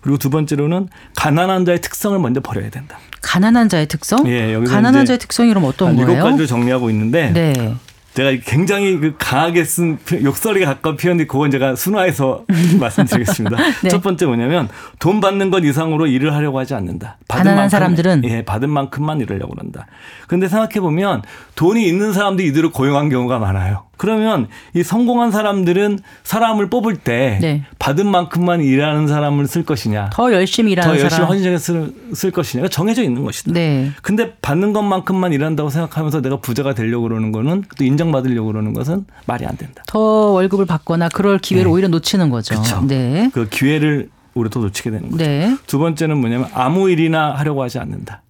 그리고 0.00 0.18
두 0.18 0.30
번째로는 0.30 0.88
가난한 1.14 1.64
자의 1.64 1.80
특성을 1.80 2.18
먼저 2.18 2.40
버려야 2.40 2.68
된다. 2.70 2.98
가난한 3.22 3.68
자의 3.68 3.86
특성? 3.86 4.26
예, 4.26 4.52
여기서 4.52 4.72
가난한 4.74 5.06
자의 5.06 5.18
특성이 5.18 5.48
그럼 5.50 5.64
어떤 5.64 5.88
한 5.88 5.94
일곱 5.98 6.12
거예요? 6.12 6.24
가지를 6.24 6.46
정리하고 6.46 6.90
있는데 6.90 7.30
네. 7.32 7.74
제가 8.14 8.30
굉장히 8.44 8.98
그 8.98 9.14
강하게 9.18 9.64
쓴 9.64 9.96
표- 9.96 10.22
욕설에 10.22 10.64
가까운 10.66 10.96
표현이 10.96 11.26
그건 11.26 11.50
제가 11.50 11.74
순화해서 11.76 12.44
말씀드리겠습니다. 12.78 13.56
네. 13.82 13.88
첫 13.88 14.02
번째 14.02 14.26
뭐냐면 14.26 14.68
돈 14.98 15.20
받는 15.20 15.50
것 15.50 15.64
이상으로 15.64 16.06
일을 16.06 16.34
하려고 16.34 16.58
하지 16.58 16.74
않는다. 16.74 17.16
가난한 17.28 17.70
사람들은? 17.70 18.22
예, 18.24 18.44
받은 18.44 18.68
만큼만 18.68 19.20
일하려고 19.20 19.54
한다. 19.58 19.86
근데 20.28 20.48
생각해 20.48 20.80
보면 20.80 21.22
돈이 21.54 21.86
있는 21.86 22.12
사람들이 22.12 22.48
이들을 22.48 22.70
고용한 22.70 23.08
경우가 23.08 23.38
많아요. 23.38 23.84
그러면 24.02 24.48
이 24.74 24.82
성공한 24.82 25.30
사람들은 25.30 26.00
사람을 26.24 26.68
뽑을 26.70 26.96
때 26.96 27.38
네. 27.40 27.62
받은 27.78 28.04
만큼만 28.04 28.60
일하는 28.60 29.06
사람을 29.06 29.46
쓸 29.46 29.64
것이냐, 29.64 30.10
더 30.12 30.32
열심히 30.32 30.72
일하는 30.72 30.90
더 30.90 30.94
열심히 30.94 31.10
사람. 31.10 31.28
헌신하게 31.28 31.58
쓸, 31.58 31.94
쓸 32.12 32.32
것이냐가 32.32 32.68
정해져 32.68 33.04
있는 33.04 33.22
것이다. 33.22 33.52
네. 33.52 33.92
근데 34.02 34.34
받는 34.42 34.72
것만큼만 34.72 35.32
일한다고 35.32 35.70
생각하면서 35.70 36.20
내가 36.20 36.38
부자가 36.40 36.74
되려고 36.74 37.04
그러는 37.04 37.30
거는 37.30 37.62
또 37.78 37.84
인정받으려고 37.84 38.48
그러는 38.48 38.74
것은 38.74 39.06
말이 39.26 39.46
안 39.46 39.56
된다. 39.56 39.84
더 39.86 40.00
월급을 40.00 40.66
받거나 40.66 41.08
그럴 41.08 41.38
기회를 41.38 41.68
네. 41.68 41.72
오히려 41.72 41.86
놓치는 41.86 42.28
거죠. 42.30 42.60
그쵸. 42.60 42.84
네. 42.84 43.30
그 43.32 43.48
기회를 43.48 44.08
우리 44.34 44.50
또 44.50 44.62
놓치게 44.62 44.90
되는 44.90 45.12
거죠. 45.12 45.24
네. 45.24 45.56
두 45.68 45.78
번째는 45.78 46.18
뭐냐면 46.18 46.48
아무 46.54 46.90
일이나 46.90 47.34
하려고 47.34 47.62
하지 47.62 47.78
않는다. 47.78 48.22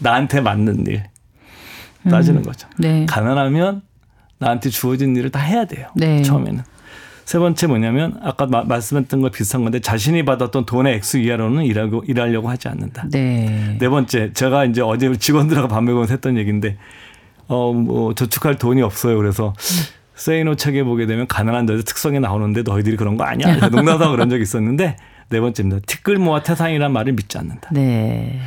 나한테 0.00 0.42
맞는 0.42 0.86
일 0.86 1.04
따지는 2.10 2.42
거죠. 2.42 2.68
네. 2.76 3.06
가난하면 3.08 3.80
나한테 4.38 4.70
주어진 4.70 5.14
일을 5.16 5.30
다 5.30 5.40
해야 5.40 5.64
돼요. 5.64 5.88
네. 5.94 6.22
처음에는. 6.22 6.62
세 7.24 7.38
번째 7.38 7.66
뭐냐면 7.68 8.18
아까 8.22 8.44
마- 8.46 8.64
말씀했던 8.64 9.22
거 9.22 9.30
비슷한 9.30 9.62
건데 9.62 9.80
자신이 9.80 10.24
받았던 10.26 10.66
돈의 10.66 10.94
액수 10.94 11.18
이하로는 11.18 11.64
일하고 11.64 12.04
일하려고 12.06 12.50
하지 12.50 12.68
않는다. 12.68 13.06
네. 13.10 13.76
네 13.80 13.88
번째 13.88 14.32
제가 14.34 14.66
이제 14.66 14.82
어제 14.82 15.14
직원들하고 15.16 15.68
밥 15.68 15.82
먹으면서 15.82 16.12
했던 16.14 16.36
얘기인데 16.36 16.76
어뭐 17.46 18.14
저축할 18.14 18.56
돈이 18.58 18.82
없어요. 18.82 19.16
그래서 19.16 19.54
세이노 20.16 20.56
책에 20.56 20.84
보게 20.84 21.06
되면 21.06 21.26
가난한 21.26 21.66
자의 21.66 21.82
특성이 21.82 22.20
나오는데 22.20 22.62
너희들이 22.62 22.96
그런 22.96 23.16
거 23.16 23.24
아니야. 23.24 23.56
농담삼아 23.68 24.10
그런 24.10 24.28
적이 24.28 24.42
있었는데 24.42 24.96
네 25.30 25.40
번째입니다. 25.40 25.80
티끌 25.86 26.16
모아 26.18 26.42
태산이란 26.42 26.92
말을 26.92 27.14
믿지 27.14 27.38
않는다. 27.38 27.70
네. 27.72 28.38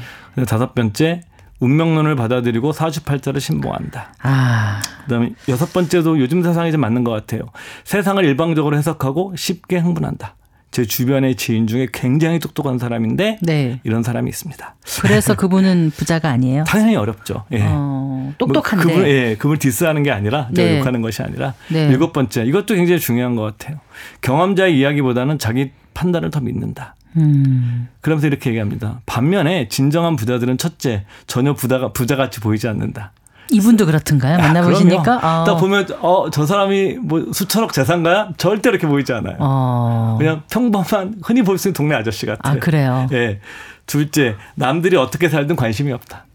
다섯 0.47 0.75
번째 0.75 1.21
운명론을 1.59 2.15
받아들이고 2.15 2.71
사주팔자를 2.71 3.41
신봉한다. 3.41 4.13
아. 4.21 4.81
그다음에 5.03 5.31
여섯 5.49 5.73
번째도 5.73 6.19
요즘 6.19 6.43
세상에 6.43 6.71
좀 6.71 6.81
맞는 6.81 7.03
것 7.03 7.11
같아요. 7.11 7.41
세상을 7.83 8.23
일방적으로 8.23 8.77
해석하고 8.77 9.35
쉽게 9.35 9.77
흥분한다. 9.77 10.35
제 10.69 10.85
주변의 10.85 11.35
지인 11.35 11.65
중에 11.65 11.87
굉장히 11.91 12.39
똑똑한 12.39 12.77
사람인데 12.77 13.39
네. 13.41 13.79
이런 13.83 14.03
사람이 14.03 14.29
있습니다. 14.29 14.75
그래서 15.01 15.33
그분은 15.35 15.91
부자가 15.95 16.29
아니에요. 16.29 16.65
당연히 16.65 16.95
어렵죠. 16.95 17.45
예. 17.53 17.61
어, 17.63 18.33
똑똑한데. 18.37 18.85
뭐 18.85 18.93
그분, 18.93 19.07
예, 19.09 19.35
그분 19.39 19.57
디스하는 19.57 20.03
게 20.03 20.11
아니라 20.11 20.49
제가 20.55 20.69
네. 20.69 20.79
욕하는 20.79 21.01
것이 21.01 21.23
아니라 21.23 21.53
네. 21.69 21.87
일곱 21.87 22.13
번째 22.13 22.43
이것도 22.43 22.75
굉장히 22.75 22.99
중요한 22.99 23.35
것 23.35 23.43
같아요. 23.43 23.79
경험자의 24.21 24.77
이야기보다는 24.77 25.39
자기 25.39 25.71
판단을 25.93 26.29
더 26.29 26.41
믿는다. 26.41 26.95
음. 27.15 27.87
그러면서 28.01 28.27
이렇게 28.27 28.49
얘기합니다. 28.49 28.99
반면에 29.05 29.67
진정한 29.69 30.15
부자들은 30.15 30.57
첫째 30.57 31.05
전혀 31.25 31.53
부자가 31.53 31.91
부자같이 31.93 32.39
보이지 32.39 32.67
않는다. 32.67 33.11
이분도 33.49 33.85
그렇던가요? 33.85 34.35
아, 34.35 34.41
만나보시니까? 34.41 35.15
어. 35.17 35.43
딱 35.45 35.55
보면 35.55 35.87
어 36.01 36.29
저 36.31 36.45
사람이 36.45 36.97
뭐 37.01 37.27
수천억 37.31 37.71
재산가야? 37.71 38.33
절대 38.37 38.69
그렇게 38.69 38.85
보이지 38.87 39.13
않아요. 39.13 39.37
어. 39.39 40.15
그냥 40.19 40.43
평범한 40.51 41.15
흔히 41.23 41.43
볼 41.43 41.57
수 41.57 41.69
있는 41.69 41.73
동네 41.73 41.95
아저씨 41.95 42.25
같아요. 42.25 42.57
아, 42.57 42.59
그래요? 42.59 43.07
예. 43.13 43.39
둘째, 43.85 44.35
남들이 44.55 44.97
어떻게 44.97 45.29
살든 45.29 45.55
관심이 45.55 45.93
없다. 45.93 46.25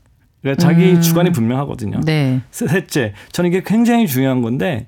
그러니까 0.41 0.63
자기 0.63 0.93
음. 0.93 1.01
주관이 1.03 1.33
분명하거든요. 1.33 2.01
네. 2.01 2.41
셋째, 2.51 3.13
저는 3.31 3.51
이게 3.51 3.63
굉장히 3.65 4.07
중요한 4.07 4.41
건데 4.41 4.87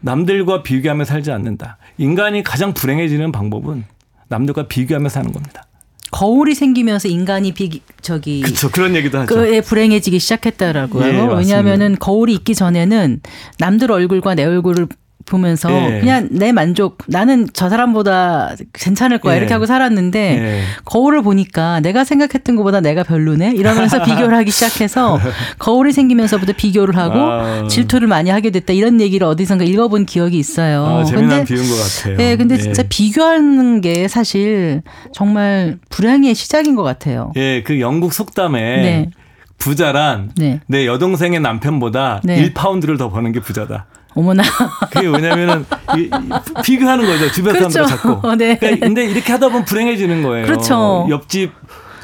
남들과 0.00 0.62
비교하며 0.62 1.04
살지 1.04 1.32
않는다. 1.32 1.78
인간이 1.98 2.42
가장 2.44 2.72
불행해지는 2.74 3.32
방법은 3.32 3.84
남들과 4.30 4.68
비교하며 4.68 5.08
사는 5.10 5.30
겁니다. 5.32 5.66
거울이 6.12 6.54
생기면서 6.54 7.08
인간이 7.08 7.52
비 7.52 7.82
저기 8.00 8.40
그렇죠. 8.40 8.70
그런 8.70 8.96
얘기도 8.96 9.18
하죠. 9.18 9.32
그에 9.34 9.60
불행해지기 9.60 10.18
시작했다라고요. 10.18 11.04
예, 11.06 11.12
맞습니다. 11.12 11.36
왜냐하면은 11.36 11.96
거울이 11.98 12.32
있기 12.34 12.54
전에는 12.54 13.20
남들 13.58 13.92
얼굴과 13.92 14.34
내 14.34 14.44
얼굴을 14.44 14.88
보면서 15.30 15.70
예. 15.70 16.00
그냥 16.00 16.28
내 16.30 16.52
만족 16.52 16.98
나는 17.06 17.46
저 17.54 17.70
사람보다 17.70 18.56
괜찮을 18.74 19.18
거야 19.18 19.34
예. 19.34 19.38
이렇게 19.38 19.54
하고 19.54 19.64
살았는데 19.64 20.18
예. 20.18 20.62
거울을 20.84 21.22
보니까 21.22 21.80
내가 21.80 22.04
생각했던 22.04 22.56
것보다 22.56 22.80
내가 22.80 23.02
별로네 23.04 23.52
이러면서 23.52 24.02
비교를 24.04 24.36
하기 24.38 24.50
시작해서 24.50 25.18
거울이 25.58 25.92
생기면서부터 25.92 26.52
비교를 26.54 26.96
하고 26.96 27.18
아. 27.18 27.68
질투를 27.68 28.08
많이 28.08 28.28
하게 28.28 28.50
됐다 28.50 28.72
이런 28.72 29.00
얘기를 29.00 29.26
어디선가 29.26 29.64
읽어본 29.64 30.04
기억이 30.04 30.38
있어요. 30.38 30.84
아, 30.84 31.04
재미난 31.04 31.30
근데 31.30 31.44
비유인 31.44 31.68
것 31.70 31.76
같아요. 31.76 32.16
네, 32.16 32.36
근데 32.36 32.56
예. 32.56 32.58
진짜 32.58 32.82
비교하는 32.88 33.80
게 33.80 34.08
사실 34.08 34.82
정말 35.12 35.78
불행의 35.88 36.34
시작인 36.34 36.74
것 36.74 36.82
같아요. 36.82 37.32
예, 37.36 37.62
그 37.62 37.80
영국 37.80 38.12
속담에 38.12 38.60
네. 38.60 39.10
부자란 39.60 40.32
네. 40.36 40.60
내 40.66 40.86
여동생의 40.86 41.38
남편보다 41.40 42.22
네. 42.24 42.50
1파운드를 42.50 42.98
더 42.98 43.10
버는 43.10 43.30
게 43.32 43.40
부자다. 43.40 43.86
어머나. 44.14 44.42
그게 44.90 45.06
왜냐면은 45.06 45.64
이- 45.96 46.00
이 46.02 46.62
비교하는 46.64 47.06
거죠. 47.06 47.30
주변 47.32 47.54
그렇죠. 47.54 47.70
사람들 47.84 47.96
자꾸. 47.96 48.20
네. 48.36 48.56
그러니까 48.58 48.86
근데 48.86 49.04
이렇게 49.04 49.32
하다 49.32 49.48
보면 49.48 49.64
불행해지는 49.64 50.22
거예요. 50.22 50.46
그렇죠. 50.46 51.06
옆집 51.10 51.52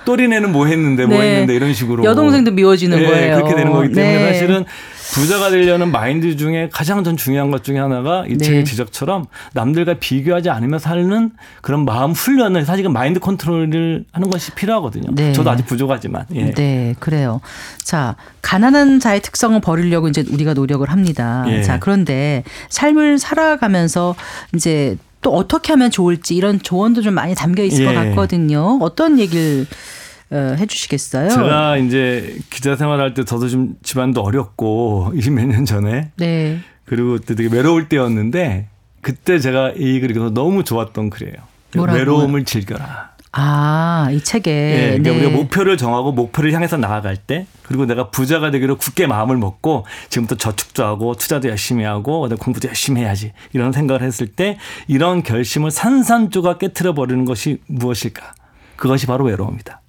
또리네는 0.04 0.52
뭐 0.52 0.66
했는데 0.66 1.04
뭐 1.04 1.18
네. 1.18 1.30
했는데 1.32 1.54
이런 1.57 1.74
식으로. 1.74 2.04
여동생도 2.04 2.52
미워지는 2.52 2.98
예, 3.00 3.07
거예요. 3.07 3.34
그렇게 3.36 3.54
되는 3.57 3.72
거기 3.72 3.92
때문에 3.92 4.18
네. 4.18 4.32
사실은 4.32 4.64
부자가 5.12 5.50
되려는 5.50 5.90
마인드 5.92 6.36
중에 6.36 6.68
가장 6.72 7.04
전 7.04 7.16
중요한 7.16 7.50
것 7.50 7.64
중에 7.64 7.78
하나가 7.78 8.24
이 8.26 8.36
네. 8.36 8.44
책의 8.44 8.64
지적처럼 8.64 9.26
남들과 9.54 9.94
비교하지 9.94 10.50
않으며 10.50 10.78
사는 10.78 11.30
그런 11.62 11.84
마음 11.84 12.12
훈련을 12.12 12.64
사실은 12.64 12.92
마인드 12.92 13.20
컨트롤을 13.20 14.04
하는 14.12 14.30
것이 14.30 14.52
필요하거든요. 14.52 15.11
네. 15.12 15.32
저도 15.32 15.50
아직 15.50 15.66
부족하지만. 15.66 16.26
예. 16.34 16.52
네, 16.52 16.94
그래요. 16.98 17.40
자, 17.82 18.16
가난한 18.42 19.00
자의 19.00 19.20
특성을 19.20 19.59
버리려고 19.61 20.09
이제 20.09 20.24
우리가 20.28 20.54
노력을 20.54 20.88
합니다. 20.90 21.44
예. 21.48 21.62
자, 21.62 21.78
그런데 21.78 22.42
삶을 22.68 23.18
살아가면서 23.18 24.14
이제 24.54 24.96
또 25.22 25.34
어떻게 25.34 25.72
하면 25.72 25.90
좋을지 25.90 26.36
이런 26.36 26.61
조언도 26.61 27.02
좀 27.02 27.14
많이 27.14 27.34
담겨 27.34 27.62
있을 27.64 27.84
것 27.84 27.90
예. 27.92 27.94
같거든요. 27.94 28.78
어떤 28.80 29.18
얘기를 29.18 29.62
어, 29.62 29.95
해주시겠어요? 30.33 31.31
제가 31.31 31.77
이제 31.77 32.37
기자 32.51 32.77
생활할 32.77 33.14
때 33.14 33.24
저도 33.24 33.49
좀 33.49 33.77
집안도 33.83 34.22
어렵고 34.22 35.12
20몇 35.16 35.47
년 35.47 35.64
전에 35.64 36.11
네, 36.16 36.59
그리고 36.85 37.12
그때 37.12 37.35
되게 37.35 37.55
외로울 37.55 37.89
때였는데 37.89 38.68
그때 39.01 39.39
제가 39.39 39.72
이 39.77 40.01
글이 40.01 40.14
읽어서 40.14 40.31
너무 40.31 40.64
좋았던 40.64 41.11
글이에요. 41.11 41.37
뭐라고요? 41.77 42.01
외로움을 42.01 42.45
즐겨라. 42.45 43.16
아, 43.39 44.09
이 44.12 44.24
책에 44.24 44.51
예, 44.51 44.99
그러니까 44.99 45.11
네. 45.11 45.16
우리가 45.16 45.31
목표를 45.37 45.77
정하고 45.77 46.11
목표를 46.12 46.53
향해서 46.55 46.79
나아갈 46.79 47.16
때 47.16 47.47
그리고 47.62 47.85
내가 47.85 48.09
부자가 48.09 48.51
되기로 48.51 48.79
굳게 48.79 49.07
마음을 49.07 49.37
먹고 49.37 49.85
지금부터 50.09 50.37
저축도 50.37 50.85
하고 50.85 51.14
투자도 51.14 51.49
열심히 51.51 51.85
하고 51.85 52.29
공부도 52.29 52.68
열심히 52.68 53.03
해야지 53.03 53.33
이런 53.53 53.72
생각을 53.72 54.03
했을 54.03 54.27
때 54.27 54.57
이런 54.89 55.22
결심을 55.22 55.70
산산조각 55.70 56.59
깨트려 56.61 56.95
버리는 56.95 57.27
것이 57.27 57.59
무엇일까? 57.66 58.33
그것이 58.77 59.07
바로 59.07 59.27
외로움이다. 59.27 59.83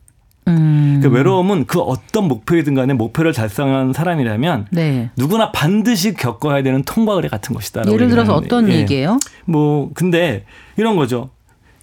음, 0.47 0.99
그 1.03 1.09
외로움은 1.09 1.65
그 1.65 1.79
어떤 1.79 2.27
목표이든 2.27 2.73
간에 2.73 2.93
목표를 2.93 3.33
달성한 3.33 3.93
사람이라면 3.93 4.67
네. 4.71 5.09
누구나 5.17 5.51
반드시 5.51 6.13
겪어야 6.13 6.63
되는 6.63 6.83
통과 6.83 7.13
의례 7.13 7.27
같은 7.27 7.53
것이다. 7.53 7.83
예를 7.87 8.07
들어서 8.09 8.33
어떤 8.33 8.69
예. 8.69 8.79
얘기예요? 8.79 9.19
뭐 9.45 9.91
근데 9.93 10.45
이런 10.77 10.95
거죠. 10.95 11.29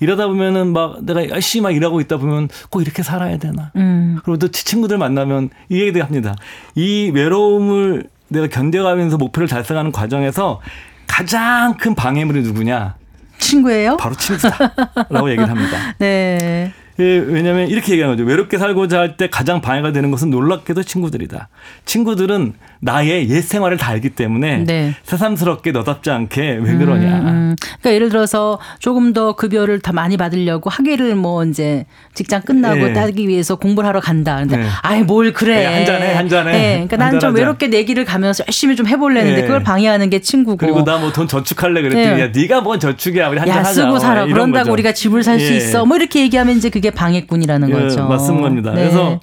일하다 0.00 0.26
보면은 0.26 0.72
막 0.72 1.04
내가 1.04 1.28
열심히 1.28 1.62
막 1.62 1.70
일하고 1.70 2.00
있다 2.00 2.16
보면 2.16 2.48
꼭 2.68 2.82
이렇게 2.82 3.02
살아야 3.02 3.38
되나? 3.38 3.70
음, 3.76 4.18
그리고 4.24 4.38
또 4.38 4.48
친구들 4.48 4.98
만나면 4.98 5.50
이 5.68 5.80
얘기도 5.80 6.02
합니다. 6.02 6.34
이 6.74 7.10
외로움을 7.14 8.08
내가 8.28 8.48
견뎌가면서 8.48 9.16
목표를 9.18 9.46
달성하는 9.48 9.92
과정에서 9.92 10.60
가장 11.06 11.76
큰 11.76 11.94
방해물이 11.94 12.42
누구냐? 12.42 12.96
친구예요? 13.38 13.96
바로 13.96 14.14
친구다라고 14.14 15.30
얘기를 15.30 15.48
합니다. 15.48 15.94
네. 15.98 16.72
예, 17.00 17.04
왜냐하면 17.18 17.68
이렇게 17.68 17.92
얘기하는 17.92 18.16
거죠. 18.16 18.26
외롭게 18.28 18.56
살고자 18.58 19.00
할 19.00 19.16
때 19.16 19.28
가장 19.28 19.60
방해가 19.60 19.92
되는 19.92 20.10
것은 20.10 20.30
놀랍게도 20.30 20.82
친구들이다. 20.84 21.48
친구들은 21.84 22.54
나의 22.80 23.28
옛 23.30 23.40
생활을 23.40 23.76
다 23.78 23.90
알기 23.90 24.10
때문에 24.10 24.58
네. 24.64 24.94
새삼스럽게 25.04 25.72
너답지 25.72 26.10
않게 26.10 26.58
왜 26.62 26.76
그러냐. 26.76 27.18
음, 27.20 27.26
음. 27.26 27.56
그러니까 27.60 27.92
예를 27.94 28.08
들어서 28.10 28.58
조금 28.78 29.12
더 29.12 29.34
급여를 29.36 29.80
더 29.80 29.92
많이 29.92 30.16
받으려고 30.16 30.68
학위를 30.70 31.14
뭐 31.14 31.44
이제 31.44 31.86
직장 32.14 32.42
끝나고 32.42 32.88
예. 32.90 32.92
따기 32.92 33.26
위해서 33.28 33.56
공부를 33.56 33.88
하러 33.88 34.00
간다. 34.00 34.36
근데 34.36 34.56
네. 34.58 34.66
아이 34.82 35.02
뭘 35.02 35.32
그래. 35.32 35.62
예, 35.62 35.66
한 35.76 35.86
잔해, 35.86 36.14
한 36.14 36.28
잔해. 36.28 36.52
예, 36.54 36.72
그러니까 36.86 36.96
난 36.96 37.20
좀. 37.20 37.34
외롭게 37.34 37.68
내 37.68 37.84
길을 37.84 38.04
가면서 38.04 38.44
열심히 38.46 38.76
좀 38.76 38.86
해볼래는데 38.86 39.38
예. 39.38 39.42
그걸 39.42 39.62
방해하는 39.62 40.10
게 40.10 40.20
친구고. 40.20 40.56
그리고 40.58 40.84
나 40.84 40.98
뭐 40.98 41.12
돈 41.12 41.26
저축할래 41.28 41.80
그랬더니 41.82 42.20
예. 42.20 42.24
야 42.24 42.28
네가 42.34 42.60
뭔 42.60 42.78
저축이야 42.80 43.28
우리 43.28 43.38
한잔 43.38 43.56
야 43.56 43.60
하자. 43.60 43.72
쓰고 43.72 43.98
살아. 43.98 44.22
어, 44.22 44.26
이런 44.26 44.34
그런다고 44.34 44.64
거죠. 44.64 44.72
우리가 44.72 44.92
집을 44.92 45.22
살수 45.22 45.52
예. 45.52 45.56
있어. 45.56 45.84
뭐 45.86 45.96
이렇게 45.96 46.20
얘기하면 46.20 46.56
이제 46.56 46.68
그게 46.70 46.83
방해꾼이라는 46.90 47.68
예, 47.70 47.72
거죠. 47.72 48.08
맞습니다. 48.08 48.72
네. 48.72 48.82
그래서 48.82 49.20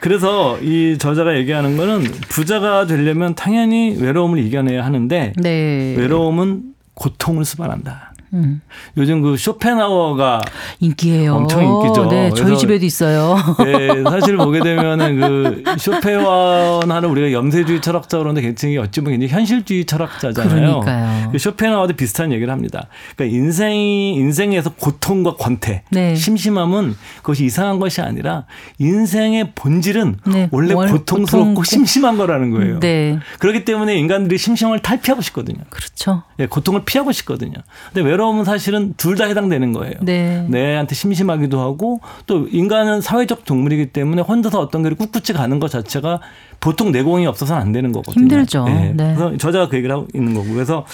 그래서 0.00 0.58
이 0.60 0.96
저자가 0.98 1.36
얘기하는 1.36 1.76
거는 1.76 2.04
부자가 2.28 2.86
되려면 2.86 3.34
당연히 3.34 3.96
외로움을 3.98 4.38
이겨내야 4.38 4.84
하는데 4.84 5.32
네. 5.36 5.94
외로움은 5.96 6.62
고통을 6.94 7.44
수반한다. 7.44 8.07
음. 8.34 8.60
요즘 8.96 9.22
그 9.22 9.36
쇼펜하워가 9.36 10.40
인기예요. 10.80 11.34
엄청 11.34 11.62
인기죠. 11.64 12.06
네, 12.08 12.30
저희 12.36 12.56
집에도 12.58 12.84
있어요. 12.84 13.36
예, 13.66 14.02
사실 14.08 14.36
보게 14.36 14.60
되면은 14.60 15.20
그 15.20 15.64
쇼펜하워는 15.78 17.04
우리가 17.04 17.32
염세주의 17.32 17.80
철학자로 17.80 18.24
하는데 18.24 18.40
굉장히 18.40 18.76
어찌 18.78 19.00
보면 19.00 19.18
굉장히 19.18 19.32
현실주의 19.40 19.84
철학자잖아요. 19.86 20.80
그러니까요. 20.80 21.30
그 21.32 21.38
쇼펜하워도 21.38 21.94
비슷한 21.94 22.32
얘기를 22.32 22.52
합니다. 22.52 22.86
그러니까 23.16 23.36
인생이 23.36 24.14
인생에서 24.16 24.70
고통과 24.74 25.34
권태, 25.36 25.82
네. 25.90 26.14
심심함은 26.14 26.96
그것이 27.18 27.44
이상한 27.44 27.78
것이 27.78 28.00
아니라 28.00 28.44
인생의 28.78 29.52
본질은 29.54 30.16
네, 30.26 30.48
원래 30.50 30.74
원- 30.74 30.90
고통스럽고 30.90 31.48
고통- 31.54 31.64
심심한 31.64 32.16
거라는 32.16 32.50
거예요. 32.50 32.80
네. 32.80 33.18
그렇기 33.38 33.64
때문에 33.64 33.96
인간들이 33.96 34.38
심심함을 34.38 34.80
탈피하고 34.80 35.22
싶거든요. 35.22 35.58
그렇죠. 35.70 36.22
예, 36.40 36.46
고통을 36.46 36.82
피하고 36.84 37.12
싶거든요. 37.12 37.54
근데 37.92 38.08
외로움은 38.18 38.44
사실은 38.44 38.94
둘 38.96 39.18
다 39.18 39.24
해당되는 39.24 39.72
거예요. 39.72 39.94
네. 40.00 40.44
내한테 40.48 40.94
심심하기도 40.94 41.60
하고 41.60 42.00
또 42.26 42.46
인간은 42.48 43.00
사회적 43.00 43.44
동물이기 43.44 43.86
때문에 43.86 44.22
혼자서 44.22 44.60
어떤 44.60 44.82
길을 44.84 44.96
꿋꿋이 44.96 45.36
가는 45.36 45.58
것 45.58 45.68
자체가 45.70 46.20
보통 46.60 46.92
내공이 46.92 47.26
없어서는 47.26 47.60
안 47.62 47.72
되는 47.72 47.90
거거든요. 47.92 48.22
힘들죠. 48.22 48.64
예. 48.68 48.92
네. 48.94 49.14
그래서 49.16 49.36
저자가 49.36 49.68
그 49.68 49.76
얘기를 49.76 49.94
하고 49.94 50.06
있는 50.14 50.34
거고 50.34 50.52
그래서 50.52 50.84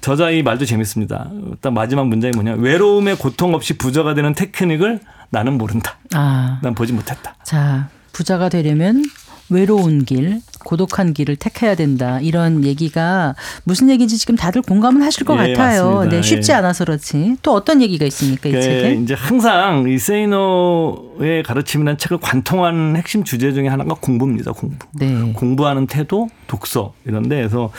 저자 0.00 0.30
이 0.30 0.42
말도 0.42 0.64
재밌습니다. 0.64 1.28
일단 1.50 1.74
마지막 1.74 2.06
문장이 2.06 2.32
뭐냐 2.34 2.54
외로움에 2.54 3.14
고통 3.14 3.54
없이 3.54 3.76
부자가 3.78 4.14
되는 4.14 4.34
테크닉을 4.34 5.00
나는 5.30 5.58
모른다. 5.58 5.96
아. 6.14 6.60
난 6.62 6.74
보지 6.74 6.92
못했다. 6.92 7.34
자, 7.42 7.88
부자가 8.12 8.48
되려면 8.48 9.02
외로운 9.48 10.04
길, 10.04 10.40
고독한 10.64 11.14
길을 11.14 11.36
택해야 11.36 11.74
된다. 11.74 12.18
이런 12.20 12.64
얘기가 12.64 13.34
무슨 13.64 13.88
얘기인지 13.88 14.18
지금 14.18 14.36
다들 14.36 14.62
공감은 14.62 15.02
하실 15.02 15.24
것 15.24 15.34
예, 15.34 15.54
같아요. 15.54 15.94
맞습니다. 15.94 16.16
네, 16.16 16.22
쉽지 16.22 16.52
예. 16.52 16.56
않아서 16.56 16.84
그렇지. 16.84 17.36
또 17.42 17.52
어떤 17.52 17.80
얘기가 17.80 18.04
있습니까, 18.06 18.48
이그 18.48 18.60
책에? 18.60 18.94
이제 18.94 19.14
항상 19.14 19.88
이 19.88 19.98
세이노의 19.98 21.42
가르침이라는 21.44 21.98
책을 21.98 22.18
관통하는 22.18 22.96
핵심 22.96 23.24
주제 23.24 23.52
중에 23.52 23.68
하나가 23.68 23.94
공부입니다. 23.94 24.52
공부. 24.52 24.86
네. 24.94 25.32
공부하는 25.32 25.86
태도, 25.86 26.28
독서 26.48 26.94
이런데 27.04 27.36
그래서 27.36 27.70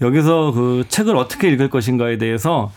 여기서 0.00 0.52
그 0.52 0.84
책을 0.88 1.16
어떻게 1.16 1.50
읽을 1.50 1.68
것인가에 1.68 2.16
대해서 2.16 2.72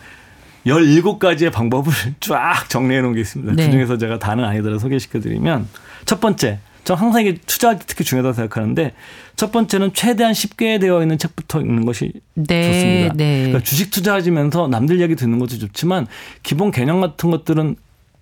17가지의 0.65 1.51
방법을 1.51 1.93
쫙 2.19 2.69
정리해 2.69 3.01
놓은 3.01 3.13
게 3.13 3.21
있습니다. 3.21 3.53
네. 3.53 3.65
그중에서 3.65 3.97
제가 3.97 4.19
다른 4.19 4.43
아이들을 4.43 4.79
소개시켜 4.79 5.19
드리면 5.19 5.67
첫 6.05 6.19
번째, 6.19 6.59
저 6.83 6.93
항상 6.93 7.21
이게 7.21 7.37
투자할 7.45 7.79
때 7.79 7.85
특히 7.87 8.03
중요하다고 8.03 8.33
생각하는데 8.33 8.93
첫 9.35 9.51
번째는 9.51 9.93
최대한 9.93 10.33
쉽게 10.33 10.79
되어 10.79 11.01
있는 11.01 11.17
책부터 11.17 11.61
읽는 11.61 11.85
것이 11.85 12.11
네, 12.33 12.63
좋습니다. 12.63 13.13
네. 13.15 13.37
그러니까 13.43 13.63
주식 13.63 13.91
투자하시면서 13.91 14.67
남들 14.67 14.99
얘기 15.01 15.15
듣는 15.15 15.39
것도 15.39 15.57
좋지만 15.57 16.07
기본 16.43 16.71
개념 16.71 17.01
같은 17.01 17.31
것들은 17.31 17.75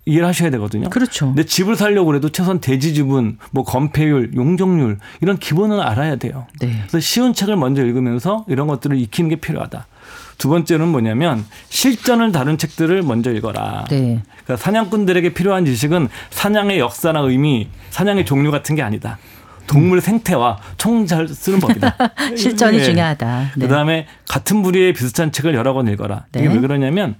이해를 0.04 0.26
하셔야 0.26 0.50
되거든요. 0.50 0.90
그렇죠. 0.90 1.26
근데 1.26 1.44
집을 1.44 1.76
살려고 1.76 2.06
그래도 2.06 2.28
최소한 2.30 2.60
대지 2.60 2.92
지분, 2.92 3.38
뭐 3.52 3.62
건폐율, 3.62 4.32
용적률 4.34 4.98
이런 5.20 5.38
기본은 5.38 5.78
알아야 5.80 6.16
돼요. 6.16 6.46
네. 6.60 6.72
그래서 6.88 6.98
쉬운 7.00 7.34
책을 7.34 7.56
먼저 7.56 7.84
읽으면서 7.84 8.44
이런 8.48 8.66
것들을 8.66 8.98
익히는 8.98 9.30
게 9.30 9.36
필요하다. 9.36 9.86
두 10.38 10.48
번째는 10.48 10.88
뭐냐면 10.88 11.44
실전을 11.68 12.32
다룬 12.32 12.58
책들을 12.58 13.02
먼저 13.02 13.30
읽어라. 13.32 13.84
네. 13.90 14.22
그러니까 14.44 14.56
사냥꾼들에게 14.56 15.34
필요한 15.34 15.64
지식은 15.64 16.08
사냥의 16.30 16.78
역사나 16.78 17.20
의미, 17.20 17.68
사냥의 17.90 18.24
종류 18.24 18.50
같은 18.50 18.74
게 18.74 18.82
아니다. 18.82 19.18
동물 19.66 20.00
생태와 20.00 20.58
총 20.76 21.06
잘 21.06 21.28
쓰는 21.28 21.60
법이다. 21.60 21.96
실전이 22.36 22.78
예. 22.78 22.84
중요하다. 22.84 23.52
네. 23.56 23.66
그다음에 23.66 24.06
같은 24.28 24.62
부류의 24.62 24.92
비슷한 24.92 25.32
책을 25.32 25.54
여러 25.54 25.72
권 25.72 25.88
읽어라. 25.88 26.26
이게 26.34 26.48
네. 26.48 26.54
왜 26.54 26.60
그러냐면 26.60 27.16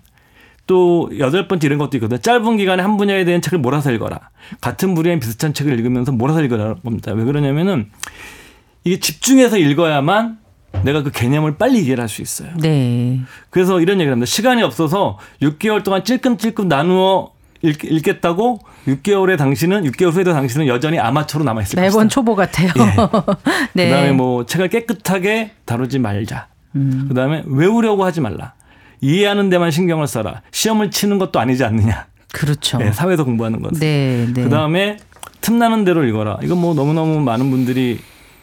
또 0.66 1.10
여덟 1.18 1.48
번째 1.48 1.66
이런 1.66 1.78
것도 1.78 1.96
있거든요. 1.96 2.18
짧은 2.18 2.56
기간에 2.56 2.82
한 2.82 2.96
분야에 2.96 3.24
대한 3.24 3.40
책을 3.42 3.58
몰아서 3.58 3.90
읽어라. 3.92 4.30
같은 4.60 4.94
부류의 4.94 5.20
비슷한 5.20 5.54
책을 5.54 5.72
읽으면서 5.78 6.12
몰아서 6.12 6.42
읽어라 6.42 6.74
겁니다. 6.74 7.12
왜 7.12 7.24
그러냐면은 7.24 7.90
이게 8.84 8.98
집중해서 8.98 9.58
읽어야만 9.58 10.38
내가 10.85 11.03
그 11.03 11.11
개념을 11.11 11.57
빨리 11.57 11.85
이해할 11.85 12.09
수 12.09 12.22
있어요. 12.22 12.51
네. 12.59 13.20
그래서 13.51 13.80
이런 13.80 13.97
얘기를 13.97 14.12
합니다. 14.12 14.26
시간이 14.26 14.62
없어서 14.62 15.18
6개월 15.41 15.85
동안 15.85 16.05
찔끔찔끔 16.05 16.68
나누어 16.68 17.33
읽, 17.62 17.85
읽겠다고 17.85 18.59
6개월에 18.87 19.39
당신은 19.39 19.85
6개월 19.85 20.12
후에도 20.12 20.33
당신은 20.33 20.66
여전히 20.66 20.99
아마추어로 20.99 21.45
남아 21.45 21.62
있을 21.62 21.80
매번 21.80 22.05
것이다. 22.05 22.09
초보 22.09 22.35
같아요. 22.35 22.70
네. 23.74 23.89
그다음에 23.89 24.12
뭐 24.12 24.45
책을 24.47 24.68
깨끗하게 24.68 25.53
다루지 25.64 25.99
말자. 26.01 26.49
음. 26.74 27.07
그다음에 27.09 27.43
외우려고 27.47 28.05
하지 28.05 28.20
말라. 28.20 28.55
이해하는 29.01 29.51
데만 29.51 29.70
신경을 29.70 30.07
써라. 30.07 30.43
시험을 30.51 30.91
치는 30.91 31.18
것도 31.18 31.39
아니지 31.39 31.64
않느냐. 31.64 32.07
그렇죠. 32.33 32.78
네, 32.78 32.93
사회에서 32.93 33.24
공부하는 33.24 33.61
것은. 33.61 33.78
네, 33.80 34.26
네. 34.33 34.45
그다음에 34.45 34.97
틈나는 35.41 35.85
대로 35.85 36.05
읽어라. 36.05 36.39
이건 36.43 36.59
뭐 36.59 36.74
너무너무 36.74 37.20
많은 37.20 37.51
분들이 37.51 38.01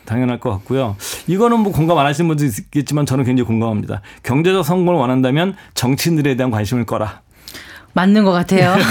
당연할 0.09 0.39
것 0.39 0.49
같고요. 0.49 0.95
이거는 1.27 1.59
뭐 1.59 1.71
공감 1.71 1.97
안 1.99 2.05
하시는 2.05 2.27
분도 2.27 2.43
있겠지만 2.45 3.05
저는 3.05 3.23
굉장히 3.23 3.47
공감합니다. 3.47 4.01
경제적 4.23 4.65
성공을 4.65 4.99
원한다면 4.99 5.55
정치인들에 5.75 6.35
대한 6.35 6.51
관심을 6.51 6.85
꺼라. 6.85 7.21
맞는 7.93 8.23
것 8.23 8.31
같아요. 8.31 8.75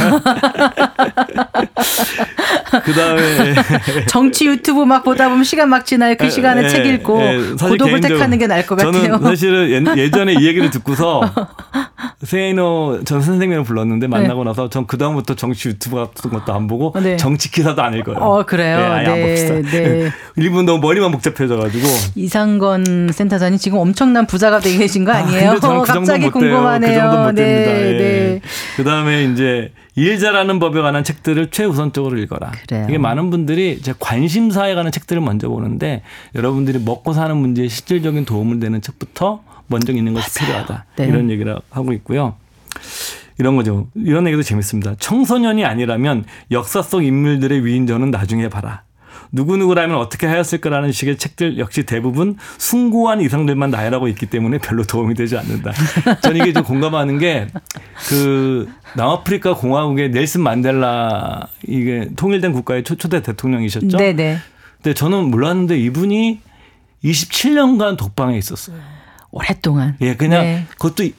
그 2.85 2.93
다음에 2.93 3.55
정치 4.09 4.47
유튜브 4.47 4.85
막 4.85 5.03
보다 5.05 5.29
보면 5.29 5.45
시간 5.45 5.69
막 5.71 5.87
지나요. 5.87 6.15
그 6.19 6.29
시간에 6.31 6.65
예, 6.65 6.69
책 6.69 6.87
읽고 6.87 7.21
예, 7.23 7.41
사실 7.57 7.79
고독을 7.79 8.01
택하는 8.01 8.39
게 8.39 8.47
나을 8.47 8.67
것 8.67 8.77
저는 8.79 9.11
같아요. 9.11 9.31
사실은 9.31 9.71
예- 9.97 10.03
예전에 10.03 10.35
이 10.35 10.47
얘기를 10.47 10.71
듣고서 10.71 11.23
세이노 12.25 13.01
전 13.05 13.21
선생님을 13.23 13.65
불렀는데 13.65 14.07
만나고 14.09 14.45
나서 14.45 14.69
전 14.69 14.89
그 14.89 14.97
다음부터 14.97 15.35
정치 15.35 15.69
유튜브 15.69 15.97
같은 15.97 16.31
것도 16.31 16.55
안 16.55 16.67
보고 16.67 16.95
네. 16.99 17.17
정치 17.19 17.51
기사도 17.51 17.83
안 17.83 17.93
읽어요. 17.95 18.17
어, 18.17 18.43
그래요? 18.47 18.79
네, 18.79 18.85
아예 18.85 19.07
안 19.07 19.15
네, 19.15 19.29
봅시다. 19.29 19.55
네. 19.71 20.11
일본 20.37 20.65
너무 20.65 20.81
머리만 20.81 21.11
복잡해져가지고 21.13 21.87
이상건 22.15 23.11
센터장님 23.13 23.59
지금 23.59 23.79
엄청난 23.79 24.27
부자가 24.27 24.61
되게 24.61 24.79
계신 24.79 25.05
거 25.05 25.13
아니에요? 25.13 25.51
근데 25.51 25.61
저는 25.61 25.83
그 25.83 25.93
갑자기. 25.93 26.31
궁금하네요. 26.31 26.95
그 26.95 26.99
정도 27.01 27.19
못 27.19 27.35
됩니다. 27.35 27.73
네, 27.73 27.93
예. 27.93 27.99
네. 27.99 28.41
그다음에 28.89 29.25
이제 29.25 29.71
일 29.97 30.19
잘하는 30.19 30.59
법에 30.59 30.81
관한 30.81 31.05
책들을 31.05 31.51
최우선적으로 31.51 32.17
읽어라. 32.19 32.53
그래요. 32.67 32.87
이게 32.89 32.97
많은 32.97 33.29
분들이 33.29 33.73
이제 33.73 33.93
관심사에 33.99 34.75
관한 34.75 34.91
책들을 34.91 35.21
먼저 35.21 35.49
보는데 35.49 36.03
여러분들이 36.35 36.79
먹고 36.79 37.13
사는 37.13 37.37
문제에 37.37 37.69
실질적인 37.69 38.25
도움을 38.25 38.61
되는 38.61 38.81
책부터 38.81 39.43
먼저 39.67 39.93
읽는 39.93 40.15
것이 40.15 40.39
필요하다. 40.39 40.87
네. 40.97 41.07
이런 41.07 41.31
얘기를 41.31 41.55
하고 41.71 41.93
있고요. 41.93 42.37
이런 43.37 43.57
거죠. 43.57 43.89
이런 43.95 44.27
얘기도 44.27 44.43
재밌습니다. 44.43 44.95
청소년이 44.99 45.67
아니라면 45.67 46.25
역사 46.51 46.81
속 46.81 47.05
인물들의 47.05 47.65
위인전은 47.67 48.11
나중에 48.11 48.49
봐라. 48.49 48.83
누구누구라면 49.33 49.97
어떻게 49.97 50.27
하였을 50.27 50.61
거라는 50.61 50.93
식의 50.93 51.19
책들 51.19 51.59
역시 51.59 51.85
대부분 51.85 52.37
숭고한 52.59 53.21
이상들만 53.21 53.71
나열하고 53.71 54.09
있기 54.09 54.27
때문에 54.27 54.59
별로 54.59 54.85
도움이 54.85 55.15
되지 55.15 55.37
않는다. 55.37 55.73
저는 56.23 56.41
이게 56.43 56.53
좀 56.53 56.63
공감하는 56.65 57.19
게 57.19 57.49
그 58.09 58.69
남아프리카 58.97 59.55
공화국의 59.55 60.11
넬슨 60.11 60.41
만델라 60.43 61.49
이게 61.67 62.09
통일된 62.17 62.53
국가의 62.53 62.85
초, 62.85 62.95
초대 62.97 63.21
대통령이셨죠. 63.23 63.97
네, 63.99 64.13
네. 64.15 64.39
근데 64.77 64.95
저는 64.95 65.31
몰랐는데 65.31 65.79
이분이 65.79 66.41
27년간 67.05 67.97
독방에 67.97 68.39
있었어요. 68.39 68.77
오랫동안. 69.31 69.97
예, 70.01 70.15
그냥 70.17 70.43
네. 70.43 70.65
그것도 70.79 71.05
이- 71.05 71.15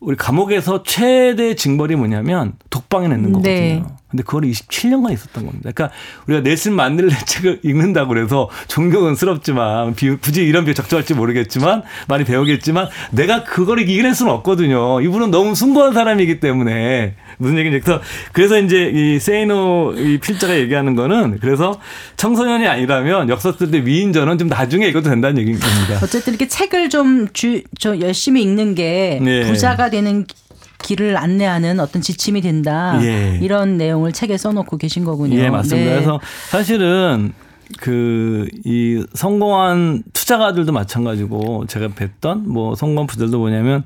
우리 0.00 0.16
감옥에서 0.16 0.82
최대 0.82 1.54
징벌이 1.54 1.96
뭐냐면 1.96 2.52
독방에 2.70 3.08
넣는 3.08 3.32
거거든요. 3.32 3.42
네. 3.54 3.82
근데 4.16 4.22
그걸 4.22 4.42
27년간 4.44 5.12
있었던 5.12 5.44
겁니다. 5.44 5.70
그러니까 5.74 5.90
우리가 6.26 6.42
넬슨 6.42 6.72
만델라 6.72 7.14
책을 7.26 7.60
읽는다고 7.62 8.08
그래서 8.08 8.48
존경은스럽지만 8.68 9.94
비- 9.94 10.16
굳이 10.16 10.42
이런 10.42 10.64
비유 10.64 10.74
적절할지 10.74 11.12
모르겠지만 11.14 11.82
많이 12.08 12.24
배우겠지만 12.24 12.88
내가 13.12 13.44
그걸 13.44 13.80
이겨낼 13.88 14.14
수는 14.14 14.32
없거든요. 14.32 15.00
이분은 15.02 15.30
너무 15.30 15.54
숭고한 15.54 15.92
사람이기 15.92 16.40
때문에 16.40 17.14
무슨 17.38 17.58
얘기인지 17.58 17.80
그래서 17.80 18.00
그래서 18.32 18.58
이제 18.58 18.90
이 18.94 19.20
세이노 19.20 19.94
이 19.98 20.18
필자가 20.18 20.56
얘기하는 20.58 20.94
거는 20.94 21.38
그래서 21.40 21.78
청소년이 22.16 22.66
아니라면 22.66 23.28
역사 23.28 23.52
쓸때 23.52 23.84
위인전은 23.84 24.38
좀 24.38 24.48
나중에 24.48 24.86
읽어도 24.88 25.10
된다는 25.10 25.38
얘기입니다. 25.42 25.66
어쨌든 26.02 26.32
이렇게 26.32 26.48
책을 26.48 26.88
좀 26.88 27.28
주, 27.34 27.60
저 27.78 28.00
열심히 28.00 28.42
읽는 28.42 28.74
게 28.74 29.20
네. 29.22 29.42
부자가 29.46 29.90
되는 29.90 30.24
기- 30.24 30.34
길을 30.82 31.16
안내하는 31.16 31.80
어떤 31.80 32.02
지침이 32.02 32.40
된다. 32.40 32.98
예. 33.02 33.38
이런 33.42 33.76
내용을 33.76 34.12
책에 34.12 34.36
써놓고 34.36 34.76
계신 34.78 35.04
거군요. 35.04 35.36
예, 35.38 35.50
맞습니다. 35.50 35.90
네. 35.90 35.94
그래서 35.96 36.20
사실은 36.50 37.32
그 37.80 38.46
이 38.64 39.04
성공한 39.14 40.02
투자가들도 40.12 40.70
마찬가지고 40.72 41.66
제가 41.66 41.88
뵀던 41.88 42.46
뭐 42.46 42.74
성공한 42.76 43.06
부들도 43.08 43.38
뭐냐면 43.38 43.82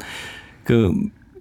그 0.64 0.92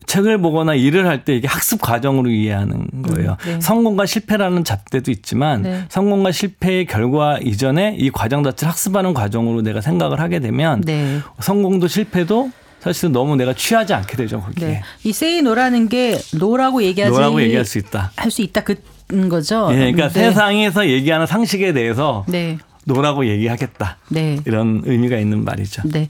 책을 0.05 0.39
보거나 0.39 0.73
일을 0.73 1.05
할 1.05 1.23
때 1.23 1.35
이게 1.35 1.47
학습 1.47 1.81
과정으로 1.81 2.29
이해하는 2.31 3.03
거예요. 3.03 3.35
네. 3.45 3.59
성공과 3.61 4.05
실패라는 4.05 4.63
잣대도 4.63 5.11
있지만 5.11 5.61
네. 5.63 5.83
성공과 5.89 6.31
실패의 6.31 6.85
결과 6.85 7.37
이전에 7.39 7.95
이 7.99 8.09
과정 8.09 8.43
자체를 8.43 8.71
학습하는 8.71 9.13
과정으로 9.13 9.61
내가 9.61 9.81
생각을 9.81 10.19
하게 10.19 10.39
되면 10.39 10.81
네. 10.81 11.19
성공도 11.39 11.87
실패도 11.87 12.51
사실은 12.81 13.11
너무 13.11 13.35
내가 13.35 13.53
취하지 13.53 13.93
않게 13.93 14.15
되죠 14.17 14.41
거기에 14.41 14.67
네. 14.67 14.81
이 15.03 15.11
Say 15.11 15.41
No라는 15.41 15.89
게 15.89 16.17
No라고 16.37 16.81
얘기하지 16.83 17.11
No라고 17.11 17.41
얘기할 17.41 17.65
수 17.65 17.77
있다. 17.77 18.11
할 18.15 18.31
수 18.31 18.41
있다 18.41 18.61
그런 18.61 19.27
거죠. 19.29 19.67
예, 19.71 19.77
그러니까 19.77 20.07
네. 20.09 20.13
세상에서 20.13 20.87
얘기하는 20.87 21.25
상식에 21.25 21.73
대해서 21.73 22.25
네. 22.27 22.57
No라고 22.85 23.27
얘기하겠다. 23.27 23.97
네. 24.09 24.39
이런 24.45 24.81
의미가 24.85 25.17
있는 25.17 25.43
말이죠. 25.43 25.83
네. 25.85 26.07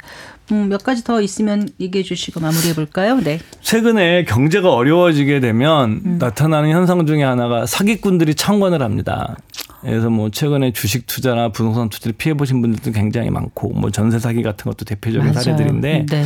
음, 0.51 0.67
몇 0.69 0.83
가지 0.83 1.03
더 1.03 1.21
있으면 1.21 1.69
얘기해 1.79 2.03
주시고 2.03 2.39
마무리해 2.39 2.73
볼까요? 2.73 3.15
네. 3.17 3.39
최근에 3.61 4.23
경제가 4.25 4.73
어려워지게 4.73 5.39
되면 5.41 6.01
음. 6.05 6.17
나타나는 6.19 6.71
현상 6.71 7.05
중에 7.05 7.23
하나가 7.23 7.65
사기꾼들이 7.65 8.35
창궐을 8.35 8.81
합니다. 8.81 9.35
그래서 9.81 10.09
뭐 10.09 10.29
최근에 10.29 10.71
주식 10.73 11.07
투자나 11.07 11.49
부동산 11.49 11.89
투자를 11.89 12.15
피해 12.17 12.33
보신 12.35 12.61
분들도 12.61 12.91
굉장히 12.91 13.29
많고 13.29 13.69
뭐 13.69 13.91
전세 13.91 14.19
사기 14.19 14.43
같은 14.43 14.65
것도 14.69 14.85
대표적인 14.85 15.27
맞아요. 15.27 15.41
사례들인데 15.41 16.05
네. 16.09 16.23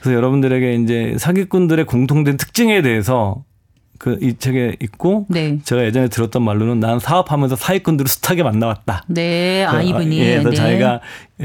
그래서 0.00 0.16
여러분들에게 0.16 0.74
이제 0.74 1.16
사기꾼들의 1.18 1.86
공통된 1.86 2.36
특징에 2.36 2.82
대해서 2.82 3.44
그 3.98 4.18
이 4.20 4.34
책에 4.38 4.76
있고 4.82 5.26
네. 5.28 5.58
제가 5.62 5.84
예전에 5.84 6.08
들었던 6.08 6.42
말로는 6.42 6.80
난 6.80 6.98
사업하면서 6.98 7.56
사기꾼들을 7.56 8.08
숱하게 8.08 8.42
만나왔다. 8.42 9.04
네. 9.08 9.64
아, 9.64 9.78
그, 9.78 9.82
이분이. 9.82 10.18
예, 10.18 10.32
그래서 10.32 10.50
네. 10.50 10.56
자기가 10.56 11.00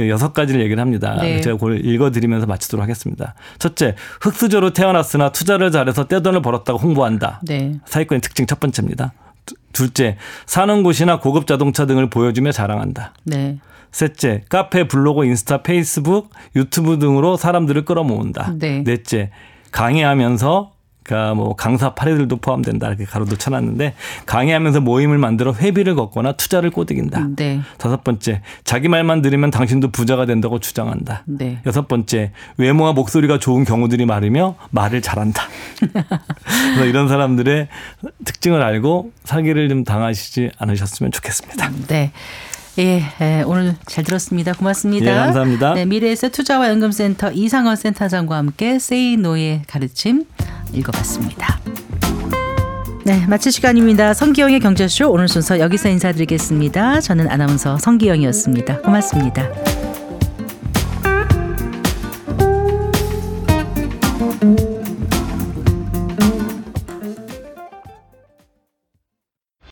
여섯 0.10 0.34
가지를 0.34 0.62
얘기를 0.62 0.82
합니다. 0.82 1.18
네. 1.22 1.42
제가 1.42 1.56
그걸 1.58 1.86
읽어드리면서 1.86 2.48
마치도록 2.48 2.84
하겠습니다. 2.84 3.36
첫째, 3.60 3.96
흑수저로 4.22 4.74
태어났으나 4.74 5.32
투자를 5.32 5.72
잘해서 5.72 6.08
떼돈을 6.08 6.42
벌었다고 6.42 6.80
홍보한다. 6.80 7.40
네. 7.46 7.74
사기꾼의 7.86 8.22
특징 8.22 8.46
첫 8.46 8.60
번째입니다. 8.60 9.14
두- 9.50 9.56
둘째, 9.74 10.18
사는 10.46 10.84
곳이나 10.84 11.20
고급 11.20 11.48
자동차 11.48 11.86
등을 11.86 12.10
보여주며 12.10 12.52
자랑한다. 12.52 13.14
네. 13.26 13.60
셋째, 13.92 14.44
카페, 14.50 14.88
블로그, 14.88 15.26
인스타, 15.26 15.64
페이스북, 15.64 16.30
유튜브 16.56 17.00
등으로 17.00 17.38
사람들을 17.38 17.86
끌어모은다. 17.86 18.54
네. 18.60 18.84
넷째, 18.84 19.32
강의하면서 19.72 20.72
그러니까 21.10 21.34
뭐 21.34 21.56
강사 21.56 21.96
파리들도 21.96 22.38
포함된다 22.38 22.88
이렇게 22.88 23.04
가로도 23.04 23.36
쳐놨는데 23.36 23.96
강의하면서 24.28 24.82
모임을 24.82 25.18
만들어 25.18 25.54
회비를 25.54 25.96
걷거나 25.96 26.34
투자를 26.34 26.70
꼬드긴다. 26.70 27.30
네. 27.36 27.62
다섯 27.80 28.04
번째, 28.04 28.42
자기 28.64 28.88
말만 28.90 29.24
들으면 29.24 29.50
당신도 29.50 29.90
부자가 29.90 30.28
된다고 30.28 30.60
주장한다. 30.60 31.24
네. 31.26 31.62
여섯 31.66 31.88
번째, 31.88 32.32
외모와 32.58 32.94
목소리가 32.94 33.40
좋은 33.40 33.66
경우들이 33.66 34.06
많으며 34.06 34.56
말을 34.70 35.02
잘한다. 35.02 35.42
그래서 35.82 36.86
이런 36.86 37.08
사람들의 37.08 37.68
특징을 38.26 38.62
알고 38.62 39.12
사기를 39.24 39.68
좀 39.68 39.84
당하시지 39.84 40.52
않으셨으면 40.60 41.12
좋겠습니다. 41.12 41.72
네. 41.88 42.12
예, 42.80 43.04
예, 43.20 43.44
오늘 43.46 43.76
잘 43.88 44.06
들었습니다. 44.06 44.54
고맙습니다. 44.54 45.12
예, 45.12 45.16
감사합니다. 45.16 45.74
네, 45.74 45.86
미래에서 45.86 46.30
투자와 46.30 46.70
연금센터 46.70 47.32
이상원 47.32 47.76
센터장과 47.76 48.38
함께 48.38 48.80
세이노의 48.80 49.64
가르침 49.68 50.24
읽어봤습니다. 50.72 51.60
네, 53.04 53.26
마칠 53.28 53.52
시간입니다. 53.52 54.14
성기영의 54.14 54.62
경제쇼 54.62 55.12
오늘 55.12 55.28
순서 55.28 55.60
여기서 55.60 55.90
인사드리겠습니다. 55.90 57.02
저는 57.02 57.30
아나운서 57.30 57.78
성기영이었습니다. 57.78 58.80
고맙습니다. 58.80 59.89